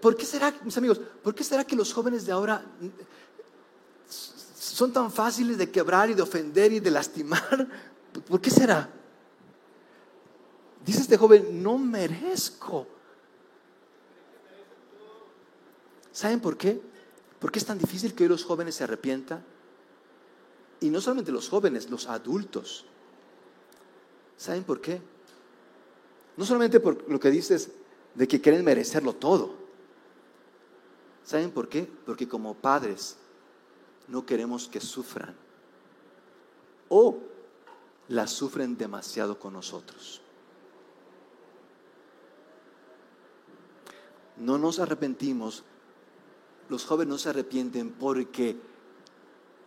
¿Por 0.00 0.16
qué 0.16 0.26
será, 0.26 0.52
mis 0.64 0.76
amigos, 0.76 1.00
por 1.22 1.34
qué 1.34 1.44
será 1.44 1.64
que 1.64 1.76
los 1.76 1.92
jóvenes 1.92 2.26
de 2.26 2.32
ahora 2.32 2.64
son 4.76 4.92
tan 4.92 5.10
fáciles 5.10 5.58
de 5.58 5.70
quebrar 5.70 6.10
y 6.10 6.14
de 6.14 6.22
ofender 6.22 6.72
y 6.72 6.80
de 6.80 6.90
lastimar? 6.90 7.68
¿Por 8.28 8.40
qué 8.40 8.50
será? 8.50 8.90
Dice 10.84 11.00
este 11.00 11.16
joven, 11.16 11.62
no 11.62 11.78
merezco 11.78 12.86
¿Saben 16.12 16.40
por 16.40 16.56
qué? 16.58 16.80
¿Por 17.40 17.50
qué 17.50 17.58
es 17.58 17.64
tan 17.64 17.78
difícil 17.78 18.14
que 18.14 18.24
hoy 18.24 18.28
los 18.28 18.44
jóvenes 18.44 18.76
se 18.76 18.84
arrepientan? 18.84 19.42
Y 20.80 20.90
no 20.90 21.00
solamente 21.00 21.32
los 21.32 21.48
jóvenes, 21.48 21.90
los 21.90 22.06
adultos. 22.06 22.84
¿Saben 24.36 24.62
por 24.62 24.80
qué? 24.80 25.00
No 26.36 26.44
solamente 26.44 26.80
por 26.80 27.10
lo 27.10 27.18
que 27.18 27.30
dices 27.30 27.70
de 28.14 28.28
que 28.28 28.40
quieren 28.40 28.64
merecerlo 28.64 29.14
todo. 29.14 29.54
¿Saben 31.24 31.50
por 31.50 31.68
qué? 31.68 31.88
Porque 32.04 32.28
como 32.28 32.54
padres 32.54 33.16
no 34.12 34.24
queremos 34.26 34.68
que 34.68 34.80
sufran. 34.80 35.34
O 36.88 37.18
las 38.08 38.30
sufren 38.30 38.76
demasiado 38.76 39.38
con 39.38 39.54
nosotros. 39.54 40.20
No 44.36 44.58
nos 44.58 44.78
arrepentimos 44.78 45.64
los 46.68 46.84
jóvenes 46.84 47.10
no 47.10 47.18
se 47.18 47.28
arrepienten 47.28 47.90
porque 47.90 48.56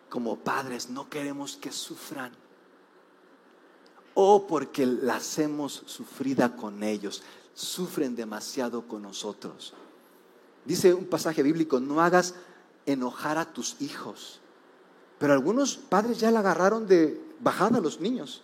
como 0.10 0.38
padres 0.38 0.90
no 0.90 1.10
queremos 1.10 1.58
que 1.58 1.72
sufran 1.72 2.32
o 4.14 4.48
porque 4.48 4.86
la 4.86 5.18
hacemos 5.18 5.84
sufrida 5.86 6.56
con 6.56 6.84
ellos. 6.84 7.22
Sufren 7.54 8.16
demasiado 8.16 8.88
con 8.88 9.02
nosotros. 9.02 9.74
Dice 10.66 10.94
un 10.94 11.06
pasaje 11.06 11.44
bíblico, 11.44 11.80
no 11.80 12.02
hagas 12.02 12.34
enojar 12.86 13.38
a 13.38 13.54
tus 13.54 13.82
hijos. 13.82 14.40
Pero 15.18 15.34
algunos 15.34 15.78
padres 15.78 16.20
ya 16.20 16.32
la 16.32 16.40
agarraron 16.40 16.88
de 16.88 17.22
bajada 17.40 17.78
a 17.78 17.82
los 17.82 18.00
niños. 18.00 18.42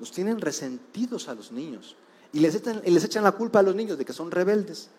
Los 0.00 0.12
tienen 0.12 0.40
resentidos 0.40 1.28
a 1.28 1.34
los 1.34 1.52
niños. 1.52 1.96
Y 2.32 2.40
les, 2.40 2.54
echan, 2.54 2.82
y 2.84 2.90
les 2.90 3.04
echan 3.04 3.24
la 3.24 3.32
culpa 3.32 3.60
a 3.60 3.62
los 3.62 3.74
niños 3.74 3.98
de 3.98 4.04
que 4.04 4.12
son 4.12 4.30
rebeldes. 4.30 4.90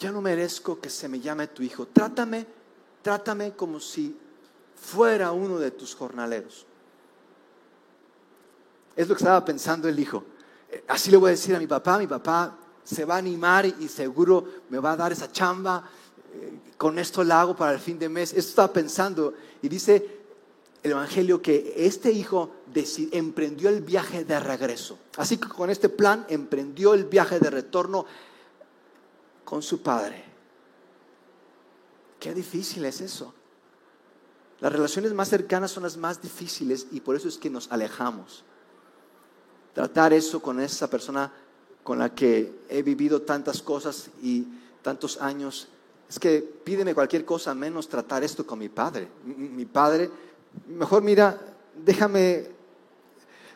ya 0.00 0.10
no 0.10 0.22
merezco 0.22 0.80
que 0.80 0.88
se 0.88 1.08
me 1.08 1.20
llame 1.20 1.48
tu 1.48 1.62
hijo. 1.62 1.86
Trátame, 1.86 2.46
trátame 3.02 3.52
como 3.52 3.78
si 3.78 4.16
fuera 4.74 5.30
uno 5.30 5.58
de 5.58 5.70
tus 5.70 5.94
jornaleros. 5.94 6.66
Es 8.96 9.08
lo 9.08 9.14
que 9.14 9.22
estaba 9.22 9.44
pensando 9.44 9.88
el 9.88 9.98
hijo. 9.98 10.24
Eh, 10.70 10.84
así 10.88 11.10
le 11.10 11.16
voy 11.16 11.28
a 11.28 11.30
decir 11.32 11.54
a 11.54 11.58
mi 11.58 11.66
papá, 11.66 11.98
mi 11.98 12.06
papá 12.06 12.56
se 12.84 13.04
va 13.04 13.16
a 13.16 13.18
animar 13.18 13.66
y 13.66 13.88
seguro 13.88 14.44
me 14.68 14.78
va 14.78 14.92
a 14.92 14.96
dar 14.96 15.12
esa 15.12 15.30
chamba. 15.30 15.88
Eh, 16.32 16.58
con 16.76 16.98
esto 16.98 17.22
la 17.24 17.40
hago 17.40 17.56
para 17.56 17.72
el 17.72 17.78
fin 17.78 17.98
de 17.98 18.08
mes. 18.08 18.30
Esto 18.30 18.50
estaba 18.50 18.72
pensando 18.72 19.34
y 19.62 19.68
dice 19.68 20.20
el 20.82 20.92
Evangelio 20.92 21.42
que 21.42 21.74
este 21.76 22.10
hijo 22.10 22.50
emprendió 23.12 23.68
el 23.68 23.82
viaje 23.82 24.24
de 24.24 24.40
regreso. 24.40 24.98
Así 25.16 25.36
que 25.36 25.48
con 25.48 25.68
este 25.68 25.88
plan 25.88 26.24
emprendió 26.28 26.94
el 26.94 27.04
viaje 27.04 27.38
de 27.38 27.50
retorno 27.50 28.06
con 29.44 29.62
su 29.62 29.82
padre. 29.82 30.24
Qué 32.18 32.32
difícil 32.32 32.84
es 32.84 33.00
eso. 33.00 33.34
Las 34.60 34.72
relaciones 34.72 35.12
más 35.12 35.28
cercanas 35.28 35.70
son 35.70 35.82
las 35.82 35.96
más 35.96 36.22
difíciles 36.22 36.86
y 36.92 37.00
por 37.00 37.16
eso 37.16 37.28
es 37.28 37.38
que 37.38 37.50
nos 37.50 37.70
alejamos. 37.72 38.44
Tratar 39.74 40.12
eso 40.12 40.40
con 40.40 40.60
esa 40.60 40.88
persona 40.88 41.32
con 41.82 41.98
la 41.98 42.14
que 42.14 42.60
he 42.68 42.82
vivido 42.82 43.22
tantas 43.22 43.62
cosas 43.62 44.10
y 44.22 44.46
tantos 44.82 45.20
años, 45.20 45.68
es 46.08 46.18
que 46.18 46.40
pídeme 46.40 46.94
cualquier 46.94 47.24
cosa 47.24 47.54
menos 47.54 47.88
tratar 47.88 48.24
esto 48.24 48.46
con 48.46 48.58
mi 48.58 48.68
padre. 48.68 49.08
Mi 49.24 49.64
padre, 49.64 50.10
mejor 50.68 51.02
mira, 51.02 51.38
déjame, 51.84 52.48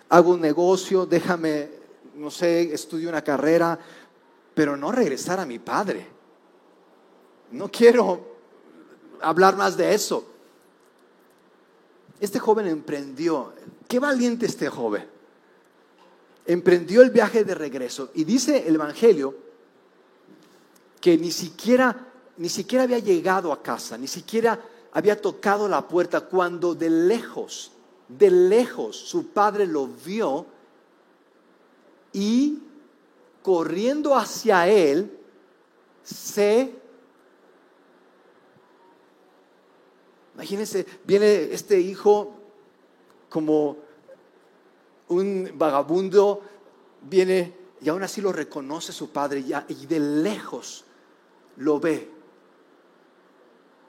hago 0.08 0.32
un 0.32 0.40
negocio, 0.40 1.06
déjame, 1.06 1.70
no 2.14 2.30
sé, 2.30 2.72
estudio 2.72 3.08
una 3.08 3.22
carrera, 3.22 3.78
pero 4.54 4.76
no 4.76 4.92
regresar 4.92 5.40
a 5.40 5.46
mi 5.46 5.58
padre. 5.58 6.06
No 7.50 7.68
quiero 7.70 8.34
hablar 9.20 9.56
más 9.56 9.76
de 9.76 9.94
eso. 9.94 10.24
Este 12.20 12.38
joven 12.38 12.66
emprendió, 12.66 13.52
qué 13.88 13.98
valiente 13.98 14.46
este 14.46 14.68
joven. 14.68 15.13
Emprendió 16.46 17.02
el 17.02 17.10
viaje 17.10 17.44
de 17.44 17.54
regreso. 17.54 18.10
Y 18.14 18.24
dice 18.24 18.66
el 18.66 18.74
Evangelio 18.74 19.34
que 21.00 21.18
ni 21.18 21.30
siquiera, 21.30 22.08
ni 22.38 22.48
siquiera 22.48 22.84
había 22.84 22.98
llegado 22.98 23.52
a 23.52 23.62
casa, 23.62 23.98
ni 23.98 24.08
siquiera 24.08 24.58
había 24.92 25.20
tocado 25.20 25.68
la 25.68 25.86
puerta 25.86 26.22
cuando 26.22 26.74
de 26.74 26.88
lejos, 26.88 27.72
de 28.08 28.30
lejos 28.30 28.96
su 28.96 29.28
padre 29.28 29.66
lo 29.66 29.86
vio 29.86 30.46
y 32.12 32.58
corriendo 33.42 34.16
hacia 34.16 34.66
él, 34.68 35.18
se... 36.02 36.72
Imagínense, 40.34 40.86
viene 41.04 41.52
este 41.52 41.78
hijo 41.80 42.34
como 43.28 43.83
un 45.08 45.50
vagabundo 45.54 46.42
viene 47.02 47.54
y 47.80 47.88
aún 47.88 48.02
así 48.02 48.20
lo 48.20 48.32
reconoce 48.32 48.92
su 48.92 49.10
padre 49.10 49.44
y 49.68 49.86
de 49.86 50.00
lejos 50.00 50.84
lo 51.56 51.78
ve. 51.78 52.10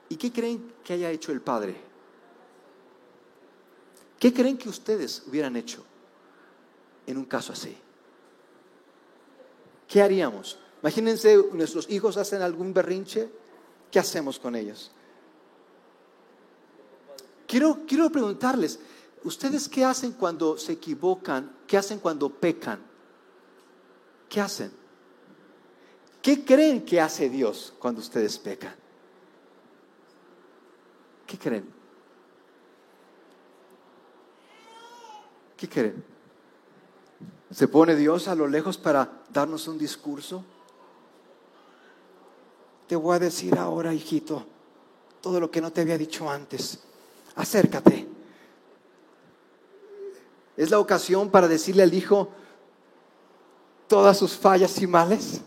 ¿Y 0.08 0.16
qué 0.16 0.32
creen 0.32 0.74
que 0.84 0.92
haya 0.92 1.10
hecho 1.10 1.32
el 1.32 1.40
padre? 1.40 1.76
¿Qué 4.18 4.32
creen 4.32 4.56
que 4.56 4.68
ustedes 4.68 5.24
hubieran 5.26 5.56
hecho 5.56 5.84
en 7.06 7.18
un 7.18 7.24
caso 7.24 7.52
así? 7.52 7.76
¿Qué 9.88 10.02
haríamos? 10.02 10.58
Imagínense, 10.82 11.36
nuestros 11.52 11.90
hijos 11.90 12.16
hacen 12.16 12.42
algún 12.42 12.72
berrinche, 12.72 13.28
¿qué 13.90 13.98
hacemos 13.98 14.38
con 14.38 14.54
ellos? 14.54 14.90
Quiero, 17.46 17.80
quiero 17.86 18.10
preguntarles, 18.10 18.78
¿ustedes 19.26 19.68
qué 19.68 19.84
hacen 19.84 20.12
cuando 20.12 20.56
se 20.56 20.72
equivocan? 20.72 21.50
¿Qué 21.66 21.76
hacen 21.76 21.98
cuando 21.98 22.28
pecan? 22.28 22.78
¿Qué 24.28 24.40
hacen? 24.40 24.70
¿Qué 26.22 26.44
creen 26.44 26.84
que 26.84 27.00
hace 27.00 27.28
Dios 27.28 27.74
cuando 27.78 28.00
ustedes 28.00 28.38
pecan? 28.38 28.74
¿Qué 31.26 31.36
creen? 31.36 31.68
¿Qué 35.56 35.68
creen? 35.68 36.04
¿Se 37.50 37.66
pone 37.66 37.96
Dios 37.96 38.28
a 38.28 38.34
lo 38.36 38.46
lejos 38.46 38.78
para 38.78 39.22
darnos 39.32 39.66
un 39.66 39.76
discurso? 39.76 40.44
Te 42.86 42.94
voy 42.94 43.16
a 43.16 43.18
decir 43.18 43.58
ahora, 43.58 43.92
hijito, 43.92 44.46
todo 45.20 45.40
lo 45.40 45.50
que 45.50 45.60
no 45.60 45.72
te 45.72 45.80
había 45.80 45.98
dicho 45.98 46.30
antes. 46.30 46.78
Acércate. 47.34 48.15
Es 50.56 50.70
la 50.70 50.78
ocasión 50.78 51.30
para 51.30 51.48
decirle 51.48 51.82
al 51.82 51.92
hijo 51.92 52.30
todas 53.88 54.16
sus 54.18 54.36
fallas 54.36 54.80
y 54.80 54.86
males. 54.86 55.40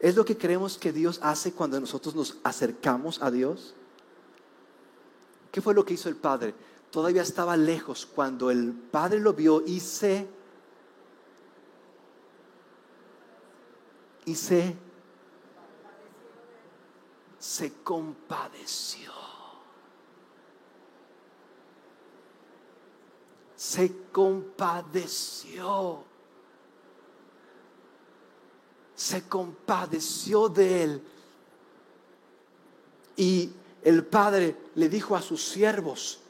¿Es 0.00 0.16
lo 0.16 0.24
que 0.24 0.36
creemos 0.36 0.76
que 0.76 0.92
Dios 0.92 1.18
hace 1.22 1.52
cuando 1.52 1.80
nosotros 1.80 2.14
nos 2.14 2.36
acercamos 2.42 3.22
a 3.22 3.30
Dios? 3.30 3.74
¿Qué 5.50 5.62
fue 5.62 5.74
lo 5.74 5.84
que 5.84 5.94
hizo 5.94 6.08
el 6.08 6.16
Padre? 6.16 6.54
Todavía 6.90 7.22
estaba 7.22 7.56
lejos 7.56 8.06
cuando 8.06 8.50
el 8.50 8.72
Padre 8.72 9.20
lo 9.20 9.32
vio 9.32 9.62
y 9.64 9.80
se 9.80 10.26
y 14.26 14.34
se 14.34 14.76
se 17.38 17.72
compadeció. 17.82 19.23
Se 23.64 23.90
compadeció 24.12 26.04
se 28.94 29.22
compadeció 29.22 30.48
de 30.48 30.82
él. 30.82 31.02
Y 33.16 33.50
el 33.82 34.04
padre 34.04 34.56
le 34.74 34.88
dijo 34.88 35.14
a 35.16 35.22
sus 35.22 35.42
siervos, 35.42 36.20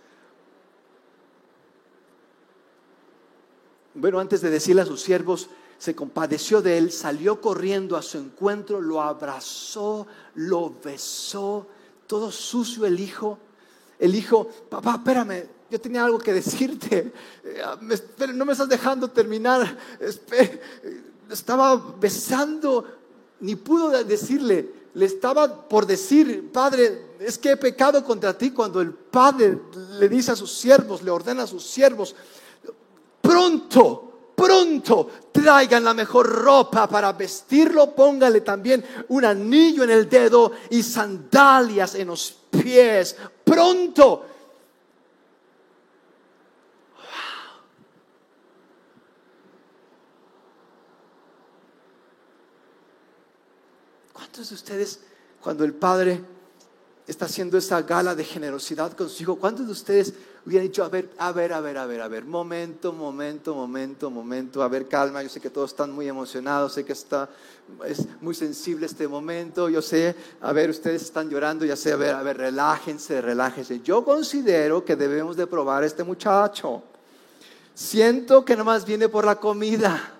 bueno, 3.95 4.19
antes 4.19 4.41
de 4.41 4.51
decirle 4.51 4.83
a 4.83 4.87
sus 4.87 5.01
siervos, 5.03 5.49
se 5.79 5.95
compadeció 5.95 6.63
de 6.63 6.79
él, 6.79 6.93
salió 6.93 7.41
corriendo 7.41 7.97
a 7.97 8.03
su 8.03 8.19
encuentro, 8.19 8.81
lo 8.81 9.01
abrazó, 9.03 10.07
lo 10.35 10.75
besó, 10.83 11.67
todo 12.07 12.31
sucio 12.31 12.87
el 12.87 12.99
hijo. 12.99 13.39
El 13.99 14.15
hijo, 14.15 14.49
papá, 14.69 14.97
espérame, 14.97 15.49
yo 15.71 15.81
tenía 15.81 16.05
algo 16.05 16.19
que 16.19 16.33
decirte, 16.33 17.13
eh, 17.45 17.63
no 18.33 18.45
me 18.45 18.53
estás 18.53 18.69
dejando 18.69 19.09
terminar, 19.09 19.77
estaba 21.31 21.77
besando, 21.99 22.85
ni 23.41 23.57
pudo 23.57 24.05
decirle, 24.05 24.85
le 24.95 25.07
estaba 25.07 25.69
por 25.69 25.87
decir, 25.87 26.51
Padre, 26.53 27.17
es 27.19 27.39
que 27.39 27.53
he 27.53 27.57
pecado 27.57 28.05
contra 28.05 28.37
ti 28.37 28.53
cuando 28.53 28.81
el 28.81 28.93
Padre 28.93 29.59
le 29.99 30.09
dice 30.09 30.33
a 30.33 30.37
sus 30.37 30.53
siervos, 30.53 31.03
le 31.03 31.11
ordena 31.11 31.43
a 31.43 31.47
sus 31.47 31.65
siervos, 31.65 32.15
pronto, 33.21 34.33
pronto 34.37 35.11
traigan 35.33 35.85
la 35.85 35.95
mejor 35.95 36.29
ropa 36.29 36.89
para 36.89 37.13
vestirlo, 37.13 37.95
póngale 37.95 38.43
también 38.43 38.85
un 39.09 39.25
anillo 39.25 39.83
en 39.83 39.91
el 39.91 40.09
dedo 40.09 40.53
y 40.71 40.83
sandalias 40.83 41.97
en 41.97 42.09
los 42.09 42.37
pies, 42.51 43.17
pronto. 43.45 44.34
¿Cuántos 54.35 54.51
de 54.51 54.57
ustedes, 54.57 54.99
cuando 55.41 55.63
el 55.63 55.73
Padre 55.75 56.21
está 57.07 57.27
haciendo 57.27 57.57
esa 57.57 57.81
gala 57.83 58.17
de 58.17 58.25
generosidad 58.25 58.93
con 58.95 59.09
su 59.09 59.23
hijo, 59.23 59.37
cuántos 59.37 59.67
de 59.67 59.71
ustedes 59.71 60.13
hubieran 60.45 60.67
dicho, 60.67 60.83
a 60.83 60.89
ver, 60.89 61.09
a 61.19 61.31
ver, 61.31 61.53
a 61.53 61.61
ver, 61.61 61.79
a 61.79 61.87
ver, 61.87 62.01
a 62.01 62.09
ver, 62.09 62.25
momento, 62.25 62.93
momento, 62.93 63.55
momento, 63.55 64.11
momento, 64.11 64.61
a 64.65 64.67
ver, 64.67 64.89
calma, 64.89 65.23
yo 65.23 65.29
sé 65.29 65.41
que 65.41 65.51
todos 65.51 65.71
están 65.71 65.93
muy 65.93 66.09
emocionados, 66.09 66.73
sé 66.73 66.85
que 66.85 66.95
está, 66.95 67.29
es 67.87 68.09
muy 68.21 68.35
sensible 68.35 68.87
este 68.87 69.07
momento, 69.07 69.69
yo 69.69 69.81
sé, 69.81 70.17
a 70.41 70.53
ver, 70.53 70.69
ustedes 70.69 71.03
están 71.03 71.31
llorando, 71.31 71.65
ya 71.65 71.77
sé, 71.77 71.93
a 71.93 71.97
ver, 71.97 72.17
a 72.17 72.23
ver, 72.25 72.37
relájense, 72.37 73.21
relájense. 73.21 73.83
Yo 73.83 74.05
considero 74.05 74.85
que 74.85 74.97
debemos 74.97 75.37
de 75.37 75.47
probar 75.47 75.85
a 75.85 75.87
este 75.87 76.03
muchacho. 76.03 76.83
Siento 77.73 78.45
que 78.45 78.57
nomás 78.57 78.85
viene 78.85 79.09
por 79.09 79.27
la 79.27 79.37
comida. 79.37 80.15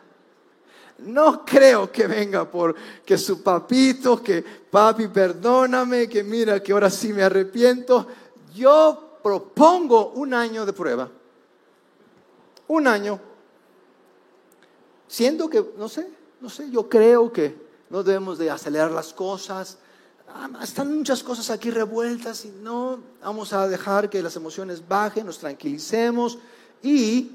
No 0.99 1.45
creo 1.45 1.91
que 1.91 2.07
venga 2.07 2.49
por 2.49 2.75
que 3.05 3.19
su 3.19 3.43
papito, 3.43 4.23
que 4.23 4.43
papi, 4.43 5.09
perdóname, 5.09 6.09
que 6.09 6.23
mira 6.23 6.63
que 6.63 6.73
ahora 6.73 6.89
sí 6.89 7.13
me 7.13 7.23
arrepiento. 7.23 8.07
Yo 8.55 9.19
propongo 9.23 10.11
un 10.11 10.35
año 10.35 10.65
de 10.65 10.73
prueba. 10.73 11.11
Un 12.69 12.87
año. 12.87 13.19
Siendo 15.09 15.49
que, 15.49 15.73
no 15.77 15.89
sé, 15.89 16.09
no 16.41 16.49
sé, 16.49 16.71
yo 16.71 16.89
creo 16.89 17.33
que 17.33 17.57
no 17.91 18.03
debemos 18.03 18.39
de 18.39 18.51
acelerar 18.51 18.91
las 18.91 19.13
cosas. 19.13 19.79
Ah, 20.29 20.49
están 20.63 20.97
muchas 20.97 21.23
cosas 21.23 21.51
aquí 21.51 21.71
revueltas 21.71 22.45
y 22.45 22.51
no 22.51 22.99
vamos 23.23 23.53
a 23.53 23.69
dejar 23.69 24.11
que 24.11 24.23
las 24.23 24.37
emociones 24.37 24.87
bajen, 24.87 25.27
nos 25.27 25.39
tranquilicemos 25.39 26.39
y 26.83 27.33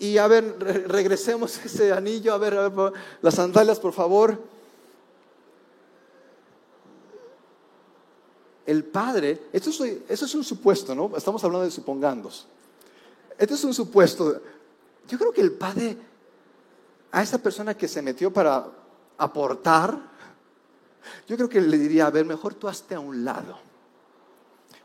y 0.00 0.16
a 0.16 0.26
ver, 0.26 0.56
regresemos 0.88 1.58
ese 1.64 1.92
anillo, 1.92 2.32
a 2.32 2.38
ver, 2.38 2.54
a 2.56 2.68
ver, 2.68 2.92
las 3.22 3.34
sandalias, 3.34 3.78
por 3.78 3.92
favor. 3.92 4.36
El 8.66 8.84
padre, 8.84 9.42
esto 9.52 9.70
es, 9.70 10.34
un 10.34 10.44
supuesto, 10.44 10.94
¿no? 10.94 11.16
Estamos 11.16 11.42
hablando 11.44 11.64
de 11.64 11.70
supongandos. 11.70 12.46
Esto 13.36 13.54
es 13.54 13.64
un 13.64 13.74
supuesto. 13.74 14.40
Yo 15.08 15.18
creo 15.18 15.32
que 15.32 15.40
el 15.40 15.52
padre, 15.52 15.96
a 17.10 17.22
esa 17.22 17.38
persona 17.38 17.76
que 17.76 17.88
se 17.88 18.00
metió 18.00 18.32
para 18.32 18.66
aportar, 19.18 19.98
yo 21.26 21.36
creo 21.36 21.48
que 21.48 21.60
le 21.60 21.76
diría, 21.76 22.06
a 22.06 22.10
ver, 22.10 22.24
mejor 22.24 22.54
tú 22.54 22.68
hazte 22.68 22.94
a 22.94 23.00
un 23.00 23.24
lado 23.24 23.69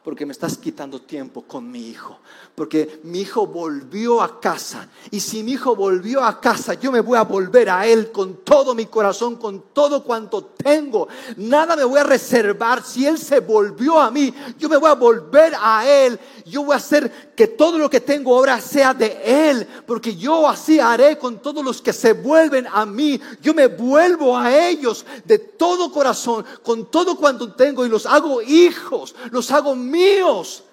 porque 0.06 0.24
me 0.24 0.34
estás 0.34 0.56
quitando 0.60 1.01
tiempo 1.01 1.41
con 1.41 1.72
mi 1.72 1.89
hijo. 1.89 2.20
Porque 2.53 2.99
mi 3.06 3.22
hijo 3.22 3.47
volvió 3.47 4.22
a 4.22 4.39
casa. 4.39 4.88
Y 5.10 5.20
si 5.20 5.41
mi 5.41 5.53
hijo 5.53 5.76
volvió 5.76 6.24
a 6.24 6.39
casa, 6.39 6.76
yo 6.76 6.91
me 6.91 6.99
voy 6.99 7.18
a 7.18 7.24
volver 7.24 7.72
a 7.72 7.88
él 7.88 8.12
con 8.12 8.43
todo 8.43 8.76
mi 8.76 8.86
corazón, 8.86 9.36
con 9.38 9.74
todo 9.74 10.03
cuanto 10.03 10.43
tengo. 10.43 11.08
Nada 11.38 11.76
me 11.76 11.84
voy 11.84 11.99
a 11.99 12.03
reservar. 12.03 12.84
Si 12.84 13.08
él 13.08 13.18
se 13.18 13.39
volvió 13.39 13.99
a 13.99 14.12
mí, 14.12 14.32
yo 14.60 14.70
me 14.70 14.78
voy 14.78 14.91
a 14.91 14.93
volver 14.93 15.53
a 15.60 15.89
él. 15.89 16.20
Yo 16.45 16.64
voy 16.64 16.76
a 16.76 16.78
hacer 16.78 17.34
que 17.36 17.48
todo 17.48 17.78
lo 17.78 17.90
que 17.90 18.00
tengo 18.00 18.36
ahora 18.36 18.62
sea 18.62 18.94
de 18.94 19.50
él. 19.50 19.68
Porque 19.86 20.16
yo 20.16 20.48
así 20.48 20.80
haré 20.80 21.18
con 21.18 21.40
todos 21.40 21.64
los 21.64 21.82
que 21.82 21.94
se 21.94 22.14
vuelven 22.14 22.66
a 22.72 22.86
mí. 22.86 23.20
Yo 23.42 23.54
me 23.54 23.68
vuelvo 23.68 24.38
a 24.38 24.56
ellos 24.68 25.06
de 25.26 25.38
todo 25.38 25.92
corazón, 25.92 26.46
con 26.64 26.90
todo 26.90 27.18
cuanto 27.18 27.54
tengo 27.54 27.86
y 27.86 27.90
los 27.90 28.06
hago 28.06 28.42
hijos, 28.42 29.16
los 29.32 29.52
hago 29.52 29.76
míos. 29.76 30.64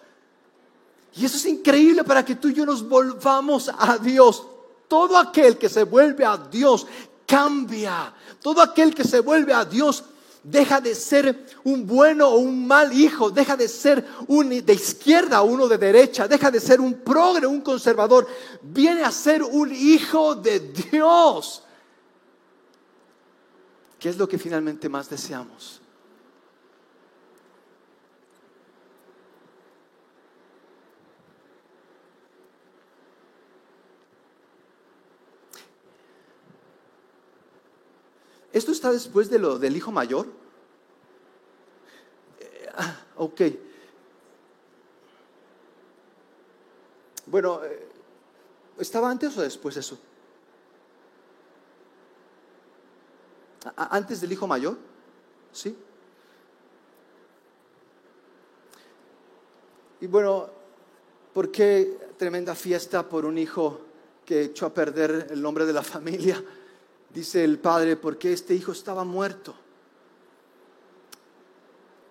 Y 1.14 1.24
eso 1.26 1.36
es 1.36 1.46
increíble 1.46 2.04
para 2.04 2.24
que 2.24 2.36
tú 2.36 2.48
y 2.48 2.54
yo 2.54 2.64
nos 2.64 2.88
volvamos 2.88 3.70
a 3.76 3.98
Dios. 3.98 4.46
Todo 4.88 5.18
aquel 5.18 5.58
que 5.58 5.68
se 5.68 5.84
vuelve 5.84 6.24
a 6.24 6.36
Dios 6.36 6.86
cambia. 7.26 8.14
Todo 8.40 8.62
aquel 8.62 8.94
que 8.94 9.04
se 9.04 9.20
vuelve 9.20 9.52
a 9.52 9.64
Dios 9.64 10.04
deja 10.44 10.80
de 10.80 10.94
ser 10.94 11.46
un 11.64 11.86
bueno 11.86 12.28
o 12.28 12.36
un 12.36 12.66
mal 12.66 12.92
hijo, 12.92 13.30
deja 13.30 13.56
de 13.56 13.68
ser 13.68 14.06
un 14.28 14.48
de 14.48 14.72
izquierda 14.72 15.42
o 15.42 15.46
uno 15.46 15.68
de 15.68 15.78
derecha, 15.78 16.26
deja 16.26 16.50
de 16.50 16.60
ser 16.60 16.80
un 16.80 16.94
progre, 16.94 17.46
un 17.46 17.60
conservador, 17.60 18.26
viene 18.62 19.02
a 19.02 19.10
ser 19.10 19.42
un 19.42 19.72
hijo 19.74 20.34
de 20.34 20.60
Dios. 20.60 21.62
¿Qué 23.98 24.08
es 24.08 24.16
lo 24.16 24.28
que 24.28 24.38
finalmente 24.38 24.88
más 24.88 25.08
deseamos? 25.08 25.81
¿Esto 38.52 38.72
está 38.72 38.92
después 38.92 39.30
de 39.30 39.38
lo 39.38 39.58
del 39.58 39.76
hijo 39.76 39.90
mayor? 39.90 40.26
Eh, 42.38 42.68
ah, 42.74 43.00
ok. 43.16 43.40
Bueno, 47.26 47.64
eh, 47.64 47.88
¿estaba 48.78 49.10
antes 49.10 49.36
o 49.38 49.42
después 49.42 49.76
eso? 49.78 49.98
¿Antes 53.76 54.20
del 54.20 54.32
hijo 54.32 54.46
mayor? 54.46 54.76
¿Sí? 55.52 55.74
Y 60.00 60.06
bueno, 60.08 60.50
¿por 61.32 61.50
qué 61.50 61.96
tremenda 62.18 62.54
fiesta 62.54 63.08
por 63.08 63.24
un 63.24 63.38
hijo 63.38 63.80
que 64.26 64.42
echó 64.44 64.66
a 64.66 64.74
perder 64.74 65.28
el 65.30 65.40
nombre 65.40 65.64
de 65.64 65.72
la 65.72 65.82
familia? 65.82 66.42
Dice 67.12 67.44
el 67.44 67.58
padre, 67.58 67.96
porque 67.96 68.32
este 68.32 68.54
hijo 68.54 68.72
estaba 68.72 69.04
muerto. 69.04 69.54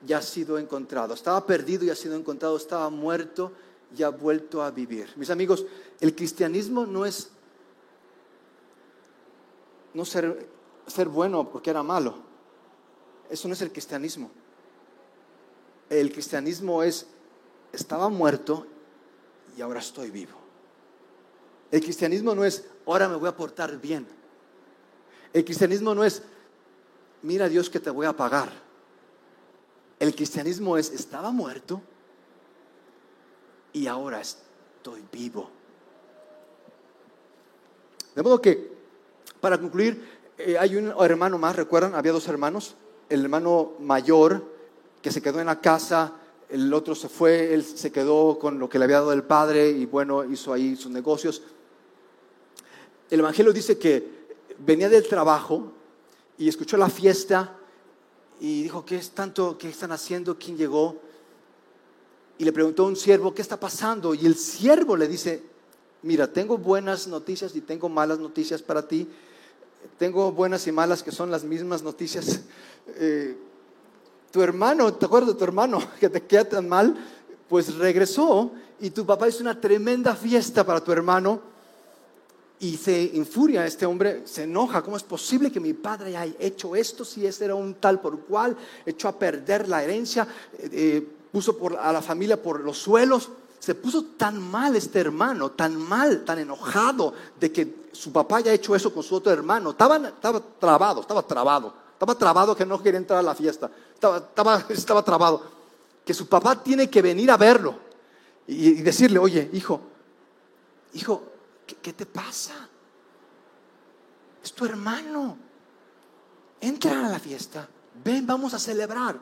Ya 0.06 0.20
ha 0.20 0.22
sido 0.22 0.60
encontrado. 0.60 1.14
Estaba 1.14 1.46
perdido 1.46 1.86
y 1.86 1.90
ha 1.90 1.96
sido 1.96 2.16
encontrado. 2.16 2.56
Estaba 2.56 2.90
muerto 2.90 3.52
y 3.96 4.04
ha 4.04 4.10
vuelto 4.10 4.62
a 4.62 4.72
vivir. 4.72 5.12
Mis 5.16 5.30
amigos, 5.30 5.66
el 6.00 6.16
cristianismo 6.16 6.86
no 6.86 7.06
es 7.06 7.30
no 9.94 10.06
ser, 10.06 10.48
ser 10.88 11.08
bueno 11.08 11.50
porque 11.50 11.72
era 11.72 11.84
malo. 11.84 12.16
Eso 13.30 13.48
no 13.48 13.54
es 13.54 13.62
el 13.62 13.72
cristianismo. 13.72 14.30
El 15.90 16.12
cristianismo 16.12 16.84
es, 16.84 17.08
estaba 17.74 18.08
muerto 18.10 18.68
y 19.58 19.62
ahora 19.62 19.80
estoy 19.80 20.12
vivo. 20.12 20.38
El 21.72 21.82
cristianismo 21.82 22.36
no 22.36 22.46
es, 22.46 22.66
ahora 22.86 23.10
me 23.10 23.16
voy 23.16 23.30
a 23.30 23.36
portar 23.36 23.80
bien. 23.80 24.21
El 25.34 25.46
cristianismo 25.46 25.96
no 25.96 26.04
es, 26.04 26.22
mira 27.22 27.48
Dios 27.48 27.70
que 27.70 27.80
te 27.80 27.90
voy 27.90 28.06
a 28.06 28.16
pagar. 28.16 28.52
El 30.00 30.16
cristianismo 30.16 30.78
es, 30.78 30.92
estaba 30.92 31.32
muerto 31.32 31.82
y 33.74 33.88
ahora 33.88 34.20
estoy 34.20 35.04
vivo. 35.12 35.50
De 38.16 38.24
modo 38.24 38.42
que, 38.42 38.72
para 39.40 39.58
concluir, 39.60 40.20
eh, 40.38 40.58
hay 40.58 40.76
un 40.76 40.94
hermano 41.02 41.38
más, 41.38 41.56
¿recuerdan? 41.56 41.96
Había 41.96 42.12
dos 42.12 42.28
hermanos. 42.28 42.76
El 43.10 43.22
hermano 43.24 43.74
mayor 43.80 44.44
que 45.02 45.12
se 45.12 45.22
quedó 45.22 45.40
en 45.40 45.46
la 45.46 45.62
casa, 45.62 46.14
el 46.50 46.74
otro 46.74 46.96
se 46.96 47.08
fue, 47.08 47.54
él 47.54 47.64
se 47.64 47.92
quedó 47.92 48.38
con 48.38 48.60
lo 48.60 48.68
que 48.68 48.78
le 48.78 48.86
había 48.86 48.98
dado 48.98 49.14
el 49.14 49.24
padre 49.24 49.70
y 49.70 49.86
bueno, 49.86 50.26
hizo 50.26 50.52
ahí 50.52 50.76
sus 50.76 50.92
negocios. 50.92 51.42
El 53.10 53.20
Evangelio 53.20 53.54
dice 53.54 53.78
que 53.78 54.21
venía 54.66 54.90
del 54.90 55.08
trabajo 55.08 55.72
y 56.38 56.48
escuchó 56.48 56.78
la 56.78 56.90
fiesta 56.90 57.56
y 58.40 58.64
dijo, 58.64 58.86
¿qué 58.86 58.98
es 58.98 59.12
tanto? 59.12 59.58
¿Qué 59.58 59.70
están 59.70 59.92
haciendo? 59.92 60.38
¿Quién 60.38 60.58
llegó? 60.58 61.00
y 62.42 62.44
le 62.44 62.52
preguntó 62.52 62.86
a 62.86 62.88
un 62.88 62.96
siervo, 62.96 63.36
¿qué 63.36 63.44
está 63.44 63.60
pasando? 63.60 64.16
Y 64.16 64.26
el 64.26 64.36
siervo 64.36 64.98
le 64.98 65.08
dice, 65.08 65.44
mira, 66.02 66.26
tengo 66.26 66.58
buenas 66.58 67.08
noticias 67.08 67.56
y 67.56 67.62
tengo 67.62 67.88
malas 67.88 68.18
noticias 68.18 68.64
para 68.64 68.88
ti. 68.88 69.08
Tengo 70.00 70.32
buenas 70.32 70.66
y 70.66 70.72
malas 70.72 71.04
que 71.04 71.12
son 71.12 71.30
las 71.30 71.44
mismas 71.44 71.84
noticias. 71.84 72.42
Eh, 72.96 73.38
tu 74.32 74.42
hermano, 74.42 74.92
¿te 74.92 75.06
acuerdas 75.06 75.34
de 75.34 75.36
tu 75.36 75.44
hermano 75.44 75.84
que 76.00 76.10
te 76.10 76.24
queda 76.24 76.46
tan 76.46 76.68
mal? 76.68 76.96
Pues 77.48 77.76
regresó 77.76 78.52
y 78.80 78.90
tu 78.90 79.06
papá 79.06 79.30
hizo 79.30 79.42
una 79.42 79.62
tremenda 79.62 80.16
fiesta 80.16 80.66
para 80.66 80.84
tu 80.84 80.92
hermano 80.92 81.44
y 82.62 82.78
se 82.78 83.02
infuria 83.14 83.66
este 83.66 83.88
hombre, 83.88 84.22
se 84.26 84.44
enoja. 84.44 84.84
¿Cómo 84.84 84.96
es 84.96 85.02
posible 85.04 85.52
que 85.52 85.60
mi 85.60 85.74
padre 85.74 86.16
haya 86.16 86.36
hecho 86.40 86.76
esto 86.76 87.04
si 87.04 87.26
ese 87.26 87.46
era 87.46 87.56
un 87.56 87.74
tal 87.74 88.00
por 88.00 88.20
cual? 88.20 88.56
Echó 88.86 89.08
a 89.08 89.18
perder 89.18 89.68
la 89.68 89.84
herencia. 89.84 90.28
Eh, 90.60 91.06
puso 91.32 91.58
por, 91.58 91.76
a 91.76 91.92
la 91.92 92.04
familia 92.04 92.42
por 92.42 92.60
los 92.60 92.78
suelos. 92.78 93.30
Se 93.60 93.74
puso 93.74 94.04
tan 94.16 94.40
mal 94.40 94.76
este 94.76 95.00
hermano, 95.00 95.52
tan 95.52 95.76
mal, 95.76 96.24
tan 96.24 96.38
enojado 96.38 97.14
de 97.40 97.52
que 97.52 97.82
su 97.92 98.12
papá 98.12 98.38
haya 98.38 98.54
hecho 98.54 98.76
eso 98.76 98.94
con 98.94 99.02
su 99.02 99.16
otro 99.16 99.34
hermano. 99.34 99.72
Estaba, 99.72 99.98
estaba 99.98 100.40
trabado, 100.60 101.02
estaba 101.02 101.24
trabado. 101.24 101.74
Estaba 101.94 102.16
trabado 102.16 102.56
que 102.56 102.66
no 102.66 102.82
quería 102.82 103.00
entrar 103.00 103.20
a 103.20 103.24
la 103.24 103.34
fiesta. 103.34 103.72
Estaba, 103.94 104.18
estaba, 104.18 104.66
estaba 104.70 105.04
trabado. 105.04 105.42
Que 106.06 106.14
su 106.14 106.28
papá 106.28 106.62
tiene 106.62 106.92
que 106.92 107.02
venir 107.02 107.32
a 107.32 107.38
verlo 107.38 107.76
y, 108.46 108.74
decirle, 108.82 109.18
oye, 109.18 109.50
hijo, 109.54 109.82
hijo, 110.94 111.24
¿qué, 111.76 111.82
¿qué 111.82 111.94
te 111.94 112.06
pasa? 112.06 112.68
Es 114.44 114.54
tu 114.54 114.66
hermano. 114.66 115.38
Entra 116.60 117.08
a 117.08 117.10
la 117.10 117.20
fiesta. 117.20 117.68
Ven, 118.04 118.26
vamos 118.26 118.54
a 118.54 118.60
celebrar. 118.60 119.20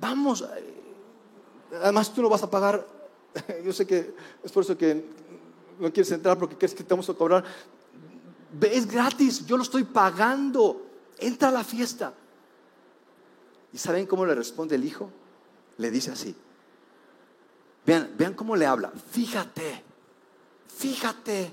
Vamos, 0.00 0.44
Además, 1.72 2.12
tú 2.12 2.22
no 2.22 2.28
vas 2.28 2.42
a 2.42 2.50
pagar. 2.50 2.86
Yo 3.64 3.72
sé 3.72 3.86
que 3.86 4.14
es 4.42 4.52
por 4.52 4.64
eso 4.64 4.76
que 4.76 5.04
no 5.78 5.92
quieres 5.92 6.10
entrar 6.12 6.38
porque 6.38 6.56
crees 6.56 6.74
que 6.74 6.82
te 6.82 6.92
vamos 6.92 7.08
a 7.08 7.14
cobrar. 7.14 7.44
Es 8.62 8.86
gratis, 8.86 9.46
yo 9.46 9.56
lo 9.56 9.62
estoy 9.62 9.84
pagando. 9.84 10.84
Entra 11.18 11.48
a 11.48 11.52
la 11.52 11.62
fiesta. 11.62 12.12
¿Y 13.72 13.78
saben 13.78 14.06
cómo 14.06 14.26
le 14.26 14.34
responde 14.34 14.74
el 14.74 14.84
hijo? 14.84 15.08
Le 15.78 15.90
dice 15.90 16.10
así. 16.10 16.34
Vean, 17.86 18.10
vean 18.18 18.34
cómo 18.34 18.56
le 18.56 18.66
habla. 18.66 18.90
Fíjate, 19.12 19.84
fíjate 20.76 21.52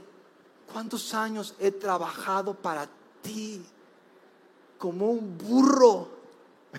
cuántos 0.72 1.14
años 1.14 1.56
he 1.60 1.72
trabajado 1.72 2.54
para 2.54 2.90
ti 3.22 3.62
como 4.78 5.12
un 5.12 5.38
burro. 5.38 6.10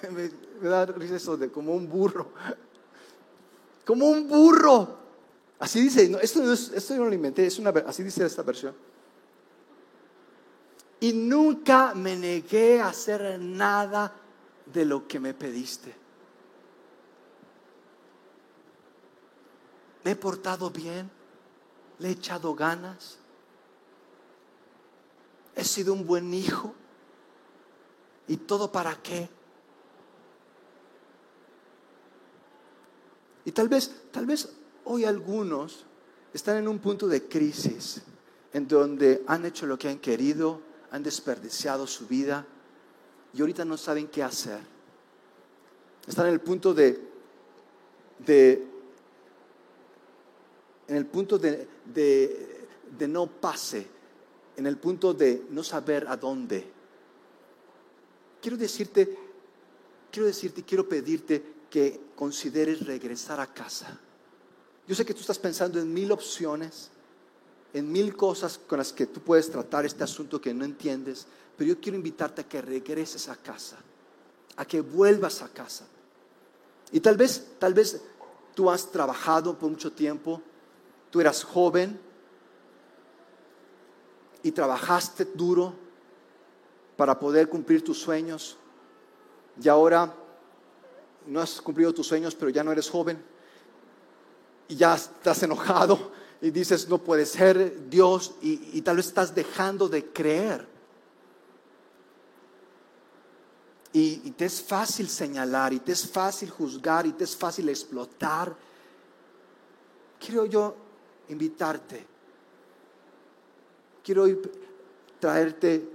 Me, 0.10 0.30
da 0.68 0.86
risa 0.86 1.16
eso 1.16 1.36
de 1.36 1.50
como 1.50 1.74
un 1.74 1.88
burro 1.88 2.32
como 3.88 4.10
un 4.10 4.28
burro. 4.28 4.98
Así 5.58 5.80
dice, 5.80 6.14
esto, 6.20 6.42
no 6.42 6.52
esto 6.52 6.94
yo 6.94 7.00
no 7.00 7.06
lo 7.06 7.14
inventé, 7.14 7.46
es 7.46 7.58
una, 7.58 7.70
así 7.70 8.02
dice 8.02 8.22
esta 8.26 8.42
versión. 8.42 8.74
Y 11.00 11.14
nunca 11.14 11.94
me 11.94 12.14
negué 12.14 12.82
a 12.82 12.88
hacer 12.88 13.40
nada 13.40 14.12
de 14.66 14.84
lo 14.84 15.08
que 15.08 15.18
me 15.18 15.32
pediste. 15.32 15.94
Me 20.04 20.10
he 20.10 20.16
portado 20.16 20.68
bien, 20.68 21.10
le 21.98 22.08
he 22.08 22.12
echado 22.12 22.54
ganas, 22.54 23.18
he 25.54 25.64
sido 25.64 25.92
un 25.92 26.06
buen 26.06 26.32
hijo. 26.32 26.74
¿Y 28.28 28.36
todo 28.36 28.70
para 28.70 28.94
qué? 29.02 29.28
Y 33.44 33.52
tal 33.52 33.68
vez, 33.68 33.90
tal 34.12 34.26
vez 34.26 34.50
hoy 34.84 35.04
algunos 35.04 35.86
están 36.34 36.58
en 36.58 36.68
un 36.68 36.78
punto 36.78 37.08
de 37.08 37.26
crisis 37.26 38.02
en 38.52 38.68
donde 38.68 39.24
han 39.26 39.46
hecho 39.46 39.66
lo 39.66 39.78
que 39.78 39.88
han 39.88 39.98
querido, 39.98 40.60
han 40.90 41.02
desperdiciado 41.02 41.86
su 41.86 42.06
vida 42.06 42.46
y 43.32 43.40
ahorita 43.40 43.64
no 43.64 43.76
saben 43.76 44.08
qué 44.08 44.22
hacer. 44.22 44.60
Están 46.06 46.26
en 46.26 46.34
el 46.34 46.40
punto 46.40 46.74
de, 46.74 47.00
de 48.18 48.67
en 50.88 50.96
el 50.96 51.06
punto 51.06 51.38
de, 51.38 51.68
de, 51.84 53.08
no 53.08 53.26
pase, 53.26 53.86
en 54.56 54.66
el 54.66 54.78
punto 54.78 55.12
de 55.12 55.46
no 55.50 55.62
saber 55.62 56.08
a 56.08 56.16
dónde. 56.16 56.66
Quiero 58.40 58.56
decirte, 58.56 59.16
quiero 60.10 60.26
decirte, 60.26 60.62
quiero 60.62 60.88
pedirte 60.88 61.58
que 61.70 62.08
consideres 62.16 62.86
regresar 62.86 63.38
a 63.38 63.52
casa. 63.52 64.00
Yo 64.86 64.94
sé 64.94 65.04
que 65.04 65.12
tú 65.12 65.20
estás 65.20 65.38
pensando 65.38 65.78
en 65.78 65.92
mil 65.92 66.10
opciones, 66.10 66.90
en 67.74 67.92
mil 67.92 68.16
cosas 68.16 68.58
con 68.58 68.78
las 68.78 68.92
que 68.92 69.06
tú 69.06 69.20
puedes 69.20 69.50
tratar 69.50 69.84
este 69.84 70.02
asunto 70.02 70.40
que 70.40 70.54
no 70.54 70.64
entiendes, 70.64 71.26
pero 71.56 71.68
yo 71.68 71.80
quiero 71.80 71.98
invitarte 71.98 72.40
a 72.40 72.48
que 72.48 72.62
regreses 72.62 73.28
a 73.28 73.36
casa, 73.36 73.76
a 74.56 74.64
que 74.64 74.80
vuelvas 74.80 75.42
a 75.42 75.48
casa. 75.48 75.84
Y 76.90 77.00
tal 77.00 77.18
vez, 77.18 77.44
tal 77.58 77.74
vez 77.74 78.00
tú 78.54 78.70
has 78.70 78.90
trabajado 78.90 79.58
por 79.58 79.68
mucho 79.68 79.92
tiempo, 79.92 80.42
tú 81.10 81.20
eras 81.20 81.44
joven 81.44 82.00
y 84.42 84.52
trabajaste 84.52 85.24
duro 85.24 85.74
para 86.96 87.18
poder 87.18 87.48
cumplir 87.48 87.84
tus 87.84 87.98
sueños 87.98 88.56
y 89.60 89.68
ahora 89.68 90.14
no 91.26 91.40
has 91.40 91.60
cumplido 91.60 91.92
tus 91.92 92.06
sueños, 92.06 92.34
pero 92.34 92.50
ya 92.50 92.64
no 92.64 92.72
eres 92.72 92.88
joven 92.88 93.22
y 94.68 94.76
ya 94.76 94.94
estás 94.94 95.42
enojado 95.42 96.12
y 96.40 96.50
dices, 96.50 96.88
no 96.88 96.98
puede 96.98 97.26
ser 97.26 97.88
Dios 97.88 98.34
y, 98.40 98.80
tal 98.82 98.96
vez 98.96 99.06
estás 99.06 99.34
dejando 99.34 99.88
de 99.88 100.06
creer. 100.06 100.66
Y, 103.92 104.20
y, 104.24 104.30
te 104.32 104.44
es 104.44 104.62
fácil 104.62 105.08
señalar, 105.08 105.72
y 105.72 105.80
te 105.80 105.92
es 105.92 106.08
fácil 106.08 106.50
juzgar, 106.50 107.06
y 107.06 107.12
te 107.12 107.24
es 107.24 107.34
fácil 107.34 107.68
explotar. 107.70 108.54
Quiero 110.20 110.44
yo 110.44 110.76
invitarte. 111.28 112.06
Quiero 114.02 114.26
traerte 115.20 115.88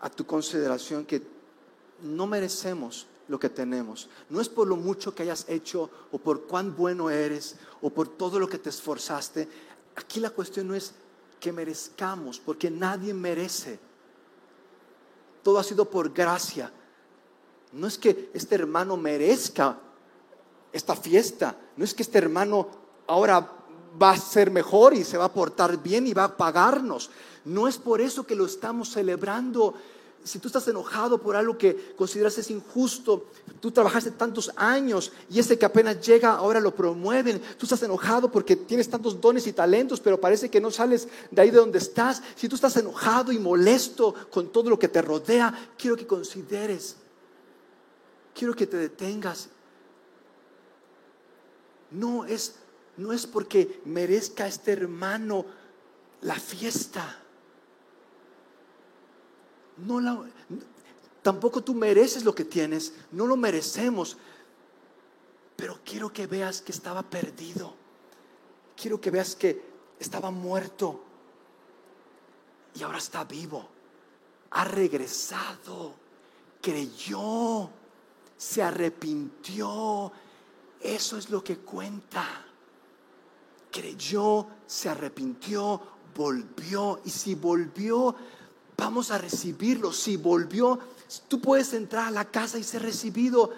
a 0.00 0.10
tu 0.10 0.24
consideración 0.24 1.04
que 1.04 1.22
no 2.02 2.26
merecemos 2.26 3.06
lo 3.28 3.38
que 3.38 3.48
tenemos. 3.48 4.08
No 4.30 4.40
es 4.40 4.48
por 4.48 4.66
lo 4.68 4.76
mucho 4.76 5.14
que 5.14 5.24
hayas 5.24 5.46
hecho 5.48 5.90
o 6.12 6.18
por 6.18 6.46
cuán 6.46 6.76
bueno 6.76 7.10
eres 7.10 7.56
o 7.82 7.90
por 7.90 8.08
todo 8.08 8.38
lo 8.38 8.48
que 8.48 8.58
te 8.58 8.70
esforzaste. 8.70 9.48
Aquí 9.96 10.20
la 10.20 10.30
cuestión 10.30 10.68
no 10.68 10.74
es 10.74 10.92
que 11.40 11.52
merezcamos, 11.52 12.40
porque 12.40 12.70
nadie 12.70 13.12
merece. 13.12 13.78
Todo 15.42 15.58
ha 15.58 15.64
sido 15.64 15.88
por 15.88 16.12
gracia. 16.12 16.72
No 17.72 17.86
es 17.86 17.98
que 17.98 18.30
este 18.32 18.54
hermano 18.54 18.96
merezca 18.96 19.78
esta 20.72 20.96
fiesta. 20.96 21.56
No 21.76 21.84
es 21.84 21.94
que 21.94 22.02
este 22.02 22.18
hermano 22.18 22.68
ahora 23.06 23.55
va 24.00 24.10
a 24.10 24.18
ser 24.18 24.50
mejor 24.50 24.94
y 24.94 25.04
se 25.04 25.18
va 25.18 25.26
a 25.26 25.32
portar 25.32 25.82
bien 25.82 26.06
y 26.06 26.14
va 26.14 26.24
a 26.24 26.36
pagarnos. 26.36 27.10
No 27.44 27.68
es 27.68 27.78
por 27.78 28.00
eso 28.00 28.26
que 28.26 28.34
lo 28.34 28.46
estamos 28.46 28.90
celebrando. 28.90 29.74
Si 30.24 30.40
tú 30.40 30.48
estás 30.48 30.66
enojado 30.66 31.18
por 31.18 31.36
algo 31.36 31.56
que 31.56 31.94
consideras 31.96 32.36
es 32.38 32.50
injusto, 32.50 33.26
tú 33.60 33.70
trabajaste 33.70 34.10
tantos 34.10 34.50
años 34.56 35.12
y 35.30 35.38
ese 35.38 35.56
que 35.56 35.64
apenas 35.64 36.04
llega 36.04 36.32
ahora 36.32 36.58
lo 36.58 36.74
promueven. 36.74 37.40
Tú 37.56 37.66
estás 37.66 37.82
enojado 37.84 38.30
porque 38.32 38.56
tienes 38.56 38.90
tantos 38.90 39.20
dones 39.20 39.46
y 39.46 39.52
talentos, 39.52 40.00
pero 40.00 40.20
parece 40.20 40.50
que 40.50 40.60
no 40.60 40.72
sales 40.72 41.06
de 41.30 41.42
ahí 41.42 41.50
de 41.50 41.58
donde 41.58 41.78
estás. 41.78 42.22
Si 42.34 42.48
tú 42.48 42.56
estás 42.56 42.76
enojado 42.76 43.30
y 43.30 43.38
molesto 43.38 44.12
con 44.30 44.48
todo 44.48 44.68
lo 44.68 44.78
que 44.78 44.88
te 44.88 45.00
rodea, 45.00 45.70
quiero 45.78 45.96
que 45.96 46.06
consideres, 46.06 46.96
quiero 48.34 48.54
que 48.54 48.66
te 48.66 48.76
detengas. 48.76 49.48
No 51.92 52.24
es 52.24 52.56
no 52.96 53.12
es 53.12 53.26
porque 53.26 53.80
merezca 53.84 54.46
este 54.46 54.72
hermano 54.72 55.44
la 56.22 56.36
fiesta. 56.36 57.22
No 59.78 60.00
la, 60.00 60.24
tampoco 61.22 61.62
tú 61.62 61.74
mereces 61.74 62.24
lo 62.24 62.34
que 62.34 62.44
tienes, 62.44 62.94
no 63.12 63.26
lo 63.26 63.36
merecemos. 63.36 64.16
Pero 65.56 65.78
quiero 65.84 66.12
que 66.12 66.26
veas 66.26 66.60
que 66.62 66.72
estaba 66.72 67.02
perdido. 67.02 67.74
Quiero 68.74 69.00
que 69.00 69.10
veas 69.10 69.34
que 69.34 69.62
estaba 69.98 70.30
muerto 70.30 71.02
y 72.74 72.82
ahora 72.82 72.98
está 72.98 73.24
vivo. 73.24 73.66
Ha 74.50 74.64
regresado, 74.64 75.94
creyó, 76.60 77.70
se 78.36 78.62
arrepintió. 78.62 80.12
Eso 80.80 81.16
es 81.16 81.30
lo 81.30 81.42
que 81.42 81.58
cuenta 81.58 82.45
creyó, 83.70 84.46
se 84.66 84.88
arrepintió, 84.88 85.80
volvió. 86.14 87.00
Y 87.04 87.10
si 87.10 87.34
volvió, 87.34 88.14
vamos 88.76 89.10
a 89.10 89.18
recibirlo. 89.18 89.92
Si 89.92 90.16
volvió, 90.16 90.78
tú 91.28 91.40
puedes 91.40 91.72
entrar 91.72 92.08
a 92.08 92.10
la 92.10 92.24
casa 92.24 92.58
y 92.58 92.64
ser 92.64 92.82
recibido. 92.82 93.50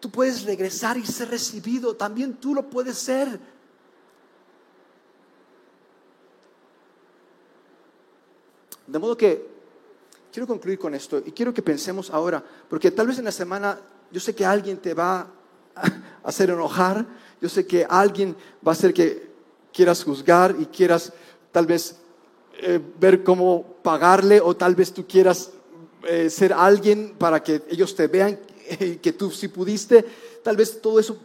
Tú 0.00 0.10
puedes 0.10 0.44
regresar 0.44 0.96
y 0.96 1.06
ser 1.06 1.30
recibido. 1.30 1.96
También 1.96 2.34
tú 2.34 2.54
lo 2.54 2.68
puedes 2.70 2.98
ser. 2.98 3.40
De 8.86 8.98
modo 8.98 9.16
que 9.16 9.46
quiero 10.32 10.46
concluir 10.46 10.78
con 10.78 10.94
esto 10.94 11.22
y 11.24 11.32
quiero 11.32 11.52
que 11.52 11.62
pensemos 11.62 12.10
ahora, 12.10 12.42
porque 12.68 12.90
tal 12.90 13.06
vez 13.06 13.18
en 13.18 13.26
la 13.26 13.32
semana 13.32 13.78
yo 14.10 14.18
sé 14.18 14.34
que 14.34 14.46
alguien 14.46 14.78
te 14.78 14.94
va 14.94 15.26
a 15.74 15.92
hacer 16.24 16.48
enojar, 16.50 17.06
yo 17.40 17.48
sé 17.48 17.66
que 17.66 17.86
alguien 17.88 18.36
va 18.66 18.72
a 18.72 18.74
hacer 18.74 18.92
que 18.92 19.28
quieras 19.72 20.04
juzgar 20.04 20.56
y 20.58 20.66
quieras 20.66 21.12
tal 21.52 21.66
vez 21.66 21.96
eh, 22.60 22.80
ver 22.98 23.22
cómo 23.22 23.76
pagarle 23.82 24.40
o 24.40 24.56
tal 24.56 24.74
vez 24.74 24.92
tú 24.92 25.06
quieras 25.06 25.50
eh, 26.04 26.30
ser 26.30 26.52
alguien 26.52 27.14
para 27.18 27.42
que 27.42 27.62
ellos 27.68 27.94
te 27.94 28.06
vean 28.08 28.38
que 29.02 29.12
tú 29.12 29.30
sí 29.30 29.48
pudiste. 29.48 30.04
Tal 30.42 30.56
vez 30.56 30.80
todo 30.80 30.98
eso 30.98 31.16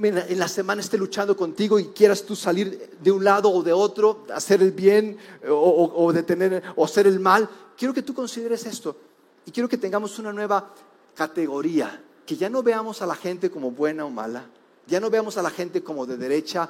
en 0.00 0.38
la 0.38 0.46
semana 0.46 0.80
esté 0.80 0.96
luchando 0.96 1.36
contigo 1.36 1.78
y 1.78 1.86
quieras 1.86 2.22
tú 2.22 2.36
salir 2.36 2.90
de 3.00 3.10
un 3.10 3.24
lado 3.24 3.50
o 3.50 3.64
de 3.64 3.72
otro, 3.72 4.24
hacer 4.32 4.62
el 4.62 4.70
bien 4.70 5.16
o, 5.48 5.92
o 5.92 6.12
detener 6.12 6.62
o 6.76 6.84
hacer 6.84 7.08
el 7.08 7.18
mal. 7.18 7.48
Quiero 7.76 7.92
que 7.92 8.02
tú 8.02 8.14
consideres 8.14 8.64
esto 8.66 8.96
y 9.44 9.50
quiero 9.50 9.68
que 9.68 9.76
tengamos 9.76 10.18
una 10.18 10.32
nueva 10.32 10.72
categoría, 11.14 12.00
que 12.24 12.36
ya 12.36 12.48
no 12.48 12.62
veamos 12.62 13.02
a 13.02 13.06
la 13.06 13.16
gente 13.16 13.50
como 13.50 13.72
buena 13.72 14.04
o 14.04 14.10
mala, 14.10 14.44
ya 14.88 14.98
no 15.00 15.10
veamos 15.10 15.36
a 15.36 15.42
la 15.42 15.50
gente 15.50 15.84
como 15.84 16.06
de 16.06 16.16
derecha, 16.16 16.68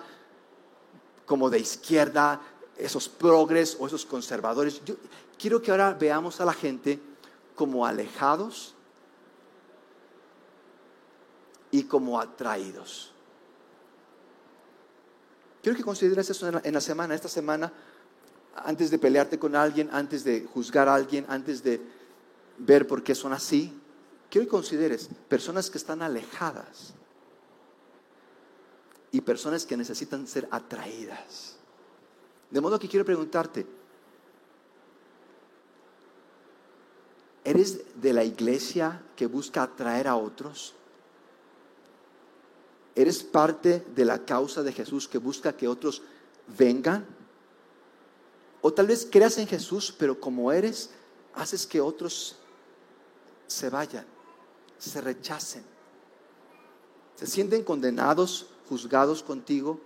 como 1.25 1.49
de 1.49 1.61
izquierda, 1.61 2.41
esos 2.77 3.09
progres 3.09 3.77
o 3.79 3.87
esos 3.87 4.05
conservadores. 4.05 4.85
Yo 4.85 4.97
quiero 5.39 5.63
que 5.63 5.71
ahora 5.71 5.95
veamos 5.95 6.41
a 6.41 6.45
la 6.45 6.53
gente 6.53 6.99
como 7.55 7.87
alejados 7.87 8.75
y 11.71 11.85
como 11.85 12.21
atraídos. 12.21 13.13
Quiero 15.63 15.77
que 15.77 15.85
consideres 15.85 16.29
eso 16.29 16.49
en 16.49 16.75
la, 16.75 16.81
semana, 16.81 17.15
esta 17.15 17.29
semana, 17.29 17.73
antes 18.57 18.91
de 18.91 18.99
pelearte 18.99 19.39
con 19.39 19.55
alguien, 19.55 19.91
antes 19.93 20.25
de 20.25 20.45
juzgar 20.53 20.89
a 20.89 20.95
alguien, 20.95 21.25
antes 21.29 21.63
de 21.63 21.81
ver 22.59 22.87
por 22.89 23.05
qué 23.05 23.15
son 23.15 23.33
así. 23.33 23.81
Quiero 24.29 24.47
que 24.47 24.51
consideres 24.51 25.09
personas 25.29 25.71
que 25.71 25.79
están 25.79 26.03
alejadas 26.03 26.95
y 29.11 29.21
personas 29.21 29.65
que 29.65 29.77
necesitan 29.77 30.27
ser 30.27 30.49
atraídas. 30.51 31.57
De 32.51 32.61
modo 32.61 32.79
que 32.79 32.89
quiero 32.89 33.05
preguntarte, 33.05 33.67
¿eres 37.45 38.01
de 38.01 38.13
la 38.13 38.25
iglesia 38.25 39.03
que 39.17 39.27
busca 39.27 39.63
atraer 39.63 40.09
a 40.09 40.17
otros? 40.17 40.75
¿Eres 42.95 43.23
parte 43.23 43.85
de 43.95 44.05
la 44.05 44.25
causa 44.25 44.63
de 44.63 44.73
Jesús 44.73 45.07
que 45.07 45.19
busca 45.19 45.57
que 45.57 45.69
otros 45.69 46.03
vengan? 46.59 47.07
O 48.61 48.73
tal 48.73 48.89
vez 48.89 49.07
creas 49.11 49.39
en 49.39 49.47
Jesús, 49.47 49.95
pero 49.97 50.19
como 50.19 50.51
eres, 50.51 50.91
haces 51.35 51.67
que 51.67 51.81
otros 51.81 52.37
se 53.47 53.71
vayan, 53.71 54.05
se 54.79 55.01
rechacen, 55.01 55.63
se 57.17 57.27
sienten 57.27 57.63
condenados 57.63 58.49
juzgados 58.69 59.23
contigo 59.23 59.81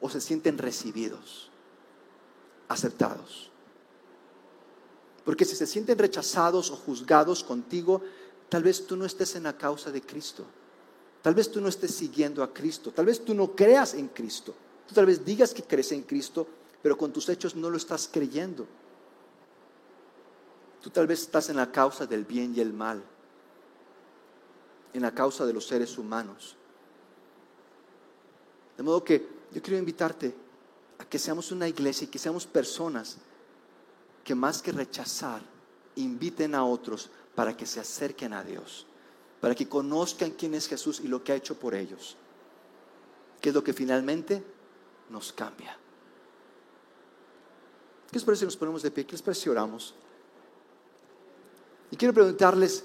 o 0.00 0.08
se 0.10 0.20
sienten 0.20 0.58
recibidos, 0.58 1.50
aceptados. 2.68 3.50
Porque 5.24 5.44
si 5.44 5.56
se 5.56 5.66
sienten 5.66 5.98
rechazados 5.98 6.70
o 6.70 6.76
juzgados 6.76 7.44
contigo, 7.44 8.02
tal 8.48 8.62
vez 8.62 8.86
tú 8.86 8.96
no 8.96 9.04
estés 9.04 9.36
en 9.36 9.44
la 9.44 9.56
causa 9.56 9.90
de 9.90 10.00
Cristo. 10.00 10.44
Tal 11.22 11.34
vez 11.34 11.50
tú 11.50 11.60
no 11.60 11.68
estés 11.68 11.94
siguiendo 11.94 12.42
a 12.42 12.52
Cristo. 12.52 12.92
Tal 12.92 13.06
vez 13.06 13.24
tú 13.24 13.34
no 13.34 13.54
creas 13.54 13.94
en 13.94 14.08
Cristo. 14.08 14.54
Tú 14.86 14.94
tal 14.94 15.06
vez 15.06 15.24
digas 15.24 15.52
que 15.52 15.62
crees 15.62 15.92
en 15.92 16.02
Cristo, 16.02 16.46
pero 16.80 16.96
con 16.96 17.12
tus 17.12 17.28
hechos 17.28 17.54
no 17.54 17.68
lo 17.68 17.76
estás 17.76 18.08
creyendo. 18.10 18.66
Tú 20.80 20.90
tal 20.90 21.06
vez 21.06 21.22
estás 21.22 21.50
en 21.50 21.56
la 21.56 21.70
causa 21.70 22.06
del 22.06 22.24
bien 22.24 22.54
y 22.54 22.60
el 22.60 22.72
mal, 22.72 23.02
en 24.94 25.02
la 25.02 25.12
causa 25.12 25.44
de 25.44 25.52
los 25.52 25.66
seres 25.66 25.98
humanos. 25.98 26.57
De 28.78 28.84
modo 28.84 29.02
que 29.02 29.28
yo 29.52 29.60
quiero 29.60 29.76
invitarte 29.76 30.32
a 30.98 31.04
que 31.04 31.18
seamos 31.18 31.50
una 31.50 31.66
iglesia 31.66 32.04
y 32.04 32.08
que 32.08 32.18
seamos 32.18 32.46
personas 32.46 33.16
que 34.22 34.36
más 34.36 34.62
que 34.62 34.70
rechazar, 34.70 35.42
inviten 35.96 36.54
a 36.54 36.64
otros 36.64 37.10
para 37.34 37.56
que 37.56 37.66
se 37.66 37.80
acerquen 37.80 38.32
a 38.32 38.44
Dios, 38.44 38.86
para 39.40 39.54
que 39.56 39.68
conozcan 39.68 40.30
quién 40.30 40.54
es 40.54 40.68
Jesús 40.68 41.00
y 41.00 41.08
lo 41.08 41.24
que 41.24 41.32
ha 41.32 41.34
hecho 41.34 41.58
por 41.58 41.74
ellos, 41.74 42.16
que 43.40 43.48
es 43.48 43.54
lo 43.54 43.64
que 43.64 43.72
finalmente 43.72 44.44
nos 45.10 45.32
cambia. 45.32 45.76
¿Qué 48.10 48.14
les 48.14 48.24
parece 48.24 48.40
si 48.40 48.44
nos 48.44 48.56
ponemos 48.56 48.82
de 48.82 48.92
pie? 48.92 49.04
¿Qué 49.04 49.12
les 49.12 49.22
parece 49.22 49.42
si 49.42 49.48
oramos? 49.48 49.94
Y 51.90 51.96
quiero 51.96 52.14
preguntarles, 52.14 52.84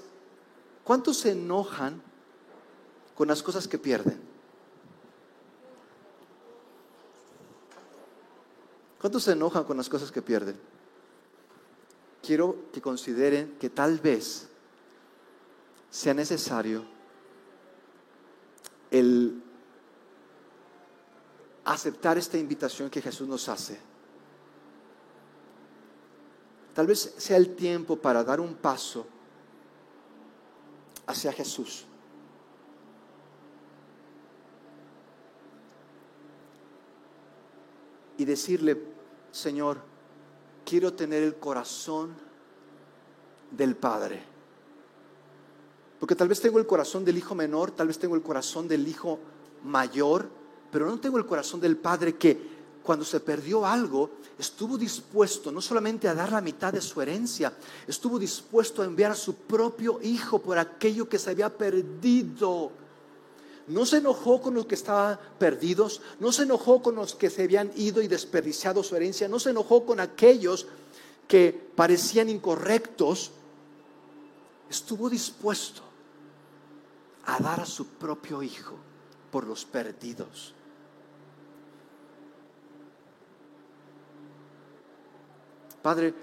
¿cuántos 0.82 1.18
se 1.18 1.30
enojan 1.30 2.02
con 3.14 3.28
las 3.28 3.44
cosas 3.44 3.68
que 3.68 3.78
pierden? 3.78 4.33
¿Cuántos 9.04 9.24
se 9.24 9.32
enojan 9.32 9.64
con 9.64 9.76
las 9.76 9.90
cosas 9.90 10.10
que 10.10 10.22
pierden? 10.22 10.56
Quiero 12.22 12.70
que 12.72 12.80
consideren 12.80 13.58
que 13.60 13.68
tal 13.68 13.98
vez 13.98 14.48
sea 15.90 16.14
necesario 16.14 16.82
el 18.90 19.42
aceptar 21.66 22.16
esta 22.16 22.38
invitación 22.38 22.88
que 22.88 23.02
Jesús 23.02 23.28
nos 23.28 23.46
hace. 23.50 23.78
Tal 26.72 26.86
vez 26.86 27.14
sea 27.18 27.36
el 27.36 27.54
tiempo 27.56 27.96
para 27.96 28.24
dar 28.24 28.40
un 28.40 28.54
paso 28.54 29.06
hacia 31.06 31.30
Jesús. 31.30 31.84
Y 38.16 38.24
decirle, 38.24 38.93
Señor, 39.34 39.78
quiero 40.64 40.92
tener 40.92 41.24
el 41.24 41.34
corazón 41.34 42.14
del 43.50 43.74
Padre. 43.74 44.22
Porque 45.98 46.14
tal 46.14 46.28
vez 46.28 46.40
tengo 46.40 46.60
el 46.60 46.66
corazón 46.66 47.04
del 47.04 47.18
hijo 47.18 47.34
menor, 47.34 47.72
tal 47.72 47.88
vez 47.88 47.98
tengo 47.98 48.14
el 48.14 48.22
corazón 48.22 48.68
del 48.68 48.86
hijo 48.86 49.18
mayor, 49.64 50.28
pero 50.70 50.86
no 50.86 51.00
tengo 51.00 51.18
el 51.18 51.26
corazón 51.26 51.60
del 51.60 51.76
Padre 51.76 52.14
que 52.14 52.54
cuando 52.84 53.04
se 53.04 53.18
perdió 53.18 53.66
algo, 53.66 54.10
estuvo 54.38 54.78
dispuesto 54.78 55.50
no 55.50 55.60
solamente 55.60 56.06
a 56.06 56.14
dar 56.14 56.30
la 56.30 56.40
mitad 56.40 56.72
de 56.72 56.80
su 56.80 57.02
herencia, 57.02 57.52
estuvo 57.88 58.20
dispuesto 58.20 58.82
a 58.82 58.84
enviar 58.84 59.10
a 59.10 59.16
su 59.16 59.34
propio 59.34 59.98
hijo 60.00 60.38
por 60.38 60.58
aquello 60.58 61.08
que 61.08 61.18
se 61.18 61.30
había 61.30 61.48
perdido. 61.50 62.70
No 63.66 63.86
se 63.86 63.98
enojó 63.98 64.42
con 64.42 64.54
los 64.54 64.66
que 64.66 64.74
estaban 64.74 65.18
perdidos, 65.38 66.02
no 66.20 66.32
se 66.32 66.42
enojó 66.42 66.82
con 66.82 66.96
los 66.96 67.14
que 67.14 67.30
se 67.30 67.44
habían 67.44 67.72
ido 67.76 68.02
y 68.02 68.08
desperdiciado 68.08 68.82
su 68.82 68.94
herencia, 68.94 69.26
no 69.26 69.38
se 69.38 69.50
enojó 69.50 69.86
con 69.86 70.00
aquellos 70.00 70.66
que 71.26 71.52
parecían 71.74 72.28
incorrectos. 72.28 73.30
Estuvo 74.68 75.08
dispuesto 75.08 75.82
a 77.24 77.38
dar 77.38 77.60
a 77.60 77.66
su 77.66 77.86
propio 77.86 78.42
hijo 78.42 78.74
por 79.30 79.46
los 79.46 79.64
perdidos. 79.64 80.54
Padre, 85.82 86.14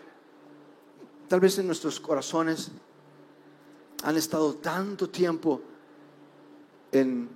tal 1.27 1.39
vez 1.39 1.57
en 1.59 1.67
nuestros 1.67 1.99
corazones 1.99 2.71
han 4.03 4.17
estado 4.17 4.55
tanto 4.55 5.09
tiempo 5.09 5.61
en, 6.91 7.29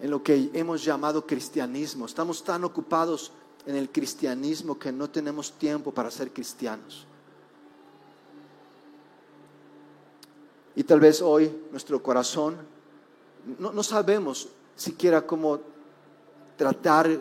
en 0.00 0.10
lo 0.10 0.22
que 0.22 0.50
hemos 0.52 0.84
llamado 0.84 1.26
cristianismo. 1.26 2.06
Estamos 2.06 2.42
tan 2.42 2.64
ocupados 2.64 3.32
en 3.66 3.76
el 3.76 3.90
cristianismo 3.90 4.78
que 4.78 4.92
no 4.92 5.10
tenemos 5.10 5.52
tiempo 5.52 5.92
para 5.92 6.10
ser 6.10 6.32
cristianos. 6.32 7.06
Y 10.76 10.84
tal 10.84 11.00
vez 11.00 11.22
hoy 11.22 11.54
nuestro 11.70 12.02
corazón, 12.02 12.56
no, 13.58 13.72
no 13.72 13.82
sabemos 13.82 14.48
siquiera 14.74 15.26
cómo 15.26 15.60
tratar 16.56 17.18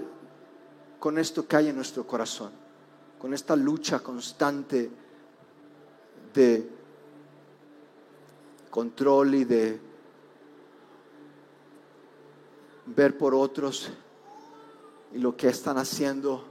con 1.00 1.18
esto 1.18 1.48
que 1.48 1.56
hay 1.56 1.68
en 1.70 1.76
nuestro 1.76 2.06
corazón 2.06 2.64
con 3.24 3.34
esta 3.34 3.56
lucha 3.56 4.00
constante 4.00 4.92
de 6.34 6.70
control 8.70 9.36
y 9.36 9.46
de 9.46 9.80
ver 12.86 13.18
por 13.18 13.34
otros 13.34 13.90
y 15.14 15.20
lo 15.20 15.36
que 15.38 15.50
están 15.50 15.78
haciendo 15.78 16.46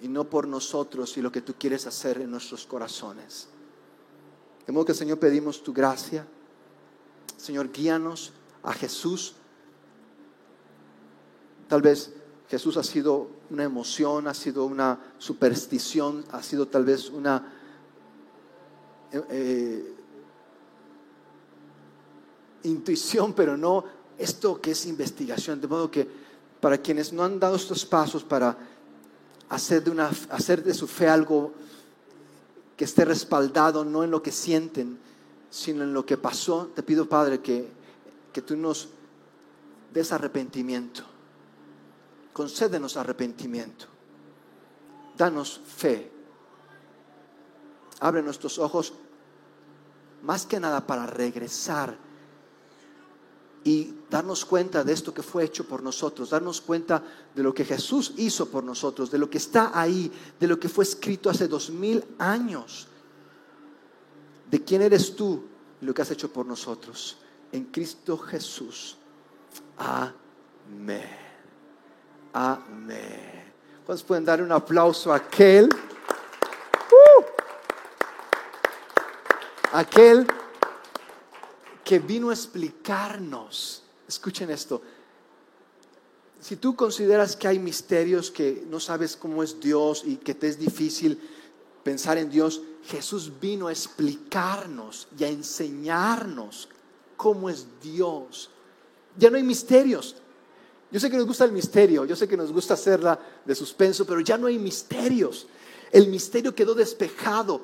y 0.00 0.08
no 0.08 0.24
por 0.24 0.48
nosotros 0.48 1.16
y 1.16 1.22
lo 1.22 1.30
que 1.30 1.42
tú 1.42 1.54
quieres 1.58 1.86
hacer 1.86 2.20
en 2.20 2.30
nuestros 2.30 2.66
corazones. 2.66 3.48
De 4.66 4.72
modo 4.72 4.86
que 4.86 4.94
Señor 4.94 5.18
pedimos 5.18 5.62
tu 5.62 5.72
gracia. 5.72 6.26
Señor, 7.36 7.70
guíanos 7.70 8.32
a 8.62 8.72
Jesús. 8.72 9.34
Tal 11.68 11.82
vez 11.82 12.12
Jesús 12.48 12.76
ha 12.76 12.82
sido 12.82 13.28
una 13.50 13.64
emoción, 13.64 14.26
ha 14.26 14.34
sido 14.34 14.64
una 14.64 14.98
superstición, 15.18 16.24
ha 16.32 16.42
sido 16.42 16.66
tal 16.68 16.84
vez 16.84 17.10
una... 17.10 17.56
Eh, 19.12 19.24
eh, 19.28 19.94
intuición, 22.62 23.32
pero 23.32 23.56
no 23.56 23.84
esto 24.20 24.60
que 24.60 24.72
es 24.72 24.86
investigación. 24.86 25.60
De 25.60 25.66
modo 25.66 25.90
que 25.90 26.08
para 26.60 26.78
quienes 26.78 27.12
no 27.12 27.24
han 27.24 27.40
dado 27.40 27.56
estos 27.56 27.84
pasos 27.84 28.22
para 28.22 28.56
hacer 29.48 29.82
de, 29.82 29.90
una, 29.90 30.10
hacer 30.30 30.62
de 30.62 30.74
su 30.74 30.86
fe 30.86 31.08
algo 31.08 31.52
que 32.76 32.84
esté 32.84 33.04
respaldado 33.04 33.84
no 33.84 34.04
en 34.04 34.10
lo 34.10 34.22
que 34.22 34.32
sienten, 34.32 34.98
sino 35.50 35.82
en 35.82 35.92
lo 35.92 36.06
que 36.06 36.16
pasó, 36.16 36.70
te 36.74 36.82
pido 36.82 37.08
Padre 37.08 37.40
que, 37.40 37.68
que 38.32 38.42
tú 38.42 38.56
nos 38.56 38.88
des 39.92 40.12
arrepentimiento 40.12 41.10
concédenos 42.32 42.96
arrepentimiento. 42.96 43.86
Danos 45.16 45.60
fe. 45.66 46.10
Abre 48.00 48.22
nuestros 48.22 48.58
ojos 48.58 48.94
más 50.22 50.46
que 50.46 50.58
nada 50.58 50.86
para 50.86 51.06
regresar 51.06 51.98
y 53.64 53.94
darnos 54.08 54.44
cuenta 54.44 54.82
de 54.82 54.92
esto 54.92 55.12
que 55.12 55.22
fue 55.22 55.44
hecho 55.44 55.64
por 55.64 55.82
nosotros, 55.82 56.30
darnos 56.30 56.60
cuenta 56.60 57.02
de 57.34 57.42
lo 57.42 57.52
que 57.52 57.64
Jesús 57.64 58.14
hizo 58.16 58.48
por 58.48 58.64
nosotros, 58.64 59.10
de 59.10 59.18
lo 59.18 59.28
que 59.28 59.38
está 59.38 59.78
ahí, 59.78 60.10
de 60.38 60.46
lo 60.46 60.58
que 60.58 60.68
fue 60.68 60.84
escrito 60.84 61.28
hace 61.28 61.46
dos 61.46 61.70
mil 61.70 62.02
años, 62.18 62.88
de 64.50 64.64
quién 64.64 64.82
eres 64.82 65.14
tú 65.14 65.44
y 65.80 65.84
lo 65.84 65.92
que 65.92 66.02
has 66.02 66.10
hecho 66.10 66.32
por 66.32 66.46
nosotros. 66.46 67.18
En 67.52 67.66
Cristo 67.66 68.16
Jesús. 68.16 68.96
Amén. 69.76 71.18
Amén. 72.32 73.52
¿Cuántos 73.84 74.04
pueden 74.04 74.24
dar 74.24 74.40
un 74.42 74.52
aplauso 74.52 75.12
a 75.12 75.16
aquel? 75.16 75.68
Uh. 76.92 77.24
aquel 79.72 80.26
que 81.90 81.98
vino 81.98 82.30
a 82.30 82.34
explicarnos. 82.34 83.82
Escuchen 84.06 84.48
esto. 84.48 84.80
Si 86.40 86.54
tú 86.54 86.76
consideras 86.76 87.34
que 87.34 87.48
hay 87.48 87.58
misterios 87.58 88.30
que 88.30 88.64
no 88.70 88.78
sabes 88.78 89.16
cómo 89.16 89.42
es 89.42 89.58
Dios 89.58 90.04
y 90.06 90.14
que 90.14 90.36
te 90.36 90.46
es 90.46 90.56
difícil 90.56 91.20
pensar 91.82 92.16
en 92.16 92.30
Dios, 92.30 92.62
Jesús 92.84 93.32
vino 93.40 93.66
a 93.66 93.72
explicarnos 93.72 95.08
y 95.18 95.24
a 95.24 95.30
enseñarnos 95.30 96.68
cómo 97.16 97.50
es 97.50 97.66
Dios. 97.82 98.50
Ya 99.16 99.28
no 99.28 99.36
hay 99.36 99.42
misterios, 99.42 100.14
yo 100.92 101.00
sé 101.00 101.10
que 101.10 101.16
nos 101.16 101.26
gusta 101.26 101.44
el 101.44 101.50
misterio, 101.50 102.04
yo 102.04 102.14
sé 102.14 102.28
que 102.28 102.36
nos 102.36 102.52
gusta 102.52 102.74
hacerla 102.74 103.18
de 103.44 103.54
suspenso, 103.56 104.06
pero 104.06 104.20
ya 104.20 104.38
no 104.38 104.46
hay 104.46 104.60
misterios. 104.60 105.48
El 105.90 106.06
misterio 106.06 106.54
quedó 106.54 106.72
despejado. 106.72 107.62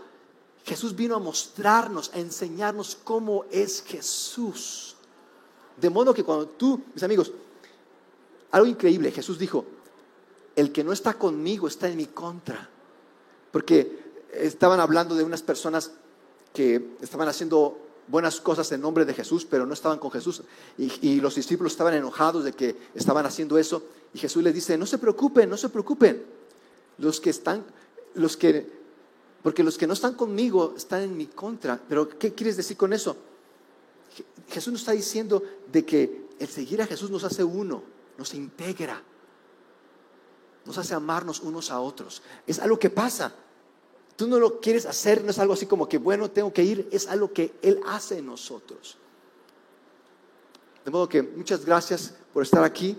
Jesús 0.67 0.97
vino 0.97 1.15
a 1.15 1.21
mostrarnos, 1.21 2.11
a 2.13 2.19
enseñarnos 2.19 2.99
cómo 3.05 3.45
es 3.53 3.83
Jesús. 3.83 4.97
De 5.77 5.89
modo 5.89 6.13
que 6.13 6.25
cuando 6.25 6.49
tú, 6.49 6.83
mis 6.93 7.05
amigos, 7.05 7.33
algo 8.51 8.67
increíble, 8.67 9.13
Jesús 9.13 9.39
dijo, 9.39 9.65
el 10.57 10.73
que 10.73 10.83
no 10.83 10.93
está 10.93 11.15
conmigo 11.15 11.69
está 11.69 11.89
en 11.89 11.97
mi 11.97 12.07
contra. 12.07 12.69
Porque 13.53 14.27
estaban 14.33 14.81
hablando 14.81 15.15
de 15.15 15.23
unas 15.23 15.41
personas 15.41 15.93
que 16.53 16.97
estaban 17.01 17.29
haciendo 17.29 17.79
buenas 18.09 18.41
cosas 18.41 18.71
en 18.73 18.81
nombre 18.81 19.05
de 19.05 19.15
Jesús, 19.15 19.47
pero 19.49 19.67
no 19.67 19.73
estaban 19.73 20.01
con 20.01 20.11
Jesús. 20.11 20.43
Y, 20.79 21.21
los 21.21 21.37
discípulos 21.37 21.75
estaban 21.75 21.95
enojados 21.95 22.43
de 22.43 22.53
que 22.53 22.77
estaban 22.93 23.25
haciendo 23.25 23.57
eso. 23.57 23.85
Y 24.13 24.19
Jesús 24.19 24.43
les 24.43 24.55
dice, 24.55 24.77
no 24.77 24.87
se 24.87 24.99
preocupen, 24.99 25.49
no 25.49 25.57
se 25.57 25.69
preocupen. 25.69 26.25
Los 26.99 27.21
que 27.21 27.31
están, 27.31 27.65
los 28.15 28.37
que, 28.37 28.76
porque 29.47 29.63
los 29.63 29.79
que 29.79 29.87
no 29.87 29.93
están 29.93 30.15
conmigo 30.15 30.75
están 30.77 31.03
en 31.03 31.17
mi 31.17 31.27
contra. 31.27 31.81
Pero 31.89 32.09
¿qué 32.09 32.35
quieres 32.35 32.57
decir 32.57 32.77
con 32.77 32.93
eso? 32.93 33.17
Jesús 34.49 34.73
nos 34.73 34.81
está 34.81 34.91
diciendo 34.91 35.41
de 35.71 35.87
que 35.87 36.27
el 36.41 36.49
seguir 36.49 36.83
a 36.83 36.87
Jesús 36.89 37.13
nos 37.13 37.23
hace 37.23 37.45
uno, 37.45 37.81
nos 38.19 38.35
integra, 38.35 39.01
nos 40.65 40.77
hace 40.79 40.95
amarnos 40.95 41.39
unos 41.39 41.71
a 41.71 41.79
otros. 41.79 42.23
Es 42.45 42.59
algo 42.59 42.77
que 42.77 42.91
pasa. 42.91 43.33
Tú 44.17 44.27
no 44.27 44.41
lo 44.41 44.59
quieres 44.59 44.85
hacer, 44.85 45.23
no 45.23 45.31
es 45.31 45.39
algo 45.39 45.55
así 45.55 45.67
como 45.67 45.89
que, 45.89 45.99
bueno, 45.99 46.29
tengo 46.29 46.53
que 46.53 46.65
ir, 46.65 46.89
es 46.91 47.07
algo 47.07 47.33
que 47.33 47.55
Él 47.63 47.79
hace 47.87 48.19
en 48.19 48.27
nosotros. 48.27 48.97
De 50.85 50.91
modo 50.91 51.09
que 51.09 51.23
muchas 51.23 51.65
gracias 51.65 52.15
por 52.33 52.43
estar 52.43 52.65
aquí. 52.65 52.99